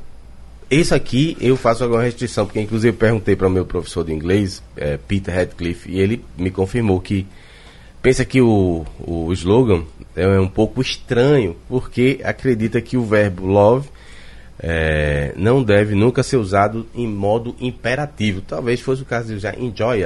isso 0.71 0.95
aqui 0.95 1.37
eu 1.41 1.57
faço 1.57 1.83
alguma 1.83 2.03
restrição, 2.03 2.47
porque 2.47 2.61
inclusive 2.61 2.91
eu 2.95 2.99
perguntei 2.99 3.35
para 3.35 3.49
o 3.49 3.51
meu 3.51 3.67
professor 3.67 4.05
de 4.05 4.13
inglês, 4.13 4.63
é, 4.77 4.97
Peter 4.97 5.35
Radcliffe, 5.35 5.91
e 5.91 5.99
ele 5.99 6.25
me 6.39 6.53
confirmou 6.53 7.01
que 7.01 7.27
pensa 8.07 8.25
que 8.25 8.41
o, 8.41 8.87
o 9.01 9.33
slogan 9.33 9.83
é 10.15 10.39
um 10.39 10.47
pouco 10.47 10.81
estranho, 10.81 11.57
porque 11.69 12.21
acredita 12.23 12.81
que 12.81 12.97
o 12.97 13.05
verbo 13.05 13.45
love 13.45 13.89
é, 14.61 15.35
não 15.37 15.61
deve 15.61 15.97
nunca 15.97 16.23
ser 16.23 16.37
usado 16.37 16.87
em 16.95 17.09
modo 17.09 17.57
imperativo. 17.61 18.41
Talvez 18.43 18.81
fosse 18.81 19.03
o 19.03 19.05
caso 19.05 19.27
de 19.27 19.35
usar 19.35 19.59
enjoy. 19.59 20.03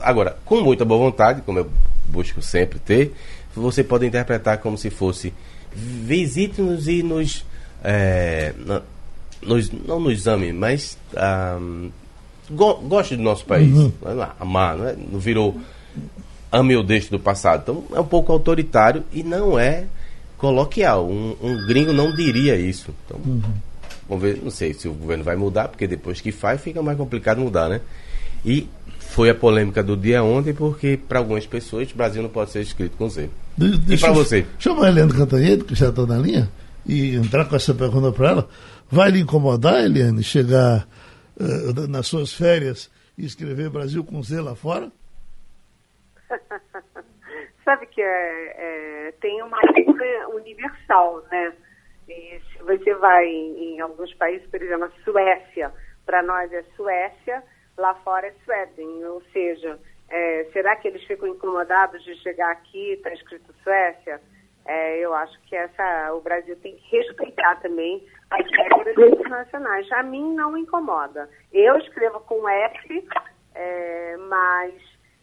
Agora, 0.00 0.38
com 0.42 0.62
muita 0.62 0.86
boa 0.86 0.98
vontade, 1.04 1.42
como 1.42 1.58
eu 1.58 1.70
busco 2.06 2.40
sempre 2.40 2.78
ter, 2.78 3.12
você 3.54 3.84
pode 3.84 4.06
interpretar 4.06 4.56
como 4.56 4.78
se 4.78 4.88
fosse 4.88 5.34
visite-nos 5.70 6.88
e 6.88 7.02
nos, 7.02 7.44
é, 7.84 8.54
nos, 9.42 9.70
não 9.70 10.00
nos 10.00 10.26
ame, 10.26 10.50
mas 10.50 10.96
um, 11.60 11.90
go, 12.52 12.76
goste 12.76 13.16
do 13.16 13.22
nosso 13.22 13.44
país. 13.44 13.76
Uhum. 13.76 13.92
Amar, 14.40 14.78
não, 14.78 14.88
é? 14.88 14.96
não 15.12 15.20
virou 15.20 15.60
ame 16.50 16.76
ou 16.76 16.82
deixe 16.82 17.10
do 17.10 17.18
passado. 17.18 17.62
Então 17.62 17.96
é 17.96 18.00
um 18.00 18.06
pouco 18.06 18.32
autoritário 18.32 19.04
e 19.12 19.22
não 19.22 19.58
é 19.58 19.86
coloquial. 20.36 21.08
Um, 21.08 21.36
um 21.42 21.66
gringo 21.66 21.92
não 21.92 22.14
diria 22.14 22.56
isso. 22.56 22.94
Então, 23.04 23.20
uhum. 23.24 23.42
Vamos 24.08 24.22
ver, 24.22 24.40
não 24.42 24.50
sei 24.50 24.72
se 24.72 24.88
o 24.88 24.94
governo 24.94 25.22
vai 25.22 25.36
mudar, 25.36 25.68
porque 25.68 25.86
depois 25.86 26.20
que 26.20 26.32
faz 26.32 26.60
fica 26.60 26.82
mais 26.82 26.96
complicado 26.96 27.40
mudar, 27.40 27.68
né? 27.68 27.82
E 28.44 28.66
foi 28.98 29.28
a 29.28 29.34
polêmica 29.34 29.82
do 29.82 29.96
dia 29.96 30.22
ontem, 30.22 30.54
porque 30.54 30.96
para 30.96 31.18
algumas 31.18 31.46
pessoas 31.46 31.90
o 31.92 31.96
Brasil 31.96 32.22
não 32.22 32.30
pode 32.30 32.50
ser 32.50 32.62
escrito 32.62 32.96
com 32.96 33.08
Z. 33.08 33.28
De, 33.56 33.94
e 33.94 33.98
para 33.98 34.12
você? 34.12 34.46
Chama 34.58 34.86
a 34.86 34.88
Eliane 34.88 35.12
Cantanhede, 35.12 35.64
que 35.64 35.74
já 35.74 35.90
está 35.90 36.06
na 36.06 36.16
linha, 36.16 36.48
e 36.86 37.16
entrar 37.16 37.44
com 37.44 37.56
essa 37.56 37.74
pergunta 37.74 38.10
para 38.12 38.30
ela. 38.30 38.48
Vai 38.90 39.10
lhe 39.10 39.20
incomodar, 39.20 39.84
Eliane, 39.84 40.22
chegar 40.22 40.88
uh, 41.38 41.86
nas 41.88 42.06
suas 42.06 42.32
férias 42.32 42.88
e 43.16 43.26
escrever 43.26 43.68
Brasil 43.68 44.02
com 44.02 44.22
Z 44.22 44.40
lá 44.40 44.54
fora? 44.54 44.90
Sabe 47.64 47.86
que 47.86 48.02
é, 48.02 48.54
é, 49.08 49.12
tem 49.20 49.42
uma 49.42 49.60
língua 49.76 50.28
universal, 50.34 51.22
né? 51.30 51.52
E 52.08 52.40
se 52.40 52.62
você 52.62 52.94
vai 52.94 53.26
em, 53.26 53.74
em 53.74 53.80
alguns 53.80 54.12
países, 54.14 54.48
por 54.50 54.62
exemplo, 54.62 54.84
a 54.86 55.04
Suécia, 55.04 55.72
para 56.06 56.22
nós 56.22 56.52
é 56.52 56.62
Suécia, 56.76 57.42
lá 57.76 57.94
fora 57.96 58.26
é 58.26 58.34
Sweden, 58.44 59.04
ou 59.06 59.22
seja, 59.32 59.78
É, 60.10 60.44
será 60.54 60.74
que 60.76 60.88
eles 60.88 61.04
ficam 61.04 61.28
incomodados 61.28 62.02
de 62.02 62.14
chegar 62.22 62.50
aqui, 62.50 62.92
está 62.92 63.12
escrito 63.12 63.52
Suécia? 63.62 64.18
É, 64.64 64.98
eu 65.00 65.12
acho 65.12 65.38
que 65.42 65.54
essa, 65.54 66.14
o 66.14 66.20
Brasil 66.22 66.56
tem 66.62 66.76
que 66.76 66.96
respeitar 66.96 67.56
também 67.60 68.06
as 68.30 68.46
regras 68.50 68.96
internacionais. 68.96 69.86
A 69.92 70.02
mim 70.02 70.34
não 70.34 70.56
incomoda. 70.56 71.28
Eu 71.52 71.76
escrevo 71.76 72.20
com 72.20 72.48
F, 72.48 73.08
é, 73.54 74.16
mas 74.28 74.74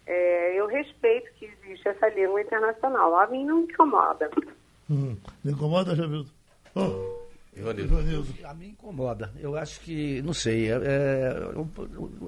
é, 0.06 0.60
eu 0.60 0.68
respeito 0.68 1.32
que 1.34 1.46
existe 1.46 1.88
essa 1.88 2.08
língua 2.10 2.42
internacional. 2.42 3.20
A 3.20 3.28
mim 3.28 3.46
não 3.46 3.64
incomoda. 3.64 4.30
Hum, 4.90 5.18
não 5.44 5.52
incomoda, 5.52 5.96
Javildo? 5.96 6.30
Oh. 6.76 7.26
Ivanildo. 7.56 8.36
A 8.44 8.54
mim 8.54 8.68
incomoda. 8.68 9.32
Eu 9.40 9.56
acho 9.56 9.80
que, 9.80 10.22
não 10.22 10.34
sei, 10.34 10.70
é, 10.70 10.76
é 10.76 11.34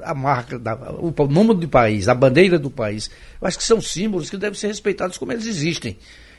a 0.04 0.14
marca, 0.14 0.58
da, 0.58 0.74
o, 0.94 1.14
o 1.16 1.28
nome 1.28 1.54
do 1.54 1.68
país, 1.68 2.08
a 2.08 2.16
bandeira 2.16 2.58
do 2.58 2.72
país, 2.72 3.12
eu 3.42 3.48
acho 3.48 3.58
que 3.58 3.64
são 3.64 3.82
símbolos 3.82 4.30
que 4.30 4.38
devem 4.38 4.58
ser 4.58 4.68
respeitados 4.68 5.18
como 5.18 5.34
eles 5.34 5.46
existem. 5.46 5.98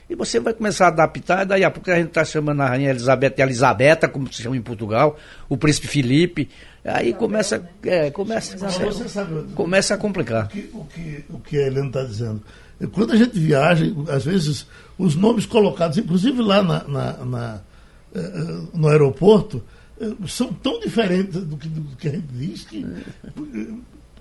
E 0.09 0.15
você 0.15 0.41
vai 0.41 0.55
começar 0.55 0.87
a 0.87 0.89
adaptar, 0.89 1.45
daí 1.45 1.63
a 1.63 1.71
pouco 1.71 1.91
a 1.91 1.97
gente 1.97 2.09
está 2.09 2.25
chamando 2.25 2.63
a 2.63 2.67
Rainha 2.67 2.91
Elizabeth 2.91 3.31
de 3.31 3.43
Elizabeta, 3.43 4.09
como 4.09 4.33
se 4.33 4.43
chama 4.43 4.57
em 4.57 4.63
Portugal, 4.63 5.19
o 5.49 5.57
Príncipe 5.57 5.87
Felipe. 5.87 6.49
Aí 6.85 7.13
começa, 7.13 7.69
é, 7.83 8.11
começa, 8.11 8.57
começa 9.55 9.95
a 9.95 9.99
complicar. 9.99 10.47
O 10.47 10.49
que, 10.49 10.71
o 10.73 10.85
que, 10.85 11.25
o 11.29 11.39
que 11.41 11.59
a 11.59 11.67
Helena 11.67 11.89
está 11.89 12.05
dizendo? 12.05 12.43
Quando 12.93 13.13
a 13.13 13.17
gente 13.17 13.39
viaja, 13.39 13.85
às 14.09 14.25
vezes, 14.25 14.67
os 14.97 15.15
nomes 15.15 15.45
colocados, 15.45 15.99
inclusive 15.99 16.41
lá 16.41 16.63
na, 16.63 16.85
na, 16.85 17.13
na 17.25 17.61
eh, 18.15 18.21
eh, 18.21 18.63
no 18.73 18.89
aeroporto, 18.89 19.63
eh, 20.01 20.11
são 20.27 20.53
tão 20.53 20.81
diferentes 20.81 21.45
do 21.45 21.57
que, 21.57 21.69
do 21.69 21.97
que 21.97 22.09
a 22.09 22.13
gente 22.13 22.29
diz 22.33 22.65
que 22.65 22.87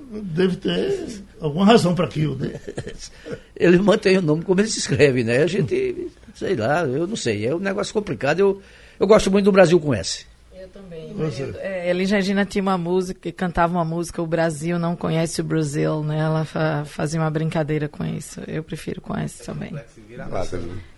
deve 0.09 0.57
ter 0.57 1.23
alguma 1.39 1.65
razão 1.65 1.93
para 1.93 2.05
aquilo. 2.05 2.35
Né? 2.35 2.59
Ele 3.55 3.77
mantém 3.77 4.17
o 4.17 4.21
nome 4.21 4.43
como 4.43 4.61
ele 4.61 4.67
se 4.67 4.79
escreve, 4.79 5.23
né? 5.23 5.43
A 5.43 5.47
gente, 5.47 6.09
sei 6.35 6.55
lá, 6.55 6.83
eu 6.83 7.07
não 7.07 7.15
sei, 7.15 7.45
é 7.45 7.55
um 7.55 7.59
negócio 7.59 7.93
complicado. 7.93 8.39
Eu, 8.39 8.61
eu 8.99 9.07
gosto 9.07 9.31
muito 9.31 9.45
do 9.45 9.51
Brasil 9.51 9.79
com 9.79 9.93
S. 9.93 10.25
Eu 10.55 10.67
também. 10.69 11.15
É, 11.59 11.89
Elis 11.89 12.11
Regina 12.11 12.45
tinha 12.45 12.61
uma 12.61 12.77
música, 12.77 13.31
cantava 13.31 13.73
uma 13.73 13.85
música, 13.85 14.21
o 14.21 14.27
Brasil 14.27 14.77
não 14.77 14.95
conhece 14.95 15.41
o 15.41 15.43
Brasil, 15.43 16.03
né? 16.03 16.19
Ela 16.19 16.45
fa 16.45 16.83
fazia 16.85 17.19
uma 17.19 17.29
brincadeira 17.29 17.87
com 17.87 18.03
isso. 18.05 18.41
Eu 18.47 18.63
prefiro 18.63 19.01
com 19.01 19.15
S 19.15 19.43
também. 19.43 19.73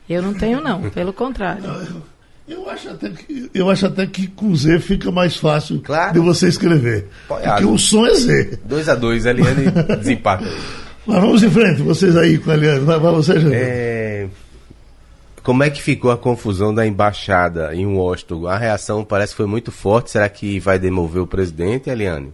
Eu 0.10 0.22
não 0.22 0.34
tenho, 0.34 0.62
não, 0.62 0.90
pelo 0.90 1.14
contrário. 1.14 1.64
Eu 2.50 2.68
acho 2.68 2.90
até 2.90 3.10
que, 3.12 3.52
eu 3.54 3.70
acho 3.70 3.86
até 3.86 4.08
que 4.08 4.28
com 4.28 4.56
Z 4.56 4.80
fica 4.80 5.12
mais 5.12 5.38
fácil 5.38 5.80
claro. 5.82 6.14
de 6.14 6.20
você 6.20 6.48
escrever. 6.48 7.08
Porque 7.28 7.64
o 7.64 7.78
som 7.78 8.08
é 8.08 8.16
Z. 8.16 8.60
2 8.66 8.90
a 8.90 8.96
2 8.96 9.26
Eliane 9.28 9.70
desempata. 10.00 10.46
Mas 11.06 11.22
vamos 11.22 11.44
em 11.44 11.50
frente, 11.52 11.84
vocês 11.84 12.18
aí 12.18 12.40
com 12.40 12.50
a 12.50 12.56
Eliane. 12.56 12.80
Vai, 12.80 12.98
vai 12.98 13.14
você. 13.14 13.34
É... 13.54 14.28
Como 15.44 15.64
é 15.64 15.70
que 15.70 15.82
ficou 15.82 16.10
a 16.10 16.18
confusão 16.18 16.74
da 16.74 16.88
embaixada 16.88 17.74
em 17.76 17.86
Washington? 17.86 18.48
A 18.48 18.58
reação 18.58 19.06
parece 19.06 19.34
que 19.34 19.38
foi 19.38 19.46
muito 19.46 19.72
forte. 19.72 20.10
Será 20.10 20.28
que 20.28 20.60
vai 20.60 20.80
demover 20.80 21.22
o 21.22 21.28
presidente, 21.28 21.90
Eliane? 21.90 22.34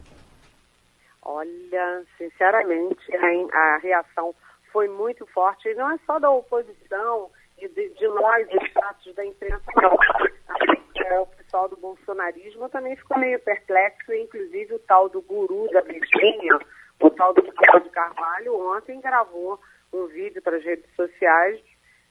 Olha, 1.24 2.04
sinceramente, 2.18 3.16
a, 3.18 3.58
a 3.58 3.80
reação 3.84 4.34
foi 4.72 4.88
muito 4.88 5.26
forte. 5.28 5.68
E 5.68 5.76
não 5.76 5.92
é 5.92 5.98
só 6.06 6.20
da 6.20 6.30
oposição 6.30 7.30
de, 7.70 7.90
de 7.90 8.08
nós, 8.08 8.48
os 8.48 8.70
status 8.70 9.16
da 9.16 9.26
imprensa, 9.26 9.64
não. 9.76 9.98
É, 11.06 11.20
o 11.20 11.28
pessoal 11.28 11.70
do 11.70 11.78
bolsonarismo 11.78 12.68
também 12.70 12.96
ficou 12.96 13.18
meio 13.18 13.40
perplexo, 13.40 14.14
inclusive 14.14 14.74
o 14.74 14.80
tal 14.80 15.08
do 15.10 15.22
guru 15.22 15.70
da 15.72 15.82
Beijinha, 15.82 16.60
o 17.00 17.10
tal 17.12 17.34
do 17.34 17.44
Cláudio 17.54 17.92
Carvalho, 17.92 18.76
ontem 18.76 19.00
gravou 19.02 19.60
um 19.94 20.08
vídeo 20.08 20.42
para 20.42 20.58
as 20.58 20.64
redes 20.64 20.90
sociais, 20.96 21.62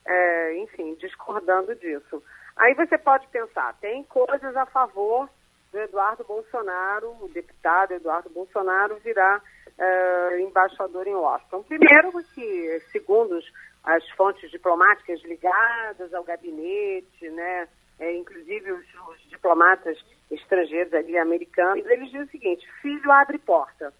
é, 0.07 0.57
enfim, 0.59 0.94
discordando 0.94 1.74
disso. 1.74 2.22
Aí 2.57 2.74
você 2.74 2.96
pode 2.96 3.26
pensar, 3.28 3.74
tem 3.80 4.05
coisas 4.05 4.57
a 4.57 4.66
favor 4.66 5.28
do 5.72 5.80
Eduardo 5.80 6.22
Bolsonaro, 6.24 7.16
o 7.20 7.28
deputado 7.28 7.94
Eduardo 7.94 8.30
Bolsonaro 8.30 8.96
virar 8.96 9.42
é, 9.76 10.40
embaixador 10.40 11.07
em 11.07 11.14
Washington. 11.14 11.64
Primeiro 11.64 12.12
que, 12.32 12.80
segundo 12.92 13.36
os 13.36 13.44
as 13.85 14.09
fontes 14.11 14.51
diplomáticas 14.51 15.22
ligadas 15.22 16.12
ao 16.14 16.24
gabinete, 16.24 17.28
né? 17.30 17.68
É, 17.99 18.16
inclusive 18.16 18.72
os, 18.72 18.87
os, 19.09 19.30
diplomatas 19.30 19.97
estrangeiros 20.30 20.93
ali, 20.95 21.16
americanos, 21.16 21.85
eles 21.87 22.07
dizem 22.07 22.22
o 22.22 22.30
seguinte, 22.30 22.66
filho 22.80 23.12
abre 23.12 23.39
porta. 23.39 23.93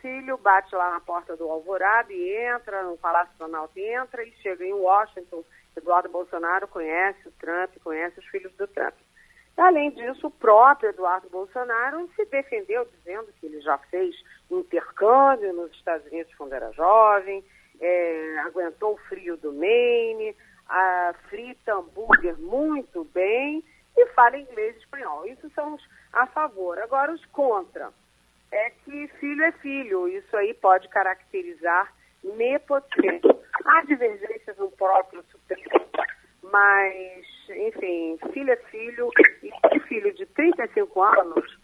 Filho 0.00 0.36
bate 0.38 0.74
lá 0.74 0.90
na 0.90 1.00
porta 1.00 1.36
do 1.36 1.48
Alvorada 1.50 2.12
e 2.12 2.36
entra, 2.46 2.82
no 2.82 2.96
Palácio 2.96 3.34
Planalto 3.36 3.78
entra 3.78 4.24
e 4.24 4.32
chega 4.42 4.64
em 4.64 4.72
Washington. 4.72 5.44
Eduardo 5.76 6.08
Bolsonaro 6.08 6.66
conhece 6.66 7.28
o 7.28 7.32
Trump, 7.32 7.70
conhece 7.84 8.18
os 8.18 8.26
filhos 8.26 8.52
do 8.54 8.66
Trump. 8.66 8.94
Além 9.56 9.90
disso, 9.90 10.26
o 10.26 10.30
próprio 10.30 10.90
Eduardo 10.90 11.28
Bolsonaro 11.30 12.08
se 12.14 12.24
defendeu 12.26 12.84
dizendo 12.84 13.32
que 13.38 13.46
ele 13.46 13.60
já 13.60 13.78
fez 13.78 14.14
intercâmbio 14.50 15.52
nos 15.52 15.70
Estados 15.72 16.06
Unidos 16.06 16.34
quando 16.36 16.52
era 16.52 16.72
jovem, 16.72 17.44
é, 17.80 18.38
aguentou 18.40 18.94
o 18.94 19.08
frio 19.08 19.36
do 19.36 19.52
Maine, 19.52 20.34
a 20.68 21.14
frita 21.28 21.74
hambúrguer 21.74 22.38
muito 22.38 23.04
bem 23.04 23.62
e 23.96 24.06
fala 24.08 24.38
inglês 24.38 24.76
e 24.76 24.78
espanhol. 24.78 25.26
Isso 25.26 25.50
são 25.50 25.74
os 25.74 25.88
a 26.12 26.26
favor. 26.26 26.78
Agora, 26.78 27.12
os 27.12 27.24
contra. 27.26 27.90
É 28.50 28.70
que 28.70 29.08
filho 29.20 29.42
é 29.44 29.52
filho. 29.52 30.08
Isso 30.08 30.36
aí 30.36 30.54
pode 30.54 30.88
caracterizar 30.88 31.92
nepotismo. 32.22 33.42
Há 33.64 33.82
divergências 33.82 34.56
no 34.56 34.70
próprio 34.72 35.24
Supremo, 35.30 35.86
mas, 36.42 37.26
enfim, 37.50 38.18
filho 38.32 38.52
é 38.52 38.56
filho. 38.56 39.10
E 39.72 39.80
filho 39.80 40.12
de 40.14 40.26
35 40.26 41.02
anos, 41.02 41.58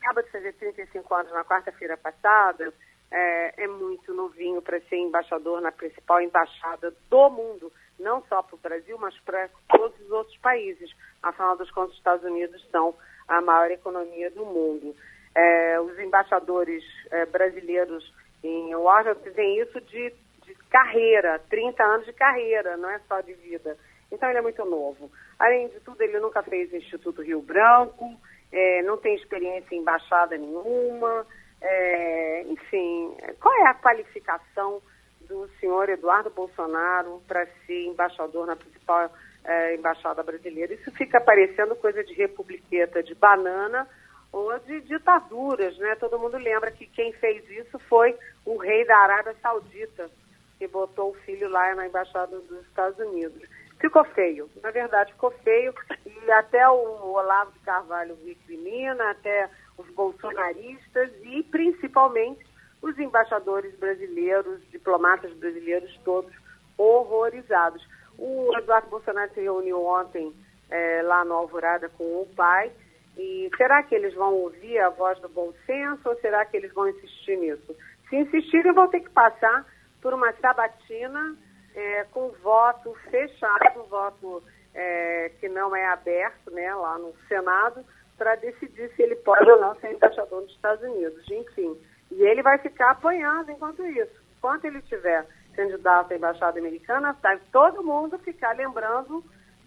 acaba 0.00 0.22
de 0.22 0.30
fazer 0.30 0.52
35 0.54 1.14
anos 1.14 1.32
na 1.32 1.44
quarta-feira 1.44 1.96
passada, 1.96 2.72
é, 3.14 3.64
é 3.64 3.66
muito 3.68 4.12
novinho 4.12 4.60
para 4.60 4.80
ser 4.80 4.96
embaixador 4.96 5.60
na 5.60 5.70
principal 5.70 6.20
embaixada 6.20 6.92
do 7.08 7.30
mundo, 7.30 7.72
não 7.98 8.20
só 8.24 8.42
para 8.42 8.56
o 8.56 8.58
Brasil, 8.58 8.98
mas 8.98 9.16
para 9.20 9.48
todos 9.68 9.98
os 10.00 10.10
outros 10.10 10.36
países. 10.38 10.90
Afinal 11.22 11.56
dos 11.56 11.70
contos, 11.70 11.92
os 11.92 11.98
Estados 11.98 12.24
Unidos 12.24 12.66
são 12.72 12.92
a 13.28 13.40
maior 13.40 13.70
economia 13.70 14.32
do 14.32 14.44
mundo. 14.44 14.96
É, 15.32 15.80
os 15.80 15.96
embaixadores 16.00 16.82
é, 17.12 17.24
brasileiros 17.26 18.12
em 18.42 18.74
Washington 18.74 19.30
têm 19.32 19.60
isso 19.60 19.80
de, 19.80 20.12
de 20.42 20.54
carreira, 20.68 21.40
30 21.48 21.84
anos 21.84 22.06
de 22.06 22.12
carreira, 22.12 22.76
não 22.76 22.90
é 22.90 22.98
só 23.06 23.20
de 23.20 23.32
vida. 23.34 23.78
Então 24.10 24.28
ele 24.28 24.38
é 24.38 24.42
muito 24.42 24.64
novo. 24.64 25.10
Além 25.38 25.68
de 25.68 25.78
tudo, 25.80 26.02
ele 26.02 26.18
nunca 26.18 26.42
fez 26.42 26.72
Instituto 26.74 27.22
Rio 27.22 27.40
Branco, 27.40 28.12
é, 28.50 28.82
não 28.82 28.96
tem 28.96 29.14
experiência 29.14 29.72
em 29.74 29.78
embaixada 29.78 30.36
nenhuma, 30.36 31.24
é, 31.64 32.42
enfim, 32.42 33.16
qual 33.40 33.54
é 33.54 33.68
a 33.68 33.74
qualificação 33.74 34.82
do 35.22 35.48
senhor 35.58 35.88
Eduardo 35.88 36.28
Bolsonaro 36.28 37.22
para 37.26 37.46
ser 37.66 37.86
embaixador 37.86 38.46
na 38.46 38.54
principal 38.54 39.10
é, 39.42 39.74
embaixada 39.74 40.22
brasileira? 40.22 40.74
Isso 40.74 40.90
fica 40.92 41.18
parecendo 41.20 41.74
coisa 41.74 42.04
de 42.04 42.12
republiqueta 42.12 43.02
de 43.02 43.14
banana 43.14 43.88
ou 44.30 44.58
de 44.58 44.82
ditaduras, 44.82 45.76
né? 45.78 45.96
Todo 45.96 46.18
mundo 46.18 46.36
lembra 46.36 46.70
que 46.70 46.86
quem 46.86 47.12
fez 47.14 47.48
isso 47.50 47.78
foi 47.88 48.14
o 48.44 48.58
rei 48.58 48.84
da 48.84 48.98
Arábia 48.98 49.34
Saudita, 49.40 50.10
que 50.58 50.68
botou 50.68 51.12
o 51.12 51.20
filho 51.20 51.48
lá 51.48 51.74
na 51.74 51.86
embaixada 51.86 52.38
dos 52.40 52.60
Estados 52.66 52.98
Unidos. 52.98 53.42
Ficou 53.80 54.04
feio, 54.04 54.50
na 54.62 54.70
verdade 54.70 55.12
ficou 55.12 55.30
feio, 55.30 55.74
e 56.06 56.30
até 56.32 56.68
o 56.68 57.12
Olavo 57.12 57.52
de 57.52 57.60
Carvalho 57.60 58.18
recrimina, 58.24 59.10
até 59.10 59.48
os 59.78 59.88
bolsonaristas 59.94 61.10
e 61.22 61.42
principalmente 61.44 62.44
os 62.82 62.98
embaixadores 62.98 63.74
brasileiros, 63.76 64.60
diplomatas 64.70 65.32
brasileiros 65.34 65.96
todos 66.04 66.32
horrorizados. 66.76 67.86
O 68.18 68.56
Eduardo 68.58 68.88
Bolsonaro 68.88 69.32
se 69.32 69.40
reuniu 69.40 69.84
ontem 69.84 70.32
é, 70.70 71.02
lá 71.02 71.24
no 71.24 71.34
Alvorada 71.34 71.88
com 71.88 72.04
o 72.04 72.28
pai. 72.36 72.70
E 73.16 73.48
será 73.56 73.82
que 73.82 73.94
eles 73.94 74.14
vão 74.14 74.34
ouvir 74.34 74.78
a 74.80 74.90
voz 74.90 75.18
do 75.20 75.28
bom 75.28 75.52
senso 75.66 76.08
ou 76.08 76.16
será 76.16 76.44
que 76.44 76.56
eles 76.56 76.72
vão 76.72 76.88
insistir 76.88 77.36
nisso? 77.36 77.74
Se 78.08 78.16
insistirem, 78.16 78.72
vão 78.72 78.88
ter 78.88 79.00
que 79.00 79.10
passar 79.10 79.64
por 80.02 80.12
uma 80.12 80.32
sabatina 80.34 81.36
é, 81.74 82.04
com 82.10 82.28
voto 82.42 82.94
fechado, 83.10 83.84
voto 83.88 84.42
é, 84.74 85.30
que 85.40 85.48
não 85.48 85.74
é 85.74 85.86
aberto 85.86 86.50
né, 86.50 86.74
lá 86.74 86.98
no 86.98 87.14
Senado, 87.28 87.84
para 88.16 88.36
decidir 88.36 88.90
se 88.94 89.02
ele 89.02 89.16
pode 89.16 89.50
ou 89.50 89.60
não 89.60 89.74
ser 89.76 89.92
embaixador 89.92 90.42
dos 90.42 90.52
Estados 90.52 90.82
Unidos. 90.84 91.24
Enfim, 91.30 91.76
e 92.10 92.22
ele 92.22 92.42
vai 92.42 92.58
ficar 92.58 92.92
apanhando 92.92 93.50
enquanto 93.50 93.84
isso. 93.86 94.12
Enquanto 94.38 94.64
ele 94.66 94.78
estiver 94.78 95.26
candidato 95.54 96.12
à 96.12 96.16
embaixada 96.16 96.58
americana, 96.58 97.16
vai 97.22 97.38
todo 97.52 97.82
mundo 97.82 98.18
ficar 98.18 98.56
lembrando 98.56 99.24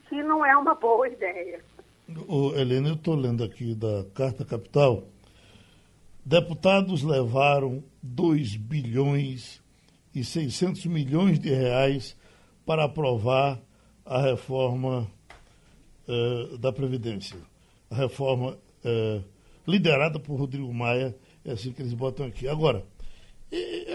que 0.07 0.21
não 0.23 0.45
é 0.45 0.55
uma 0.55 0.75
boa 0.75 1.07
ideia. 1.09 1.61
Ô, 2.27 2.53
Helena, 2.55 2.89
eu 2.89 2.95
estou 2.95 3.15
lendo 3.15 3.43
aqui 3.43 3.75
da 3.75 4.05
Carta 4.15 4.45
Capital. 4.45 5.03
Deputados 6.25 7.03
levaram 7.03 7.83
2 8.01 8.55
bilhões 8.55 9.61
e 10.13 10.23
600 10.23 10.85
milhões 10.85 11.39
de 11.39 11.49
reais 11.49 12.17
para 12.65 12.85
aprovar 12.85 13.59
a 14.05 14.21
reforma 14.21 15.07
uh, 16.07 16.57
da 16.57 16.71
Previdência. 16.71 17.37
A 17.89 17.95
reforma 17.95 18.57
uh, 18.83 19.23
liderada 19.67 20.19
por 20.19 20.35
Rodrigo 20.35 20.73
Maia, 20.73 21.15
é 21.45 21.51
assim 21.51 21.71
que 21.71 21.81
eles 21.81 21.93
botam 21.93 22.25
aqui. 22.25 22.47
Agora, 22.47 22.85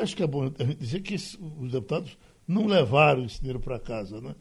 acho 0.03 0.17
que 0.17 0.23
é 0.23 0.27
bom 0.27 0.51
a 0.59 0.65
gente 0.65 0.79
dizer 0.79 1.01
que 1.01 1.15
os 1.15 1.71
deputados 1.71 2.17
não 2.47 2.67
levaram 2.67 3.25
esse 3.25 3.39
dinheiro 3.39 3.61
para 3.61 3.79
casa, 3.79 4.21
né? 4.21 4.35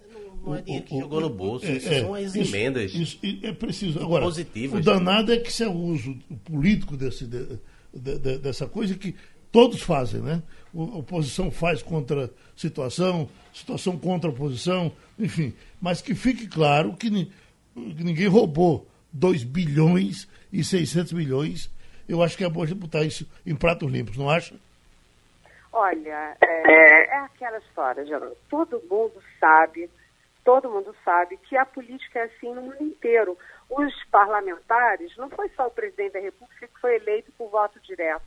Não 0.43 0.56
é 0.56 0.62
dinheiro 0.62 0.86
que 0.86 0.99
jogou 0.99 1.22
no 1.22 1.30
bolso, 1.30 1.66
é, 1.66 1.74
isso 1.74 1.89
é, 1.89 1.99
são 2.02 2.14
as 2.16 2.36
emendas. 2.36 2.93
Isso, 2.93 3.20
isso 3.22 3.45
é 3.45 3.54
preciso. 3.54 3.99
Agora, 3.99 4.26
positivas. 4.26 4.80
o 4.80 4.84
danado 4.84 5.32
é 5.32 5.38
que 5.38 5.52
se 5.52 5.64
é 5.64 5.68
o 5.68 5.74
uso 5.74 6.18
político 6.43 6.97
desse, 6.97 7.28
de, 7.28 7.60
de, 7.93 8.18
de, 8.18 8.38
dessa 8.39 8.68
coisa 8.68 8.95
que 8.95 9.16
todos 9.52 9.82
fazem, 9.82 10.22
né? 10.22 10.41
A 10.74 10.80
oposição 10.97 11.52
faz 11.52 11.84
contra 11.84 12.32
situação, 12.56 13.30
situação 13.54 13.97
contra 13.97 14.30
oposição, 14.30 14.91
enfim. 15.20 15.54
Mas 15.80 16.02
que 16.02 16.16
fique 16.16 16.47
claro 16.47 16.93
que, 16.93 17.10
ni, 17.10 17.32
que 17.76 18.04
ninguém 18.04 18.28
roubou 18.28 18.88
2 19.14 19.43
bilhões 19.43 20.28
e 20.51 20.64
600 20.64 21.14
milhões. 21.14 21.70
Eu 22.07 22.22
acho 22.22 22.38
que 22.38 22.43
é 22.43 22.49
bom 22.49 22.64
a 22.64 22.66
gente 22.66 22.80
botar 22.80 23.03
isso 23.03 23.30
em 23.45 23.55
pratos 23.55 23.89
limpos, 23.89 24.18
não 24.18 24.30
acha? 24.30 24.55
Olha, 25.72 26.36
é, 26.41 27.16
é 27.16 27.18
aquela 27.20 27.57
história, 27.59 28.05
Geraldo. 28.05 28.36
Todo 28.49 28.82
mundo 28.89 29.22
sabe, 29.39 29.89
todo 30.43 30.70
mundo 30.70 30.93
sabe 31.05 31.38
que 31.38 31.55
a 31.55 31.66
política 31.66 32.20
é 32.20 32.24
assim 32.24 32.53
no 32.53 32.62
mundo 32.62 32.84
inteiro. 32.84 33.38
Os 33.70 33.93
parlamentares, 34.12 35.16
não 35.16 35.30
foi 35.30 35.49
só 35.55 35.68
o 35.68 35.72
presidente 35.72 36.14
da 36.14 36.20
República 36.20 36.68
que 36.68 36.82
foi 36.82 36.95
eleito 36.95 37.32
por 37.38 37.49
voto 37.49 37.80
direto 37.80 38.26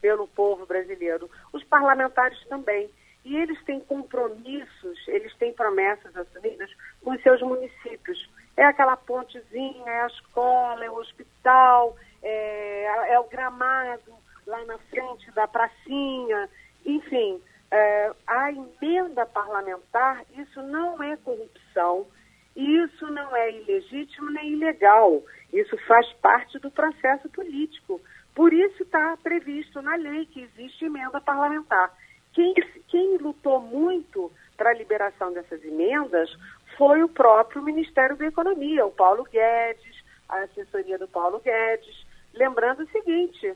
pelo 0.00 0.26
povo 0.28 0.64
brasileiro, 0.66 1.28
os 1.52 1.62
parlamentares 1.64 2.38
também. 2.48 2.88
E 3.24 3.36
eles 3.36 3.60
têm 3.64 3.80
compromissos, 3.80 5.08
eles 5.08 5.34
têm 5.36 5.52
promessas 5.52 6.16
assumidas 6.16 6.70
com 7.02 7.10
os 7.10 7.22
seus 7.22 7.42
municípios. 7.42 8.30
É 8.56 8.64
aquela 8.64 8.96
pontezinha, 8.96 9.84
é 9.86 10.02
a 10.02 10.06
escola, 10.06 10.84
é 10.84 10.90
o 10.90 10.96
hospital, 10.96 11.96
é, 12.22 13.12
é 13.12 13.20
o 13.20 13.24
gramado 13.24 14.14
lá 14.46 14.64
na 14.64 14.78
frente 14.78 15.30
da 15.32 15.46
pracinha, 15.46 16.48
enfim, 16.84 17.42
é, 17.70 18.12
a 18.26 18.52
emenda 18.52 19.26
parlamentar, 19.26 20.24
isso 20.36 20.62
não 20.62 21.02
é 21.02 21.16
corrupção, 21.16 22.06
isso 22.54 23.06
não 23.08 23.36
é 23.36 23.50
ilegítimo 23.52 24.30
nem 24.30 24.52
ilegal. 24.52 25.22
Isso 25.52 25.76
faz 25.86 26.10
parte 26.14 26.58
do 26.58 26.70
processo 26.70 27.28
político. 27.28 28.00
Por 28.34 28.52
isso 28.52 28.82
está 28.82 29.16
previsto 29.22 29.82
na 29.82 29.94
lei 29.96 30.26
que 30.26 30.42
existe 30.42 30.84
emenda 30.84 31.20
parlamentar. 31.20 31.92
Quem, 32.32 32.54
quem 32.88 33.18
lutou 33.18 33.60
muito 33.60 34.30
para 34.56 34.70
a 34.70 34.74
liberação 34.74 35.32
dessas 35.32 35.62
emendas 35.64 36.30
foi 36.76 37.02
o 37.02 37.08
próprio 37.08 37.62
Ministério 37.62 38.16
da 38.16 38.26
Economia, 38.26 38.84
o 38.84 38.90
Paulo 38.90 39.24
Guedes, 39.24 39.96
a 40.28 40.40
assessoria 40.40 40.98
do 40.98 41.08
Paulo 41.08 41.40
Guedes. 41.40 42.06
Lembrando 42.34 42.82
o 42.82 42.88
seguinte: 42.88 43.54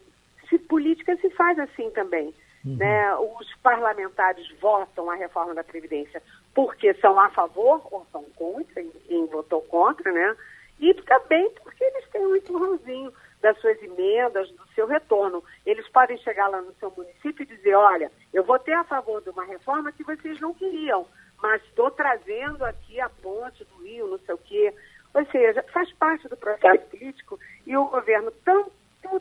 se 0.49 0.59
política 0.59 1.16
se 1.16 1.31
faz 1.31 1.59
assim 1.59 1.91
também. 1.91 2.35
Uhum. 2.64 2.77
Né? 2.77 3.14
Os 3.14 3.55
parlamentares 3.62 4.47
votam 4.61 5.11
a 5.11 5.14
reforma 5.14 5.55
da 5.55 5.64
Previdência 5.64 6.23
porque 6.55 6.93
são 6.95 7.18
a 7.18 7.31
favor 7.31 7.81
ou 7.91 8.07
são 8.12 8.23
contra, 8.37 8.83
quem 9.07 9.27
votou 9.27 9.62
contra, 9.62 10.12
né? 10.12 10.37
E 10.79 10.93
também 10.95 11.51
porque 11.62 11.83
eles 11.85 12.09
têm 12.11 12.27
um 12.27 12.37
empurrãozinho 12.37 13.12
das 13.41 13.59
suas 13.61 13.81
emendas, 13.83 14.51
do 14.51 14.66
seu 14.75 14.87
retorno. 14.87 15.43
Eles 15.64 15.89
podem 15.89 16.18
chegar 16.18 16.49
lá 16.49 16.61
no 16.61 16.75
seu 16.75 16.93
município 16.95 17.43
e 17.43 17.57
dizer, 17.57 17.75
olha, 17.75 18.11
eu 18.33 18.45
votei 18.45 18.75
a 18.75 18.85
favor 18.85 19.23
de 19.23 19.31
uma 19.31 19.45
reforma 19.45 19.93
que 19.93 20.05
vocês 20.05 20.41
não 20.41 20.53
queriam, 20.55 21.07
mas 21.43 21.62
estou 21.64 21.91
trazendo 21.91 22.64
aqui 22.64 23.01
a 23.01 23.09
ponte 23.09 23.64
do 23.64 23.82
Rio, 23.82 24.09
não 24.09 24.18
sei 24.18 24.34
o 24.34 24.38
quê. 24.38 24.74
Ou 25.14 25.24
seja, 25.26 25.62
faz 25.72 25.93
parte 25.95 26.28
do 26.28 26.36
processo 26.36 26.86
político 26.86 27.38
e 27.66 27.76
o 27.76 27.86
governo 27.86 28.30
tanto 28.45 28.70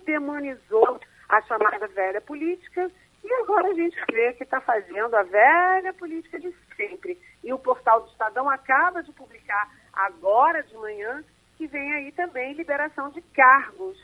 demonizou 0.05 0.99
a 1.27 1.41
chamada 1.43 1.87
velha 1.87 2.21
política 2.21 2.91
e 3.23 3.33
agora 3.33 3.69
a 3.69 3.73
gente 3.73 3.97
vê 4.11 4.33
que 4.33 4.43
está 4.43 4.61
fazendo 4.61 5.15
a 5.15 5.23
velha 5.23 5.93
política 5.93 6.39
de 6.39 6.53
sempre. 6.75 7.19
E 7.43 7.51
o 7.51 7.59
portal 7.59 8.01
do 8.01 8.09
Estadão 8.09 8.49
acaba 8.49 9.03
de 9.03 9.11
publicar 9.13 9.69
agora 9.93 10.63
de 10.63 10.75
manhã 10.75 11.23
que 11.57 11.67
vem 11.67 11.93
aí 11.93 12.11
também 12.13 12.53
liberação 12.53 13.09
de 13.09 13.21
cargos, 13.21 13.97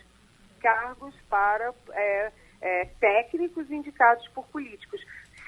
cargos 0.59 1.15
para 1.29 1.73
é, 1.93 2.31
é, 2.61 2.85
técnicos 2.99 3.71
indicados 3.71 4.27
por 4.29 4.45
políticos. 4.47 4.94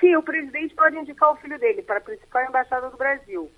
Se 0.07 0.15
o 0.15 0.23
presidente 0.23 0.73
pode 0.73 0.97
indicar 0.97 1.33
o 1.33 1.35
filho 1.35 1.59
dele 1.59 1.81
para 1.81 1.97
a 1.97 2.01
principal 2.01 2.41
embaixada 2.45 2.89
do 2.89 2.95
Brasil, 2.95 3.51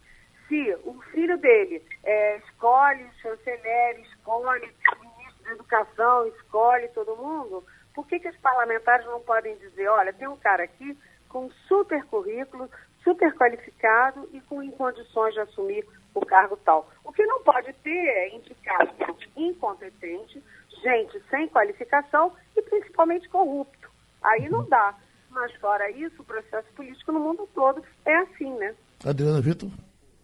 se 0.48 0.76
o 0.84 1.00
filho 1.12 1.38
dele 1.38 1.86
é, 2.04 2.38
escolhe 2.38 3.04
o 3.04 3.14
chanceler, 3.22 4.00
escolhe 4.00 4.66
o 4.66 5.00
ministro 5.00 5.44
da 5.44 5.52
educação, 5.52 6.26
escolhe 6.26 6.88
todo 6.88 7.16
mundo, 7.18 7.64
por 7.94 8.08
que, 8.08 8.20
que 8.20 8.30
os 8.30 8.38
parlamentares 8.38 9.06
não 9.06 9.22
podem 9.22 9.56
dizer, 9.58 9.90
olha, 9.90 10.12
tem 10.12 10.28
um 10.28 10.38
cara 10.38 10.64
aqui 10.64 10.98
com 11.28 11.52
super 11.68 12.04
currículo, 12.06 12.68
super 13.04 13.32
qualificado 13.36 14.28
e 14.34 14.42
com 14.42 14.72
condições 14.72 15.36
de 15.36 15.42
assumir 15.42 15.86
o 16.16 16.26
cargo 16.26 16.58
tal. 16.58 16.90
O 17.04 17.14
que 17.14 17.24
não 17.28 17.44
pode 17.44 17.72
ter 17.74 18.08
é 18.08 18.36
indicado 18.36 18.90
incompetente, 19.38 20.44
gente 20.82 21.22
sem 21.30 21.48
qualificação 21.48 22.36
e 22.58 22.62
principalmente 22.64 23.30
corrupto. 23.30 23.88
Aí 24.24 24.50
não 24.50 24.68
dá. 24.68 24.96
Mas 25.32 25.54
fora 25.56 25.90
isso, 25.92 26.16
o 26.20 26.24
processo 26.24 26.68
político 26.76 27.12
no 27.12 27.20
mundo 27.20 27.48
todo 27.54 27.82
é 28.06 28.16
assim, 28.18 28.52
né? 28.58 28.74
Adriana 29.06 29.42
Vitor. 29.42 29.70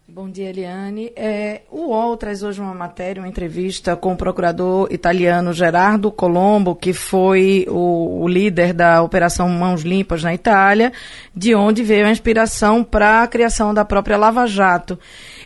Bom 0.08 0.30
dia, 0.30 0.49
Eliane. 0.49 1.12
É, 1.16 1.64
o 1.72 1.88
UOL 1.88 2.16
traz 2.16 2.43
hoje 2.43 2.62
uma 2.62 2.76
matéria, 2.76 3.20
uma 3.20 3.28
entrevista 3.28 3.95
com 3.95 4.14
o 4.14 4.16
procurador 4.16 4.88
italiano 4.91 5.51
Gerardo 5.51 6.12
Colombo, 6.12 6.76
que 6.76 6.93
foi 6.93 7.66
o, 7.68 8.22
o 8.22 8.28
líder 8.28 8.72
da 8.72 9.01
Operação 9.01 9.49
Mãos 9.49 9.82
Limpas 9.82 10.22
na 10.22 10.32
Itália, 10.32 10.93
de 11.36 11.56
onde 11.56 11.82
veio 11.82 12.06
a 12.06 12.12
inspiração 12.12 12.84
para 12.84 13.24
a 13.24 13.28
criação 13.28 13.74
da 13.74 13.84
própria 13.84 14.16
Lava 14.16 14.45
Jato. 14.45 14.99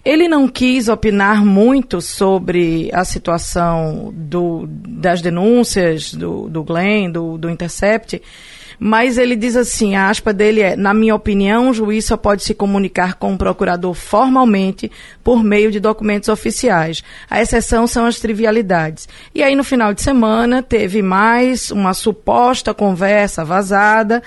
Ele 0.03 0.27
não 0.27 0.45
quis 0.45 0.89
opinar 0.89 1.45
muito 1.45 2.01
sobre 2.01 2.89
a 2.93 3.05
situação 3.05 4.11
do, 4.13 4.67
das 4.67 5.21
denúncias 5.21 6.13
do, 6.13 6.49
do 6.49 6.65
Glenn, 6.65 7.09
do, 7.11 7.37
do 7.37 7.49
Intercept, 7.49 8.21
mas 8.79 9.17
ele 9.17 9.35
diz 9.35 9.57
assim, 9.57 9.95
a 9.95 10.09
aspa 10.09 10.31
dele 10.31 10.61
é, 10.61 10.75
na 10.75 10.93
minha 10.93 11.13
opinião, 11.13 11.69
o 11.69 11.73
juiz 11.73 12.05
só 12.05 12.15
pode 12.15 12.43
se 12.43 12.53
comunicar 12.53 13.15
com 13.15 13.33
o 13.33 13.37
procurador 13.37 13.93
formalmente 13.93 14.89
por 15.23 15.43
meio 15.43 15.69
de 15.69 15.79
documentos 15.79 16.29
oficiais. 16.29 17.03
A 17.29 17.41
exceção 17.41 17.85
são 17.85 18.05
as 18.05 18.19
trivialidades. 18.19 19.09
E 19.35 19.43
aí 19.43 19.55
no 19.55 19.63
final 19.63 19.93
de 19.93 20.01
semana 20.01 20.63
teve 20.63 21.01
mais 21.01 21.71
uma 21.71 21.93
suposta 21.93 22.73
conversa 22.73 23.43
vazada 23.43 24.23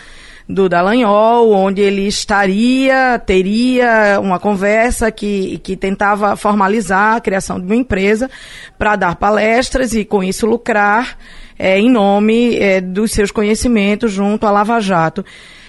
do 0.49 0.69
Dallagnol, 0.69 1.53
onde 1.53 1.81
ele 1.81 2.07
estaria, 2.07 3.19
teria 3.19 4.19
uma 4.21 4.39
conversa 4.39 5.11
que, 5.11 5.59
que 5.59 5.77
tentava 5.77 6.37
formalizar 6.37 7.17
a 7.17 7.21
criação 7.21 7.59
de 7.59 7.67
uma 7.67 7.77
empresa 7.77 8.31
para 8.79 8.97
dar 8.97 9.17
palestras 9.17 9.95
e 9.95 10.05
com 10.05 10.23
isso 10.23 10.47
lucrar 10.47 11.17
é, 11.59 11.79
em 11.79 11.91
nome 11.91 12.59
é, 12.59 12.81
dos 12.81 13.13
seus 13.13 13.31
conhecimentos 13.31 14.11
junto 14.11 14.47
à 14.47 14.51
Lava 14.51 14.81
Jato. 14.81 15.25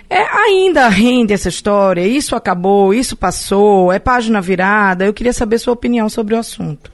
É, 0.10 0.22
ainda 0.46 0.88
rende 0.90 1.34
essa 1.34 1.50
história? 1.50 2.02
Isso 2.02 2.36
acabou? 2.36 2.94
Isso 2.94 3.16
passou? 3.16 3.92
É 3.92 4.00
página 4.00 4.42
virada? 4.42 5.06
Eu 5.06 5.14
queria 5.14 5.34
saber 5.34 5.58
sua 5.58 5.74
opinião 5.74 6.10
sobre 6.10 6.36
o 6.36 6.38
assunto. 6.38 6.92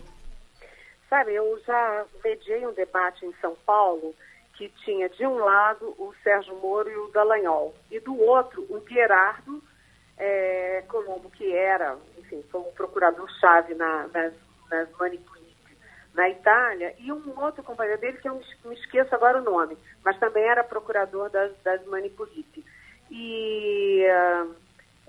Sabe, 1.10 1.34
eu 1.34 1.60
já 1.66 2.06
mediei 2.24 2.66
um 2.68 2.74
debate 2.74 3.26
em 3.26 3.34
São 3.42 3.54
Paulo 3.66 4.14
que 4.60 4.68
tinha 4.84 5.08
de 5.08 5.26
um 5.26 5.38
lado 5.38 5.96
o 5.98 6.14
Sérgio 6.22 6.54
Moro 6.58 6.92
e 6.92 6.98
o 6.98 7.08
Dallagnol, 7.08 7.74
e 7.90 7.98
do 8.02 8.20
outro 8.20 8.62
o 8.64 8.86
Gerardo 8.86 9.64
é, 10.18 10.84
Colombo, 10.90 11.32
que 11.32 11.50
era, 11.56 11.98
enfim, 12.18 12.44
foi 12.52 12.60
um 12.60 12.72
procurador-chave 12.74 13.74
na, 13.76 14.10
nas, 14.10 14.34
nas 14.70 14.90
na 16.14 16.30
Itália, 16.30 16.94
e 17.00 17.10
um 17.10 17.42
outro 17.42 17.64
companheiro 17.64 18.02
dele, 18.02 18.18
que 18.18 18.28
eu 18.28 18.42
me 18.66 18.76
esqueço 18.76 19.16
agora 19.16 19.40
o 19.40 19.44
nome, 19.44 19.78
mas 20.04 20.20
também 20.20 20.44
era 20.44 20.62
procurador 20.62 21.30
das, 21.30 21.54
das. 21.64 21.82
E 23.10 24.04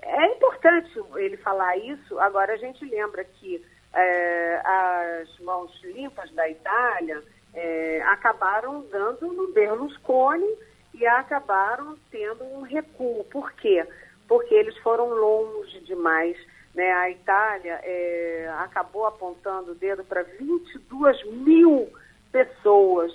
é 0.01 0.25
importante 0.27 0.97
ele 1.15 1.35
falar 1.35 1.75
isso, 1.75 2.17
agora 2.19 2.53
a 2.53 2.57
gente 2.57 2.85
lembra 2.85 3.25
que 3.25 3.57
uh, 3.57 5.21
as 5.21 5.39
mãos 5.39 5.77
limpas 5.83 6.31
da 6.31 6.49
Itália 6.49 7.21
uh, 7.53 8.03
acabaram 8.07 8.85
dando 8.91 9.31
no 9.33 9.51
Berlusconi 9.53 10.57
e 10.93 11.05
acabaram 11.05 11.97
tendo 12.09 12.43
um 12.43 12.61
recuo. 12.61 13.23
Por 13.25 13.51
quê? 13.53 13.85
Porque 14.27 14.53
eles 14.53 14.77
foram 14.77 15.09
longe 15.09 15.79
demais 15.81 16.37
né, 16.73 16.91
a 16.93 17.09
Itália 17.09 17.79
é, 17.83 18.49
acabou 18.59 19.05
apontando 19.05 19.71
o 19.71 19.75
dedo 19.75 20.03
para 20.03 20.23
22 20.23 21.25
mil 21.25 21.89
pessoas. 22.31 23.11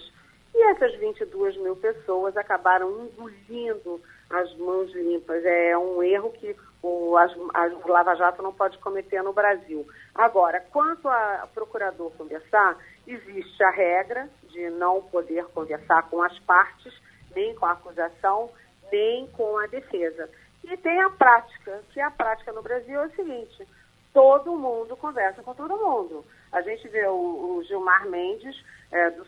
E 0.54 0.62
essas 0.70 0.94
22 0.96 1.56
mil 1.58 1.76
pessoas 1.76 2.36
acabaram 2.36 2.90
engolindo 3.06 4.00
as 4.30 4.54
mãos 4.56 4.92
limpas. 4.92 5.44
É 5.44 5.76
um 5.76 6.02
erro 6.02 6.32
que 6.32 6.54
o, 6.82 7.16
as, 7.16 7.32
a 7.54 7.88
Lava 7.88 8.14
Jato 8.14 8.42
não 8.42 8.52
pode 8.52 8.78
cometer 8.78 9.22
no 9.22 9.32
Brasil. 9.32 9.86
Agora, 10.14 10.60
quanto 10.60 11.08
a 11.08 11.48
procurador 11.54 12.10
conversar, 12.12 12.76
existe 13.06 13.62
a 13.62 13.70
regra 13.70 14.28
de 14.48 14.70
não 14.70 15.02
poder 15.02 15.44
conversar 15.46 16.02
com 16.08 16.22
as 16.22 16.38
partes, 16.40 16.92
nem 17.34 17.54
com 17.54 17.66
a 17.66 17.72
acusação, 17.72 18.50
nem 18.90 19.26
com 19.28 19.58
a 19.58 19.66
defesa. 19.66 20.28
E 20.64 20.76
tem 20.76 21.00
a 21.00 21.10
prática, 21.10 21.82
que 21.92 22.00
a 22.00 22.10
prática 22.10 22.52
no 22.52 22.62
Brasil 22.62 23.00
é 23.00 23.06
o 23.06 23.14
seguinte: 23.14 23.66
todo 24.12 24.56
mundo 24.56 24.96
conversa 24.96 25.42
com 25.42 25.54
todo 25.54 25.76
mundo. 25.76 26.24
A 26.52 26.60
gente 26.62 26.88
vê 26.88 27.06
o, 27.06 27.58
o 27.58 27.64
Gilmar 27.64 28.08
Mendes, 28.08 28.56
é, 28.90 29.10
do 29.10 29.24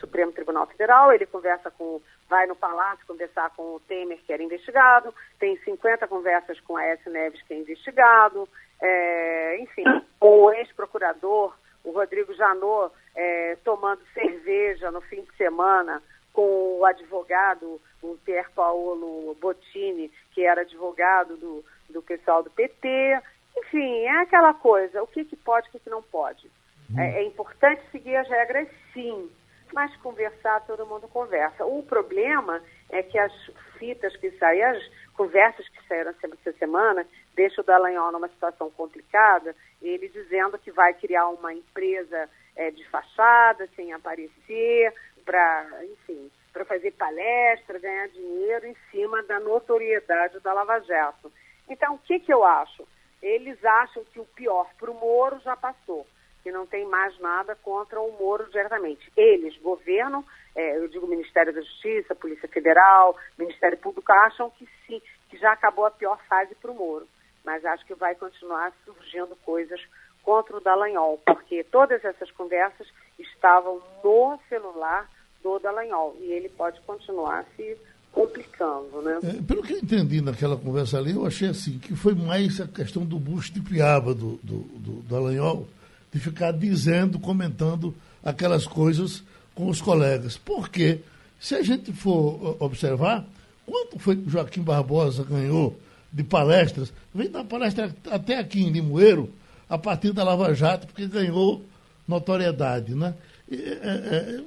Supremo 0.00 0.32
Tribunal 0.32 0.66
Federal, 0.66 1.12
ele 1.12 1.26
conversa 1.26 1.70
com, 1.70 2.00
vai 2.28 2.46
no 2.46 2.56
Palácio 2.56 3.06
conversar 3.06 3.50
com 3.56 3.76
o 3.76 3.80
Temer, 3.80 4.18
que 4.26 4.32
era 4.32 4.42
investigado, 4.42 5.14
tem 5.38 5.56
50 5.58 6.06
conversas 6.08 6.58
com 6.60 6.76
a 6.76 6.84
S. 6.84 7.08
Neves, 7.08 7.40
que 7.42 7.54
é 7.54 7.58
investigado, 7.58 8.48
é, 8.82 9.60
enfim, 9.60 9.84
o 10.20 10.50
ex-procurador, 10.52 11.54
o 11.84 11.90
Rodrigo 11.90 12.34
Janot, 12.34 12.94
é, 13.14 13.56
tomando 13.64 14.00
cerveja 14.14 14.90
no 14.90 15.00
fim 15.02 15.22
de 15.22 15.36
semana 15.36 16.02
com 16.32 16.78
o 16.78 16.84
advogado, 16.84 17.80
o 18.02 18.16
Pier 18.24 18.48
Paolo 18.52 19.36
Bottini, 19.40 20.10
que 20.32 20.44
era 20.44 20.60
advogado 20.60 21.36
do, 21.36 21.64
do 21.90 22.02
pessoal 22.02 22.42
do 22.42 22.50
PT. 22.50 23.20
Enfim, 23.56 24.02
é 24.02 24.20
aquela 24.20 24.54
coisa, 24.54 25.02
o 25.02 25.06
que, 25.06 25.24
que 25.24 25.36
pode 25.36 25.66
e 25.66 25.70
o 25.70 25.72
que, 25.72 25.80
que 25.80 25.90
não 25.90 26.02
pode. 26.02 26.50
É, 26.96 27.20
é 27.20 27.24
importante 27.24 27.82
seguir 27.90 28.16
as 28.16 28.28
regras, 28.28 28.68
sim, 28.94 29.30
mas 29.72 29.94
conversar, 29.96 30.64
todo 30.66 30.86
mundo 30.86 31.08
conversa. 31.08 31.66
O 31.66 31.82
problema 31.82 32.62
é 32.90 33.02
que 33.02 33.18
as 33.18 33.32
fitas 33.78 34.16
que 34.16 34.30
saem, 34.32 34.62
as 34.62 34.82
conversas 35.14 35.68
que 35.68 35.86
saíram 35.86 36.10
essa 36.10 36.52
semana, 36.58 37.06
deixam 37.34 37.62
o 37.62 37.66
Dallagnol 37.66 38.12
numa 38.12 38.28
situação 38.28 38.70
complicada, 38.70 39.54
ele 39.82 40.08
dizendo 40.08 40.58
que 40.58 40.70
vai 40.70 40.94
criar 40.94 41.28
uma 41.28 41.52
empresa 41.52 42.28
é, 42.56 42.70
de 42.70 42.84
fachada, 42.88 43.68
sem 43.76 43.92
aparecer, 43.92 44.92
para, 45.24 45.84
enfim, 45.84 46.30
para 46.52 46.64
fazer 46.64 46.92
palestra, 46.92 47.78
ganhar 47.78 48.08
dinheiro 48.08 48.66
em 48.66 48.76
cima 48.90 49.22
da 49.24 49.38
notoriedade 49.38 50.40
da 50.40 50.52
Lava 50.52 50.80
Jato. 50.80 51.32
Então, 51.68 51.94
o 51.94 51.98
que, 51.98 52.18
que 52.18 52.32
eu 52.32 52.44
acho? 52.44 52.86
Eles 53.22 53.62
acham 53.64 54.04
que 54.04 54.18
o 54.18 54.24
pior 54.24 54.68
para 54.78 54.90
o 54.90 54.94
Moro 54.94 55.38
já 55.40 55.56
passou, 55.56 56.06
que 56.48 56.52
não 56.52 56.66
tem 56.66 56.88
mais 56.88 57.18
nada 57.20 57.54
contra 57.56 58.00
o 58.00 58.10
Moro 58.18 58.48
diretamente. 58.50 59.12
Eles, 59.14 59.54
governo, 59.58 60.24
é, 60.56 60.78
eu 60.78 60.88
digo 60.88 61.06
Ministério 61.06 61.52
da 61.52 61.60
Justiça, 61.60 62.14
Polícia 62.14 62.48
Federal, 62.48 63.14
Ministério 63.38 63.76
Público, 63.76 64.10
acham 64.10 64.50
que 64.50 64.66
sim, 64.86 65.02
que 65.28 65.36
já 65.36 65.52
acabou 65.52 65.84
a 65.84 65.90
pior 65.90 66.18
fase 66.26 66.54
para 66.54 66.70
o 66.70 66.74
Moro. 66.74 67.06
Mas 67.44 67.66
acho 67.66 67.84
que 67.84 67.94
vai 67.94 68.14
continuar 68.14 68.72
surgindo 68.82 69.36
coisas 69.44 69.78
contra 70.22 70.56
o 70.56 70.60
Dallagnol, 70.60 71.20
porque 71.26 71.62
todas 71.64 72.02
essas 72.02 72.30
conversas 72.30 72.88
estavam 73.18 73.82
no 74.02 74.38
celular 74.48 75.06
do 75.42 75.58
Dallagnol 75.58 76.16
e 76.18 76.32
ele 76.32 76.48
pode 76.48 76.80
continuar 76.80 77.44
se 77.56 77.76
complicando, 78.10 79.02
né? 79.02 79.18
É, 79.22 79.42
pelo 79.42 79.62
que 79.62 79.74
eu 79.74 79.78
entendi 79.78 80.22
naquela 80.22 80.56
conversa 80.56 80.96
ali, 80.96 81.12
eu 81.12 81.26
achei 81.26 81.48
assim, 81.48 81.78
que 81.78 81.94
foi 81.94 82.14
mais 82.14 82.58
a 82.58 82.66
questão 82.66 83.04
do 83.04 83.18
busto 83.18 83.60
de 83.60 83.68
piaba 83.68 84.14
do, 84.14 84.40
do, 84.42 84.60
do 84.60 85.02
Dallagnol, 85.02 85.68
de 86.12 86.18
ficar 86.18 86.52
dizendo, 86.52 87.18
comentando 87.18 87.94
aquelas 88.24 88.66
coisas 88.66 89.22
com 89.54 89.68
os 89.68 89.80
colegas. 89.80 90.36
Porque, 90.36 91.00
se 91.40 91.54
a 91.54 91.62
gente 91.62 91.92
for 91.92 92.56
observar, 92.60 93.26
quanto 93.66 93.98
foi 93.98 94.16
que 94.16 94.30
Joaquim 94.30 94.62
Barbosa 94.62 95.24
ganhou 95.24 95.78
de 96.12 96.24
palestras? 96.24 96.92
Vem 97.14 97.30
dar 97.30 97.44
palestra 97.44 97.94
até 98.10 98.38
aqui 98.38 98.62
em 98.62 98.70
Limoeiro, 98.70 99.30
a 99.68 99.76
partir 99.76 100.12
da 100.12 100.24
Lava 100.24 100.54
Jato, 100.54 100.86
porque 100.86 101.06
ganhou 101.06 101.62
notoriedade, 102.06 102.94
né? 102.94 103.14
É, 103.50 103.56
é, 103.56 104.40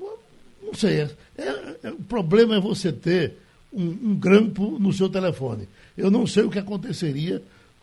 não 0.62 0.74
sei, 0.74 1.02
é, 1.38 1.90
o 1.90 2.04
problema 2.04 2.56
é 2.56 2.60
você 2.60 2.92
ter 2.92 3.38
um, 3.74 3.84
um, 3.84 4.16
grampo 4.16 4.78
no 4.80 4.92
seu 4.92 5.10
telefone. 5.10 5.68
Eu 5.98 6.10
não 6.10 6.26
sei 6.26 6.44
o 6.44 6.50
que 6.50 6.60
aconteceria 6.60 7.42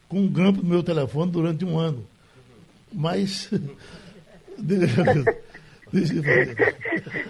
com 0.09 0.20
um 0.20 0.29
grampo 0.29 0.62
no 0.62 0.68
meu 0.68 0.83
telefone 0.83 1.31
durante 1.31 1.64
um 1.64 1.79
ano. 1.79 2.05
Mas. 2.93 3.51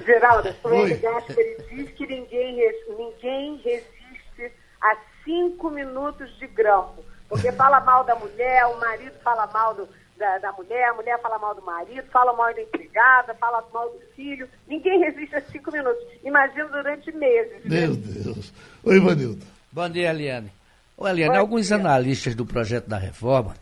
Geraldo, 0.05 0.53
Fred 0.55 0.97
Gasper 0.97 1.67
diz 1.71 1.91
que 1.93 2.07
ninguém, 2.07 2.57
ninguém 2.97 3.57
resiste 3.59 4.53
a 4.81 4.97
cinco 5.25 5.71
minutos 5.71 6.37
de 6.39 6.47
grampo. 6.49 7.05
Porque 7.29 7.53
fala 7.53 7.81
mal 7.81 8.05
da 8.05 8.15
mulher, 8.15 8.65
o 8.67 8.81
marido 8.81 9.13
fala 9.23 9.47
mal 9.49 9.75
do, 9.75 9.87
da, 10.17 10.39
da, 10.39 10.53
mulher, 10.53 10.89
a 10.89 10.95
mulher 10.95 11.21
fala 11.21 11.39
mal 11.39 11.55
do 11.55 11.63
marido, 11.63 12.03
fala 12.11 12.33
mal 12.33 12.53
da 12.55 12.63
empregada, 12.63 13.35
fala 13.35 13.63
mal 13.73 13.91
do 13.91 14.01
filho. 14.17 14.49
Ninguém 14.67 14.99
resiste 15.01 15.37
a 15.37 15.43
cinco 15.43 15.71
minutos. 15.71 16.03
Imagina 16.25 16.65
durante 16.69 17.13
meses. 17.13 17.65
Né? 17.65 17.81
Meu 17.81 17.95
Deus. 17.95 18.53
Oi, 18.83 18.97
Ivanildo. 18.97 19.47
Bom 19.71 19.89
dia, 19.91 20.09
Eliane. 20.11 20.51
Ô, 20.97 21.07
Eliane, 21.07 21.35
Bom 21.35 21.41
alguns 21.41 21.67
dia. 21.67 21.77
analistas 21.77 22.35
do 22.35 22.47
projeto 22.47 22.89
da 22.89 22.97
reforma 22.97 23.55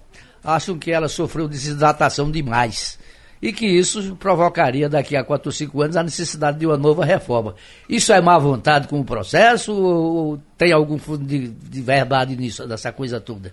acham 0.47 0.79
que 0.79 0.93
ela 0.93 1.09
sofreu 1.09 1.49
desidratação 1.49 2.31
demais 2.31 2.99
e 3.43 3.53
que 3.53 3.67
isso 3.67 4.17
provocaria 4.17 4.89
daqui 4.89 5.17
a 5.17 5.25
quatro 5.25 5.49
ou 5.49 5.53
cinco 5.53 5.83
anos 5.83 5.97
a 5.97 6.03
necessidade 6.03 6.59
de 6.59 6.67
uma 6.67 6.77
nova 6.77 7.05
reforma. 7.05 7.55
Isso 7.89 8.13
é 8.13 8.21
má 8.21 8.39
vontade 8.39 8.89
com 8.89 9.01
o 9.01 9.05
processo 9.05 9.75
ou 9.75 10.39
tem 10.57 10.73
algum 10.73 10.99
fundo 10.99 11.25
de, 11.25 11.49
de 11.49 11.83
verdade 11.83 12.37
nisso, 12.37 12.67
dessa 12.67 12.93
coisa 12.93 13.21
toda? 13.21 13.53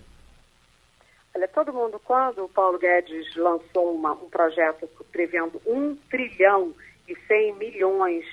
Olha, 1.36 1.48
todo 1.48 1.72
mundo, 1.72 2.00
quando 2.04 2.44
o 2.44 2.48
Paulo 2.48 2.78
Guedes 2.78 3.34
lançou 3.36 3.94
uma, 3.94 4.12
um 4.12 4.30
projeto 4.30 4.88
prevendo 5.10 5.60
um 5.66 5.96
trilhão 6.08 6.72
e 7.08 7.16
cem 7.26 7.52
milhões 7.56 8.24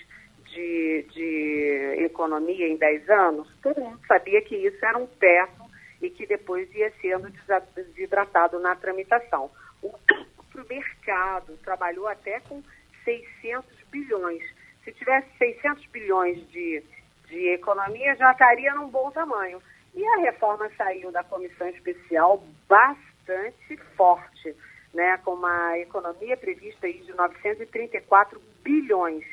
de, 0.53 1.05
de 1.12 1.95
economia 2.05 2.68
em 2.68 2.78
10 2.78 3.09
anos, 3.09 3.47
todo 3.64 3.82
mundo 3.82 3.99
sabia 4.07 4.41
que 4.41 4.55
isso 4.55 4.86
era 4.86 4.97
um 4.97 5.07
teto 5.20 5.61
e 6.02 6.10
que 6.10 6.26
depois 6.26 6.74
ia 6.74 6.91
sendo 7.02 7.32
desidratado 7.76 8.60
na 8.60 8.76
tramitação. 8.76 9.52
O 9.82 9.91
próprio 10.08 10.66
mercado 10.68 11.58
trabalhou 11.64 12.08
até 12.08 12.39
com 12.41 12.62
600 13.04 13.70
bilhões. 13.91 14.43
Se 14.84 14.91
tivesse 14.93 15.28
600 15.38 15.86
bilhões 15.88 16.49
de, 16.49 16.84
de 17.28 17.49
economia, 17.49 18.16
já 18.16 18.32
estaria 18.32 18.74
num 18.74 18.89
bom 18.89 19.12
tamanho. 19.12 19.62
E 19.93 20.06
a 20.06 20.18
reforma 20.22 20.70
saiu 20.78 21.12
da 21.12 21.24
comissão 21.24 21.68
especial 21.68 22.43
bastante 22.68 23.78
forte, 23.95 24.56
né, 24.93 25.18
com 25.24 25.34
uma 25.34 25.78
economia 25.80 26.36
prevista 26.38 26.88
aí 26.88 26.99
de 26.99 27.14
934 27.14 28.41
bilhões. 28.64 29.26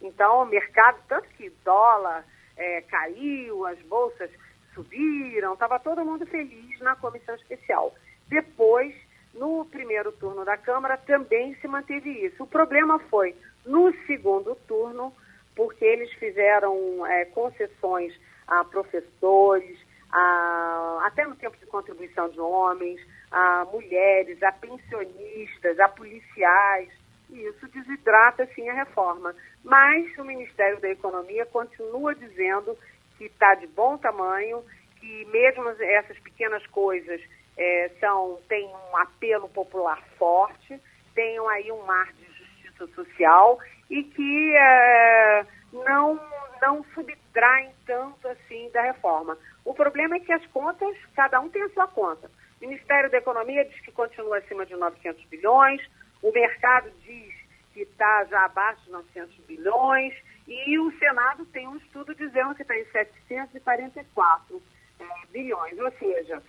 Então, 0.00 0.42
o 0.42 0.46
mercado, 0.46 1.00
tanto 1.08 1.28
que 1.30 1.50
dólar 1.64 2.24
é, 2.56 2.82
caiu, 2.82 3.66
as 3.66 3.78
bolsas 3.82 4.30
subiram, 4.78 5.54
estava 5.54 5.80
todo 5.80 6.04
mundo 6.04 6.24
feliz 6.26 6.78
na 6.80 6.94
comissão 6.94 7.34
especial. 7.34 7.92
Depois, 8.28 8.94
no 9.34 9.64
primeiro 9.64 10.12
turno 10.12 10.44
da 10.44 10.56
Câmara, 10.56 10.96
também 10.96 11.54
se 11.56 11.66
manteve 11.66 12.10
isso. 12.10 12.44
O 12.44 12.46
problema 12.46 12.98
foi 13.10 13.34
no 13.66 13.92
segundo 14.06 14.54
turno, 14.68 15.12
porque 15.56 15.84
eles 15.84 16.12
fizeram 16.14 17.04
é, 17.06 17.24
concessões 17.26 18.14
a 18.46 18.64
professores, 18.64 19.78
a, 20.10 21.02
até 21.04 21.26
no 21.26 21.34
tempo 21.34 21.56
de 21.58 21.66
contribuição 21.66 22.28
de 22.28 22.40
homens, 22.40 23.00
a 23.30 23.66
mulheres, 23.70 24.40
a 24.42 24.52
pensionistas, 24.52 25.78
a 25.80 25.88
policiais. 25.88 26.88
E 27.30 27.40
isso 27.46 27.66
desidrata, 27.68 28.48
sim, 28.54 28.68
a 28.70 28.74
reforma. 28.74 29.34
Mas 29.62 30.16
o 30.16 30.24
Ministério 30.24 30.80
da 30.80 30.88
Economia 30.88 31.44
continua 31.46 32.14
dizendo 32.14 32.78
que 33.18 33.24
está 33.24 33.54
de 33.56 33.66
bom 33.66 33.98
tamanho, 33.98 34.64
que 35.00 35.24
mesmo 35.26 35.68
essas 35.68 36.18
pequenas 36.20 36.64
coisas 36.68 37.20
é, 37.56 37.90
são, 38.00 38.38
têm 38.48 38.66
um 38.66 38.96
apelo 38.96 39.48
popular 39.48 40.00
forte, 40.16 40.80
tenham 41.14 41.48
aí 41.48 41.70
um 41.72 41.84
mar 41.84 42.12
de 42.12 42.24
justiça 42.24 42.86
social 42.94 43.58
e 43.90 44.04
que 44.04 44.56
é, 44.56 45.46
não, 45.72 46.20
não 46.62 46.84
subtraem 46.94 47.70
tanto 47.84 48.28
assim 48.28 48.70
da 48.70 48.82
reforma. 48.82 49.36
O 49.64 49.74
problema 49.74 50.16
é 50.16 50.20
que 50.20 50.32
as 50.32 50.46
contas, 50.46 50.96
cada 51.14 51.40
um 51.40 51.48
tem 51.48 51.62
a 51.62 51.68
sua 51.70 51.88
conta. 51.88 52.30
O 52.60 52.66
Ministério 52.66 53.10
da 53.10 53.18
Economia 53.18 53.64
diz 53.64 53.80
que 53.80 53.92
continua 53.92 54.38
acima 54.38 54.64
de 54.64 54.74
900 54.74 55.24
bilhões, 55.24 55.80
o 56.22 56.32
mercado 56.32 56.90
diz 57.04 57.34
que 57.72 57.80
está 57.80 58.24
já 58.24 58.44
abaixo 58.44 58.84
de 58.84 58.90
900 58.90 59.36
bilhões, 59.46 60.14
e 60.48 60.78
o 60.78 60.90
Senado 60.98 61.44
tem 61.46 61.68
um 61.68 61.76
estudo 61.76 62.14
dizendo 62.14 62.54
que 62.54 62.62
está 62.62 62.74
em 62.74 62.84
744 62.86 64.62
é, 64.98 65.04
bilhões. 65.30 65.78
Ou 65.78 65.92
seja, 65.92 66.42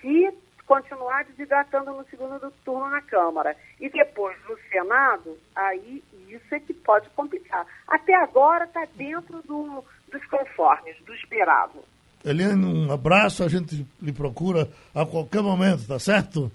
se 0.00 0.32
continuar 0.64 1.24
desidratando 1.24 1.92
no 1.92 2.04
segundo 2.04 2.48
turno 2.64 2.88
na 2.88 3.02
Câmara 3.02 3.56
e 3.80 3.90
depois 3.90 4.36
no 4.48 4.56
Senado, 4.70 5.36
aí 5.56 6.02
isso 6.28 6.54
é 6.54 6.60
que 6.60 6.72
pode 6.72 7.10
complicar. 7.10 7.66
Até 7.88 8.14
agora 8.14 8.66
está 8.66 8.86
dentro 8.94 9.42
do, 9.42 9.84
dos 10.12 10.24
conformes, 10.26 10.96
do 11.04 11.12
esperado. 11.12 11.82
Eliane, 12.24 12.64
um 12.64 12.92
abraço, 12.92 13.42
a 13.42 13.48
gente 13.48 13.84
lhe 14.00 14.12
procura 14.12 14.68
a 14.94 15.04
qualquer 15.04 15.42
momento, 15.42 15.88
tá 15.88 15.98
certo? 15.98 16.52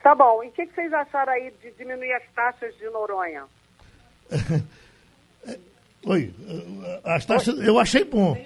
Tá 0.00 0.14
bom. 0.14 0.44
E 0.44 0.48
o 0.48 0.52
que, 0.52 0.66
que 0.66 0.74
vocês 0.74 0.92
acharam 0.92 1.32
aí 1.32 1.50
de 1.60 1.72
diminuir 1.72 2.12
as 2.12 2.22
taxas 2.34 2.76
de 2.76 2.84
Noronha? 2.90 3.46
Oi, 6.06 6.32
as 7.02 7.24
taxas, 7.24 7.58
eu 7.58 7.78
achei 7.78 8.04
bom. 8.04 8.36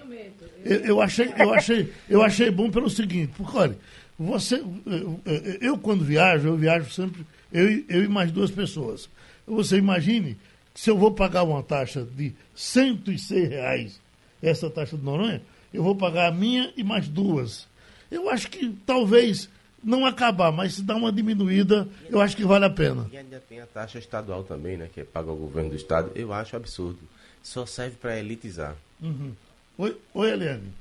Eu, 0.64 0.76
eu, 0.80 1.00
achei, 1.00 1.32
eu, 1.36 1.52
achei, 1.52 1.92
eu 2.09 2.22
achei 2.22 2.50
bom 2.50 2.70
pelo 2.70 2.90
seguinte, 2.90 3.32
porque 3.36 3.56
olha, 3.56 3.78
você, 4.18 4.56
eu, 4.86 5.20
eu 5.61 5.78
quando 5.78 6.04
viajo, 6.04 6.48
eu 6.48 6.56
viajo 6.56 6.90
sempre, 6.90 7.24
eu, 7.52 7.84
eu 7.88 8.04
e 8.04 8.09
mais 8.09 8.30
duas 8.30 8.50
pessoas. 8.50 9.09
Você 9.46 9.76
imagine 9.76 10.36
se 10.74 10.90
eu 10.90 10.96
vou 10.96 11.12
pagar 11.12 11.42
uma 11.42 11.62
taxa 11.62 12.04
de 12.04 12.32
106 12.54 13.48
reais, 13.48 14.00
essa 14.42 14.70
taxa 14.70 14.96
de 14.96 15.02
Noronha, 15.02 15.42
eu 15.72 15.82
vou 15.82 15.96
pagar 15.96 16.28
a 16.28 16.32
minha 16.32 16.72
e 16.76 16.84
mais 16.84 17.09
duas. 17.09 17.66
Eu 18.11 18.28
acho 18.30 18.48
que 18.48 18.72
talvez 18.86 19.48
não 19.82 20.06
acabar, 20.06 20.50
mas 20.52 20.74
se 20.74 20.82
dar 20.82 20.96
uma 20.96 21.12
diminuída, 21.12 21.88
eu 22.09 22.20
acho 22.20 22.36
que 22.36 22.44
vale 22.44 22.64
a 22.64 22.70
pena. 22.70 23.09
E 23.12 23.16
ainda 23.16 23.42
tem 23.48 23.61
a 23.61 23.66
taxa 23.66 23.98
estadual 23.98 24.42
também, 24.44 24.76
né? 24.76 24.88
Que 24.92 25.00
é 25.00 25.04
paga 25.04 25.30
ao 25.30 25.36
governo 25.36 25.70
do 25.70 25.76
estado. 25.76 26.11
Eu 26.14 26.32
acho 26.32 26.56
absurdo. 26.56 26.98
Só 27.43 27.66
serve 27.66 27.97
para 27.97 28.16
elitizar. 28.16 28.74
Uhum. 29.01 29.34
Oi, 29.78 30.01
oi, 30.14 30.30
Eliane. 30.30 30.72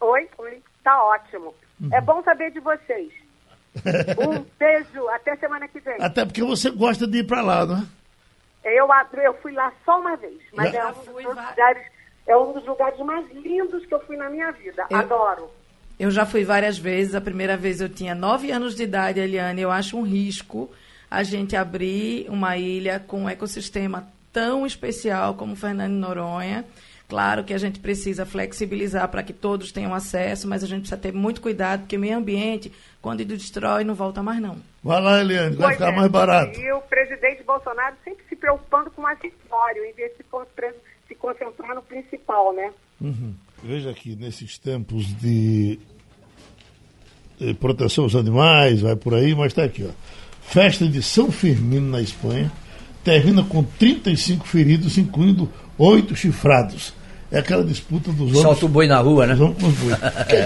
Oi, 0.00 0.28
oi. 0.38 0.62
Tá 0.82 1.02
ótimo. 1.04 1.54
Uhum. 1.80 1.90
É 1.92 2.00
bom 2.00 2.22
saber 2.22 2.50
de 2.52 2.60
vocês. 2.60 3.12
um 4.18 4.44
beijo. 4.58 5.08
Até 5.10 5.36
semana 5.36 5.68
que 5.68 5.80
vem. 5.80 5.96
Até 6.00 6.24
porque 6.24 6.42
você 6.42 6.70
gosta 6.70 7.06
de 7.06 7.18
ir 7.18 7.24
para 7.24 7.42
lá, 7.42 7.66
não 7.66 7.76
é? 7.78 7.86
Eu, 8.64 8.88
eu 9.22 9.34
fui 9.34 9.52
lá 9.52 9.72
só 9.84 10.00
uma 10.00 10.16
vez, 10.16 10.38
mas 10.52 10.74
é 10.74 10.86
um, 10.86 10.92
dos 10.92 11.24
lugares, 11.24 11.86
é 12.26 12.36
um 12.36 12.52
dos 12.52 12.66
lugares 12.66 12.98
mais 13.00 13.30
lindos 13.32 13.86
que 13.86 13.94
eu 13.94 14.00
fui 14.00 14.16
na 14.16 14.28
minha 14.28 14.50
vida. 14.52 14.86
Eu... 14.90 14.96
Adoro. 14.98 15.50
Eu 15.98 16.10
já 16.10 16.24
fui 16.24 16.44
várias 16.44 16.78
vezes. 16.78 17.14
A 17.14 17.20
primeira 17.20 17.56
vez 17.56 17.80
eu 17.80 17.88
tinha 17.88 18.14
nove 18.14 18.50
anos 18.52 18.74
de 18.74 18.84
idade, 18.84 19.18
Eliane. 19.18 19.60
Eu 19.60 19.70
acho 19.70 19.96
um 19.96 20.02
risco 20.02 20.70
a 21.10 21.22
gente 21.22 21.56
abrir 21.56 22.28
uma 22.28 22.56
ilha 22.56 23.00
com 23.00 23.22
um 23.22 23.28
ecossistema 23.28 24.08
tão 24.38 24.64
especial 24.64 25.34
como 25.34 25.56
Fernando 25.56 25.94
Noronha. 25.94 26.64
Claro 27.08 27.42
que 27.42 27.52
a 27.52 27.58
gente 27.58 27.80
precisa 27.80 28.24
flexibilizar 28.24 29.08
para 29.08 29.22
que 29.22 29.32
todos 29.32 29.72
tenham 29.72 29.92
acesso, 29.92 30.46
mas 30.46 30.62
a 30.62 30.66
gente 30.66 30.82
precisa 30.82 31.00
ter 31.00 31.12
muito 31.12 31.40
cuidado, 31.40 31.80
porque 31.80 31.98
meio 31.98 32.16
ambiente, 32.16 32.70
quando 33.02 33.24
destrói, 33.24 33.82
não 33.82 33.96
volta 33.96 34.22
mais 34.22 34.40
não. 34.40 34.56
Vai 34.84 35.00
lá, 35.00 35.20
Eliane, 35.20 35.56
vai 35.56 35.72
ficar 35.72 35.92
é. 35.92 35.96
mais 35.96 36.08
barato. 36.08 36.60
E 36.60 36.70
o 36.72 36.80
presidente 36.82 37.42
Bolsonaro 37.42 37.96
sempre 38.04 38.22
se 38.28 38.36
preocupando 38.36 38.90
com 38.92 39.02
o 39.02 39.06
acessório, 39.06 39.84
em 39.84 39.92
vez 39.94 40.12
de 40.12 40.24
se 41.08 41.14
concentrar 41.16 41.74
no 41.74 41.82
principal, 41.82 42.52
né? 42.52 42.70
Uhum. 43.00 43.34
Veja 43.64 43.92
que 43.92 44.14
nesses 44.14 44.56
tempos 44.56 45.06
de, 45.18 45.80
de 47.40 47.54
proteção 47.54 48.04
aos 48.04 48.14
animais, 48.14 48.82
vai 48.82 48.94
por 48.94 49.14
aí, 49.14 49.34
mas 49.34 49.48
está 49.48 49.64
aqui, 49.64 49.84
ó. 49.84 49.92
Festa 50.42 50.86
de 50.86 51.02
São 51.02 51.32
Firmino 51.32 51.90
na 51.90 52.00
Espanha 52.00 52.52
termina 53.08 53.42
com 53.42 53.62
35 53.62 54.46
feridos, 54.46 54.98
incluindo 54.98 55.48
oito 55.78 56.14
chifrados. 56.14 56.92
É 57.32 57.38
aquela 57.38 57.64
disputa 57.64 58.10
dos 58.10 58.28
homens. 58.28 58.42
Solta 58.42 58.66
o 58.66 58.68
boi 58.68 58.86
na 58.86 58.98
rua, 59.00 59.26
né? 59.26 59.32
Os 59.32 59.40
homens 59.40 59.58
com 59.58 59.68
os 59.68 59.74
boi. 59.74 59.94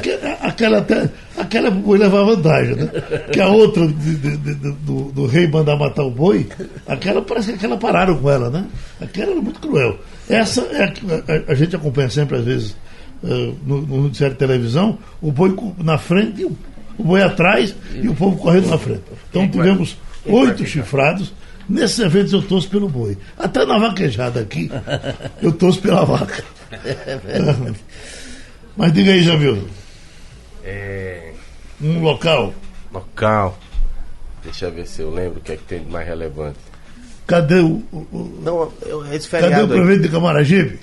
que, 0.03 0.19
aquela, 0.41 0.79
até, 0.79 1.11
aquela 1.37 1.71
boi 1.71 1.99
leva 1.99 2.25
vantagem, 2.25 2.77
né? 2.77 2.89
Que 3.33 3.41
a 3.41 3.49
outra 3.49 3.87
de, 3.87 4.17
de, 4.17 4.37
de, 4.37 4.55
do, 4.55 5.13
do, 5.13 5.27
rei 5.27 5.49
mandar 5.49 5.77
matar 5.77 6.05
o 6.05 6.11
boi, 6.11 6.49
aquela 6.87 7.21
parece 7.21 7.49
que 7.49 7.55
aquela 7.55 7.77
pararam 7.77 8.17
com 8.17 8.31
ela, 8.31 8.49
né? 8.49 8.65
Aquela 9.01 9.33
era 9.33 9.41
muito 9.41 9.61
cruel. 9.61 9.99
Essa 10.29 10.61
é 10.63 10.85
a, 10.85 10.89
a, 10.89 11.53
a 11.53 11.55
gente 11.55 11.75
acompanha 11.75 12.11
sempre, 12.11 12.39
às 12.39 12.45
vezes, 12.45 12.77
uh, 13.23 13.57
no, 13.67 13.83
no 13.83 14.03
noticiário 14.05 14.35
de 14.35 14.41
televisão, 14.41 14.99
o 15.21 15.33
boi 15.33 15.57
na 15.79 15.99
frente 15.99 16.43
e 16.43 16.45
o, 16.45 16.57
o 16.97 17.05
boi 17.05 17.23
atrás 17.23 17.75
e 17.95 18.09
o 18.09 18.15
povo 18.15 18.37
correndo 18.37 18.69
na 18.69 18.79
frente. 18.79 19.03
Então 19.31 19.49
tivemos 19.49 19.97
oito 20.27 20.65
chifrados 20.65 21.33
Nesses 21.73 21.99
eventos 22.01 22.35
eu 22.35 22.43
torço 22.43 22.69
pelo 22.69 22.87
boi. 22.87 23.17
Até 23.39 23.65
na 23.65 23.79
vaquejada 23.79 24.41
aqui, 24.41 24.71
eu 25.41 25.51
torço 25.53 25.81
pela 25.81 26.05
vaca. 26.05 26.45
É 26.71 27.19
Mas 28.77 28.93
diga 28.93 29.13
aí, 29.13 29.23
Jamil. 29.23 29.67
É... 30.63 31.33
Um 31.81 32.03
local. 32.03 32.53
Local. 32.93 33.59
Deixa 34.45 34.67
eu 34.67 34.73
ver 34.73 34.87
se 34.87 35.01
eu 35.01 35.11
lembro 35.11 35.39
o 35.39 35.43
que 35.43 35.53
é 35.53 35.57
que 35.57 35.65
tem 35.65 35.83
de 35.83 35.91
mais 35.91 36.07
relevante. 36.07 36.59
Cadê 37.27 37.61
o. 37.61 37.83
o 37.91 38.41
não, 38.43 38.71
eu, 38.83 39.11
esse 39.15 39.27
Cadê 39.31 39.63
o 39.63 39.69
prefeito 39.69 40.03
de 40.03 40.09
Camaragibe? 40.11 40.79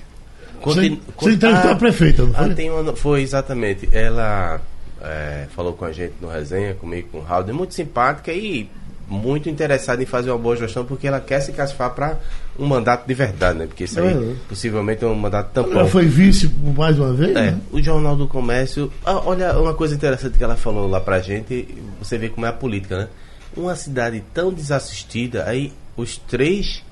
Continu... 0.60 0.96
Você, 0.96 1.12
você 1.16 1.32
entrevistou 1.34 1.70
ah, 1.70 1.74
a 1.74 1.76
prefeita, 1.76 2.22
não 2.24 2.34
foi? 2.34 2.68
Ah, 2.68 2.72
uma, 2.72 2.96
foi 2.96 3.22
exatamente. 3.22 3.88
Ela 3.92 4.60
é, 5.00 5.46
falou 5.54 5.72
com 5.72 5.84
a 5.84 5.92
gente 5.92 6.14
no 6.20 6.28
resenha, 6.28 6.74
comigo, 6.74 7.08
com 7.12 7.18
o 7.18 7.22
Raul, 7.22 7.48
é 7.48 7.52
muito 7.52 7.74
simpática 7.74 8.32
e 8.32 8.68
muito 9.10 9.48
interessada 9.48 10.00
em 10.00 10.06
fazer 10.06 10.30
uma 10.30 10.38
boa 10.38 10.56
gestão 10.56 10.84
porque 10.84 11.08
ela 11.08 11.20
quer 11.20 11.40
se 11.40 11.52
classificar 11.52 11.90
para 11.90 12.18
um 12.56 12.64
mandato 12.64 13.06
de 13.06 13.12
verdade, 13.12 13.58
né? 13.58 13.66
Porque 13.66 13.84
isso 13.84 13.98
aí 14.00 14.14
uhum. 14.14 14.36
possivelmente 14.48 15.04
é 15.04 15.06
um 15.06 15.14
mandato 15.14 15.52
tampão. 15.52 15.80
Ela 15.80 15.88
foi 15.88 16.06
vice 16.06 16.48
mais 16.76 16.96
uma 16.98 17.12
vez? 17.12 17.30
É, 17.36 17.50
né? 17.50 17.60
o 17.72 17.82
Jornal 17.82 18.16
do 18.16 18.28
Comércio. 18.28 18.90
Ah, 19.04 19.20
olha, 19.26 19.58
uma 19.58 19.74
coisa 19.74 19.94
interessante 19.94 20.38
que 20.38 20.44
ela 20.44 20.56
falou 20.56 20.88
lá 20.88 21.00
pra 21.00 21.18
gente, 21.18 21.66
você 21.98 22.16
vê 22.16 22.28
como 22.28 22.46
é 22.46 22.48
a 22.48 22.52
política, 22.52 22.96
né? 22.96 23.08
Uma 23.56 23.74
cidade 23.74 24.22
tão 24.32 24.52
desassistida, 24.52 25.44
aí 25.46 25.72
os 25.96 26.16
três. 26.16 26.84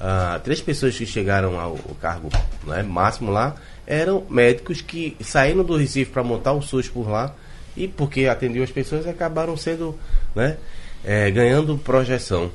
Ah, 0.00 0.40
três 0.42 0.60
pessoas 0.60 0.96
que 0.96 1.06
chegaram 1.06 1.60
ao, 1.60 1.72
ao 1.72 1.94
cargo 2.00 2.30
né, 2.66 2.82
máximo 2.82 3.30
lá 3.30 3.54
eram 3.86 4.24
médicos 4.30 4.80
que 4.80 5.14
saíram 5.20 5.62
do 5.62 5.76
Recife 5.76 6.10
para 6.10 6.22
montar 6.22 6.52
o 6.52 6.62
SUS 6.62 6.88
por 6.88 7.10
lá 7.10 7.34
e 7.76 7.88
porque 7.88 8.26
atendiam 8.26 8.62
as 8.62 8.70
pessoas 8.70 9.06
acabaram 9.06 9.56
sendo 9.56 9.98
né, 10.34 10.56
é, 11.04 11.30
ganhando 11.30 11.76
projeção. 11.78 12.50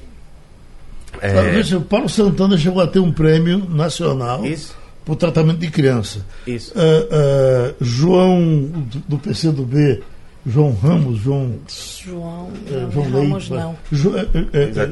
É... 1.22 1.76
O 1.76 1.82
Paulo 1.82 2.10
Santana 2.10 2.58
chegou 2.58 2.82
a 2.82 2.88
ter 2.88 3.00
um 3.00 3.12
prêmio 3.12 3.66
nacional 3.70 4.46
Isso. 4.46 4.76
por 5.04 5.16
tratamento 5.16 5.60
de 5.60 5.70
criança. 5.70 6.26
Isso. 6.46 6.74
Uh, 6.74 6.80
uh, 6.80 7.76
João 7.80 8.42
do, 8.42 9.00
do 9.08 9.18
PCdoB, 9.18 10.04
João 10.46 10.74
Ramos, 10.74 11.20
João. 11.20 11.56
João, 12.04 12.50
uh, 12.50 12.92
João 12.92 13.12
Ramos, 13.12 13.50
Leite, 13.50 13.64
não. 13.64 13.76
Jo, 13.92 14.12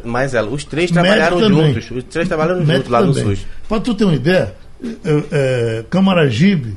Mas 0.05 0.33
ela, 0.33 0.49
os 0.49 0.63
três 0.63 0.91
trabalharam 0.91 1.39
juntos. 1.41 1.91
Os 1.91 2.03
três 2.05 2.27
trabalharam 2.27 2.65
juntos 2.65 2.89
lá 2.89 3.01
no 3.01 3.13
SUS. 3.13 3.45
Para 3.67 3.81
tu 3.81 3.93
ter 3.93 4.05
uma 4.05 4.15
ideia, 4.15 4.55
Camaragibe 5.89 6.75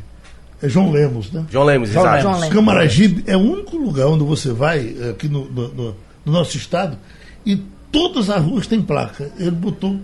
é 0.62 0.68
João 0.68 0.91
Lemos, 0.91 1.31
né? 1.31 1.45
João 1.51 1.64
Lemos, 1.64 1.91
exato. 1.91 2.49
Camaragibe 2.51 3.22
é 3.27 3.37
o 3.37 3.41
único 3.41 3.77
lugar 3.77 4.07
onde 4.09 4.24
você 4.24 4.53
vai, 4.53 4.97
aqui 5.11 5.29
no, 5.29 5.45
no, 5.45 5.68
no 5.68 5.97
nosso 6.31 6.57
estado, 6.57 6.99
e 7.45 7.57
todas 7.93 8.29
as 8.29 8.43
ruas 8.43 8.66
têm 8.66 8.83
placa. 8.83 9.31
Ele 9.39 9.53
botou, 9.53 9.99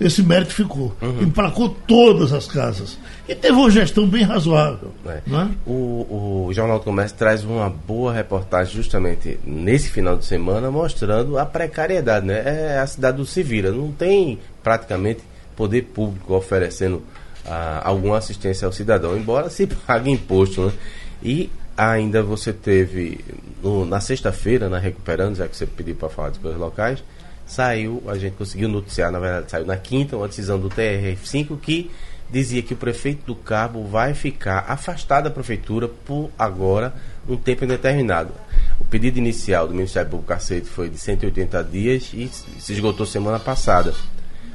esse 0.00 0.22
mérito 0.22 0.54
ficou. 0.54 0.96
Uhum. 1.02 1.22
Emplacou 1.22 1.68
todas 1.86 2.32
as 2.32 2.46
casas. 2.46 2.98
E 3.28 3.34
teve 3.34 3.52
uma 3.52 3.70
gestão 3.70 4.06
bem 4.06 4.22
razoável. 4.22 4.92
É. 5.06 5.20
Né? 5.26 5.50
O, 5.66 6.46
o 6.46 6.52
Jornal 6.52 6.78
do 6.78 6.84
Comércio 6.84 7.16
traz 7.18 7.44
uma 7.44 7.68
boa 7.68 8.12
reportagem 8.12 8.74
justamente 8.74 9.38
nesse 9.44 9.90
final 9.90 10.16
de 10.16 10.24
semana, 10.24 10.70
mostrando 10.70 11.38
a 11.38 11.44
precariedade. 11.44 12.26
Né? 12.26 12.42
É 12.44 12.78
a 12.78 12.86
cidade 12.86 13.18
do 13.18 13.26
Civira. 13.26 13.70
Não 13.70 13.92
tem 13.92 14.38
praticamente 14.62 15.20
poder 15.54 15.82
público 15.82 16.34
oferecendo 16.34 17.02
ah, 17.44 17.82
alguma 17.84 18.16
assistência 18.16 18.64
ao 18.64 18.72
cidadão, 18.72 19.14
embora 19.16 19.50
se 19.50 19.66
pague 19.66 20.10
imposto. 20.10 20.62
Né? 20.62 20.72
E 21.22 21.50
ainda 21.88 22.22
você 22.22 22.52
teve 22.52 23.24
no, 23.62 23.86
na 23.86 24.00
sexta-feira, 24.00 24.68
na 24.68 24.78
Recuperando, 24.78 25.36
já 25.36 25.48
que 25.48 25.56
você 25.56 25.66
pediu 25.66 25.94
para 25.94 26.10
falar 26.10 26.30
de 26.30 26.38
coisas 26.38 26.60
locais, 26.60 27.02
saiu, 27.46 28.02
a 28.06 28.18
gente 28.18 28.36
conseguiu 28.36 28.68
noticiar, 28.68 29.10
na 29.10 29.18
verdade, 29.18 29.50
saiu 29.50 29.66
na 29.66 29.76
quinta, 29.76 30.16
uma 30.16 30.28
decisão 30.28 30.58
do 30.58 30.68
TRF5 30.68 31.58
que 31.58 31.90
dizia 32.30 32.62
que 32.62 32.74
o 32.74 32.76
prefeito 32.76 33.24
do 33.26 33.34
Cabo 33.34 33.84
vai 33.84 34.14
ficar 34.14 34.66
afastado 34.68 35.24
da 35.24 35.30
prefeitura 35.30 35.88
por 35.88 36.30
agora 36.38 36.94
um 37.28 37.36
tempo 37.36 37.64
indeterminado. 37.64 38.32
O 38.78 38.84
pedido 38.84 39.18
inicial 39.18 39.66
do 39.66 39.74
Ministério 39.74 40.10
Público 40.10 40.28
Cacete 40.28 40.68
foi 40.68 40.88
de 40.88 40.98
180 40.98 41.64
dias 41.64 42.10
e 42.12 42.28
se 42.28 42.72
esgotou 42.72 43.06
semana 43.06 43.40
passada. 43.40 43.94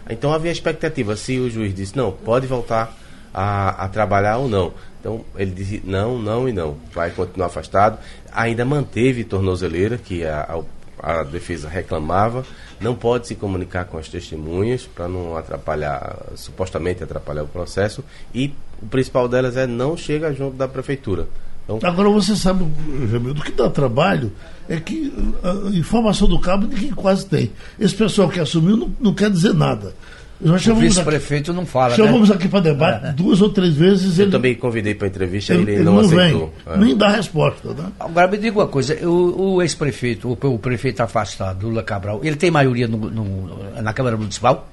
Então 0.10 0.32
havia 0.32 0.52
expectativa 0.52 1.16
se 1.16 1.40
o 1.40 1.50
juiz 1.50 1.74
disse 1.74 1.98
não, 1.98 2.12
pode 2.12 2.46
voltar 2.48 2.96
a, 3.34 3.84
a 3.84 3.90
trabalhar 3.90 4.38
ou 4.38 4.48
não. 4.48 4.74
Então 5.06 5.24
ele 5.38 5.52
disse 5.52 5.84
não, 5.86 6.18
não 6.18 6.50
e 6.50 6.52
não. 6.52 6.78
Vai 6.92 7.12
continuar 7.12 7.46
afastado. 7.46 8.00
Ainda 8.32 8.66
manteve 8.66 9.24
tornozeleira, 9.24 10.00
que 10.00 10.26
a, 10.26 10.64
a, 11.00 11.20
a 11.20 11.24
defesa 11.24 11.70
reclamava. 11.70 12.44
Não 12.82 12.96
pode 12.96 13.28
se 13.28 13.36
comunicar 13.36 13.86
com 13.86 14.00
as 14.00 14.10
testemunhas 14.10 14.84
para 14.88 15.08
não 15.08 15.38
atrapalhar, 15.38 16.18
supostamente 16.34 17.04
atrapalhar 17.04 17.44
o 17.44 17.48
processo. 17.48 18.04
E 18.34 18.52
o 18.82 18.88
principal 18.88 19.28
delas 19.28 19.56
é 19.56 19.68
não 19.68 19.96
chega 19.96 20.34
junto 20.34 20.58
da 20.58 20.68
prefeitura. 20.68 21.28
Então, 21.66 21.80
Agora 21.84 22.10
você 22.10 22.36
sabe, 22.36 22.66
Jamil, 23.12 23.36
do 23.36 23.44
que 23.44 23.52
dá 23.52 23.70
trabalho 23.70 24.32
é 24.68 24.80
que 24.80 25.14
a 25.44 25.70
informação 25.78 26.28
do 26.28 26.40
cabo 26.40 26.66
ninguém 26.66 26.92
quase 26.92 27.28
tem. 27.28 27.52
Esse 27.80 27.96
pessoal 27.96 28.28
que 28.28 28.40
assumiu 28.40 28.76
não, 28.76 28.92
não 29.00 29.14
quer 29.14 29.30
dizer 29.30 29.54
nada. 29.54 29.94
O 30.42 30.76
vice-prefeito 30.76 31.54
não 31.54 31.66
fala, 31.66 31.96
chamamos 31.96 32.30
né? 32.30 32.36
aqui 32.36 32.48
para 32.50 32.60
debate 32.60 33.14
duas 33.16 33.42
ou 33.42 33.50
três 33.50 33.74
vezes. 33.74 34.20
Eu 34.20 34.26
ele, 34.26 34.32
também 34.32 34.54
convidei 34.56 34.94
para 34.94 35.08
entrevista 35.08 35.54
ele, 35.54 35.64
ele, 35.64 35.72
ele 35.76 35.84
não, 35.84 35.94
não 35.94 36.00
aceitou. 36.02 36.54
vem, 36.66 36.74
É. 36.74 36.78
nem 36.78 36.96
dá 36.98 37.10
resposta. 37.10 37.70
Né? 37.74 37.86
Agora 38.00 38.28
me 38.28 38.38
diga 38.38 38.60
uma 38.60 38.68
coisa, 38.68 38.96
o, 39.08 39.54
o 39.56 39.62
ex-prefeito, 39.62 40.28
o, 40.30 40.48
o 40.54 40.60
prefeito 40.60 41.00
afastado, 41.02 41.68
Lula 41.68 41.84
Cabral, 41.84 42.20
ele 42.24 42.36
tem 42.36 42.52
maioria 42.52 42.88
no- 42.88 43.10
no- 43.10 43.82
na 43.82 43.94
Câmara 43.94 44.18
Municipal? 44.18 44.68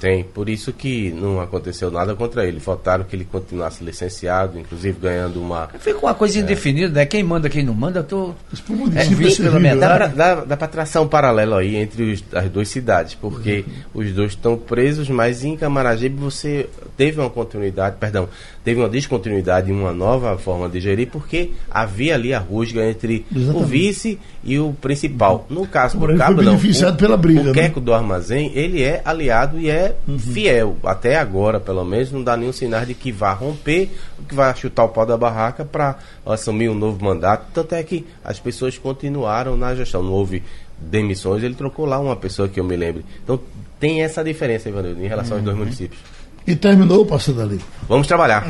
Tem, 0.00 0.24
por 0.24 0.48
isso 0.48 0.72
que 0.72 1.10
não 1.10 1.40
aconteceu 1.42 1.90
nada 1.90 2.14
contra 2.16 2.46
ele. 2.46 2.58
Faltaram 2.58 3.04
que 3.04 3.14
ele 3.14 3.26
continuasse 3.26 3.84
licenciado, 3.84 4.58
inclusive 4.58 4.98
ganhando 4.98 5.40
uma. 5.42 5.68
Fica 5.78 5.98
uma 5.98 6.14
coisa 6.14 6.38
indefinida, 6.38 6.88
né? 6.92 7.04
Quem 7.04 7.22
manda, 7.22 7.50
quem 7.50 7.62
não 7.62 7.74
manda, 7.74 8.00
eu 8.00 8.04
tô. 8.04 8.30
É, 8.30 8.56
pela 8.66 8.90
terrível, 8.90 9.60
metade. 9.60 9.80
Dá 9.80 9.94
pra, 9.96 10.06
dá, 10.06 10.34
dá 10.46 10.56
pra 10.56 10.66
traçar 10.68 11.02
um 11.02 11.08
paralelo 11.08 11.54
aí 11.54 11.76
entre 11.76 12.12
os- 12.14 12.24
as 12.32 12.48
duas 12.48 12.68
cidades, 12.68 13.14
porque 13.14 13.64
os 13.92 14.10
dois 14.12 14.30
estão 14.32 14.56
presos, 14.56 15.08
mas 15.10 15.44
em 15.44 15.54
Camaragibe 15.56 16.16
você 16.18 16.66
teve 17.00 17.18
uma 17.18 17.30
continuidade, 17.30 17.96
perdão, 17.98 18.28
teve 18.62 18.78
uma 18.78 18.88
descontinuidade 18.88 19.70
e 19.70 19.72
uma 19.72 19.90
nova 19.90 20.36
forma 20.36 20.68
de 20.68 20.80
gerir, 20.80 21.08
porque 21.10 21.52
havia 21.70 22.14
ali 22.14 22.34
a 22.34 22.38
rusga 22.38 22.84
entre 22.84 23.24
o 23.34 23.38
Exatamente. 23.38 23.70
vice 23.70 24.18
e 24.44 24.58
o 24.58 24.74
principal. 24.74 25.46
No 25.48 25.66
caso 25.66 25.98
do 25.98 26.14
Cabo, 26.18 26.42
não. 26.42 26.56
o, 26.56 26.96
pela 26.98 27.16
briga, 27.16 27.40
O 27.40 27.44
né? 27.44 27.52
Queco 27.54 27.80
do 27.80 27.94
Armazém, 27.94 28.52
ele 28.54 28.82
é 28.82 29.00
aliado 29.02 29.58
e 29.58 29.70
é 29.70 29.96
fiel. 30.18 30.76
Até 30.84 31.16
agora, 31.16 31.58
pelo 31.58 31.82
menos, 31.86 32.12
não 32.12 32.22
dá 32.22 32.36
nenhum 32.36 32.52
sinal 32.52 32.84
de 32.84 32.92
que 32.92 33.10
vá 33.10 33.32
romper, 33.32 33.88
que 34.28 34.34
vai 34.34 34.54
chutar 34.54 34.84
o 34.84 34.90
pau 34.90 35.06
da 35.06 35.16
barraca 35.16 35.64
para 35.64 35.96
assumir 36.26 36.68
um 36.68 36.74
novo 36.74 37.02
mandato. 37.02 37.46
Tanto 37.54 37.74
é 37.74 37.82
que 37.82 38.04
as 38.22 38.38
pessoas 38.38 38.76
continuaram 38.76 39.56
na 39.56 39.74
gestão. 39.74 40.02
Não 40.02 40.12
houve 40.12 40.42
demissões, 40.78 41.42
ele 41.42 41.54
trocou 41.54 41.86
lá 41.86 41.98
uma 41.98 42.14
pessoa 42.16 42.46
que 42.46 42.60
eu 42.60 42.64
me 42.64 42.76
lembre. 42.76 43.06
Então 43.24 43.40
tem 43.78 44.02
essa 44.02 44.22
diferença, 44.22 44.68
Ivanildo, 44.68 45.02
em 45.02 45.08
relação 45.08 45.38
aos 45.38 45.44
dois 45.46 45.56
municípios. 45.56 46.19
E 46.46 46.56
terminou 46.56 47.04
passando 47.06 47.42
ali. 47.42 47.60
Vamos 47.88 48.06
trabalhar. 48.06 48.44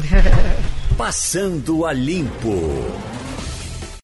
Passando 0.96 1.86
a 1.86 1.92
Limpo. 1.92 2.86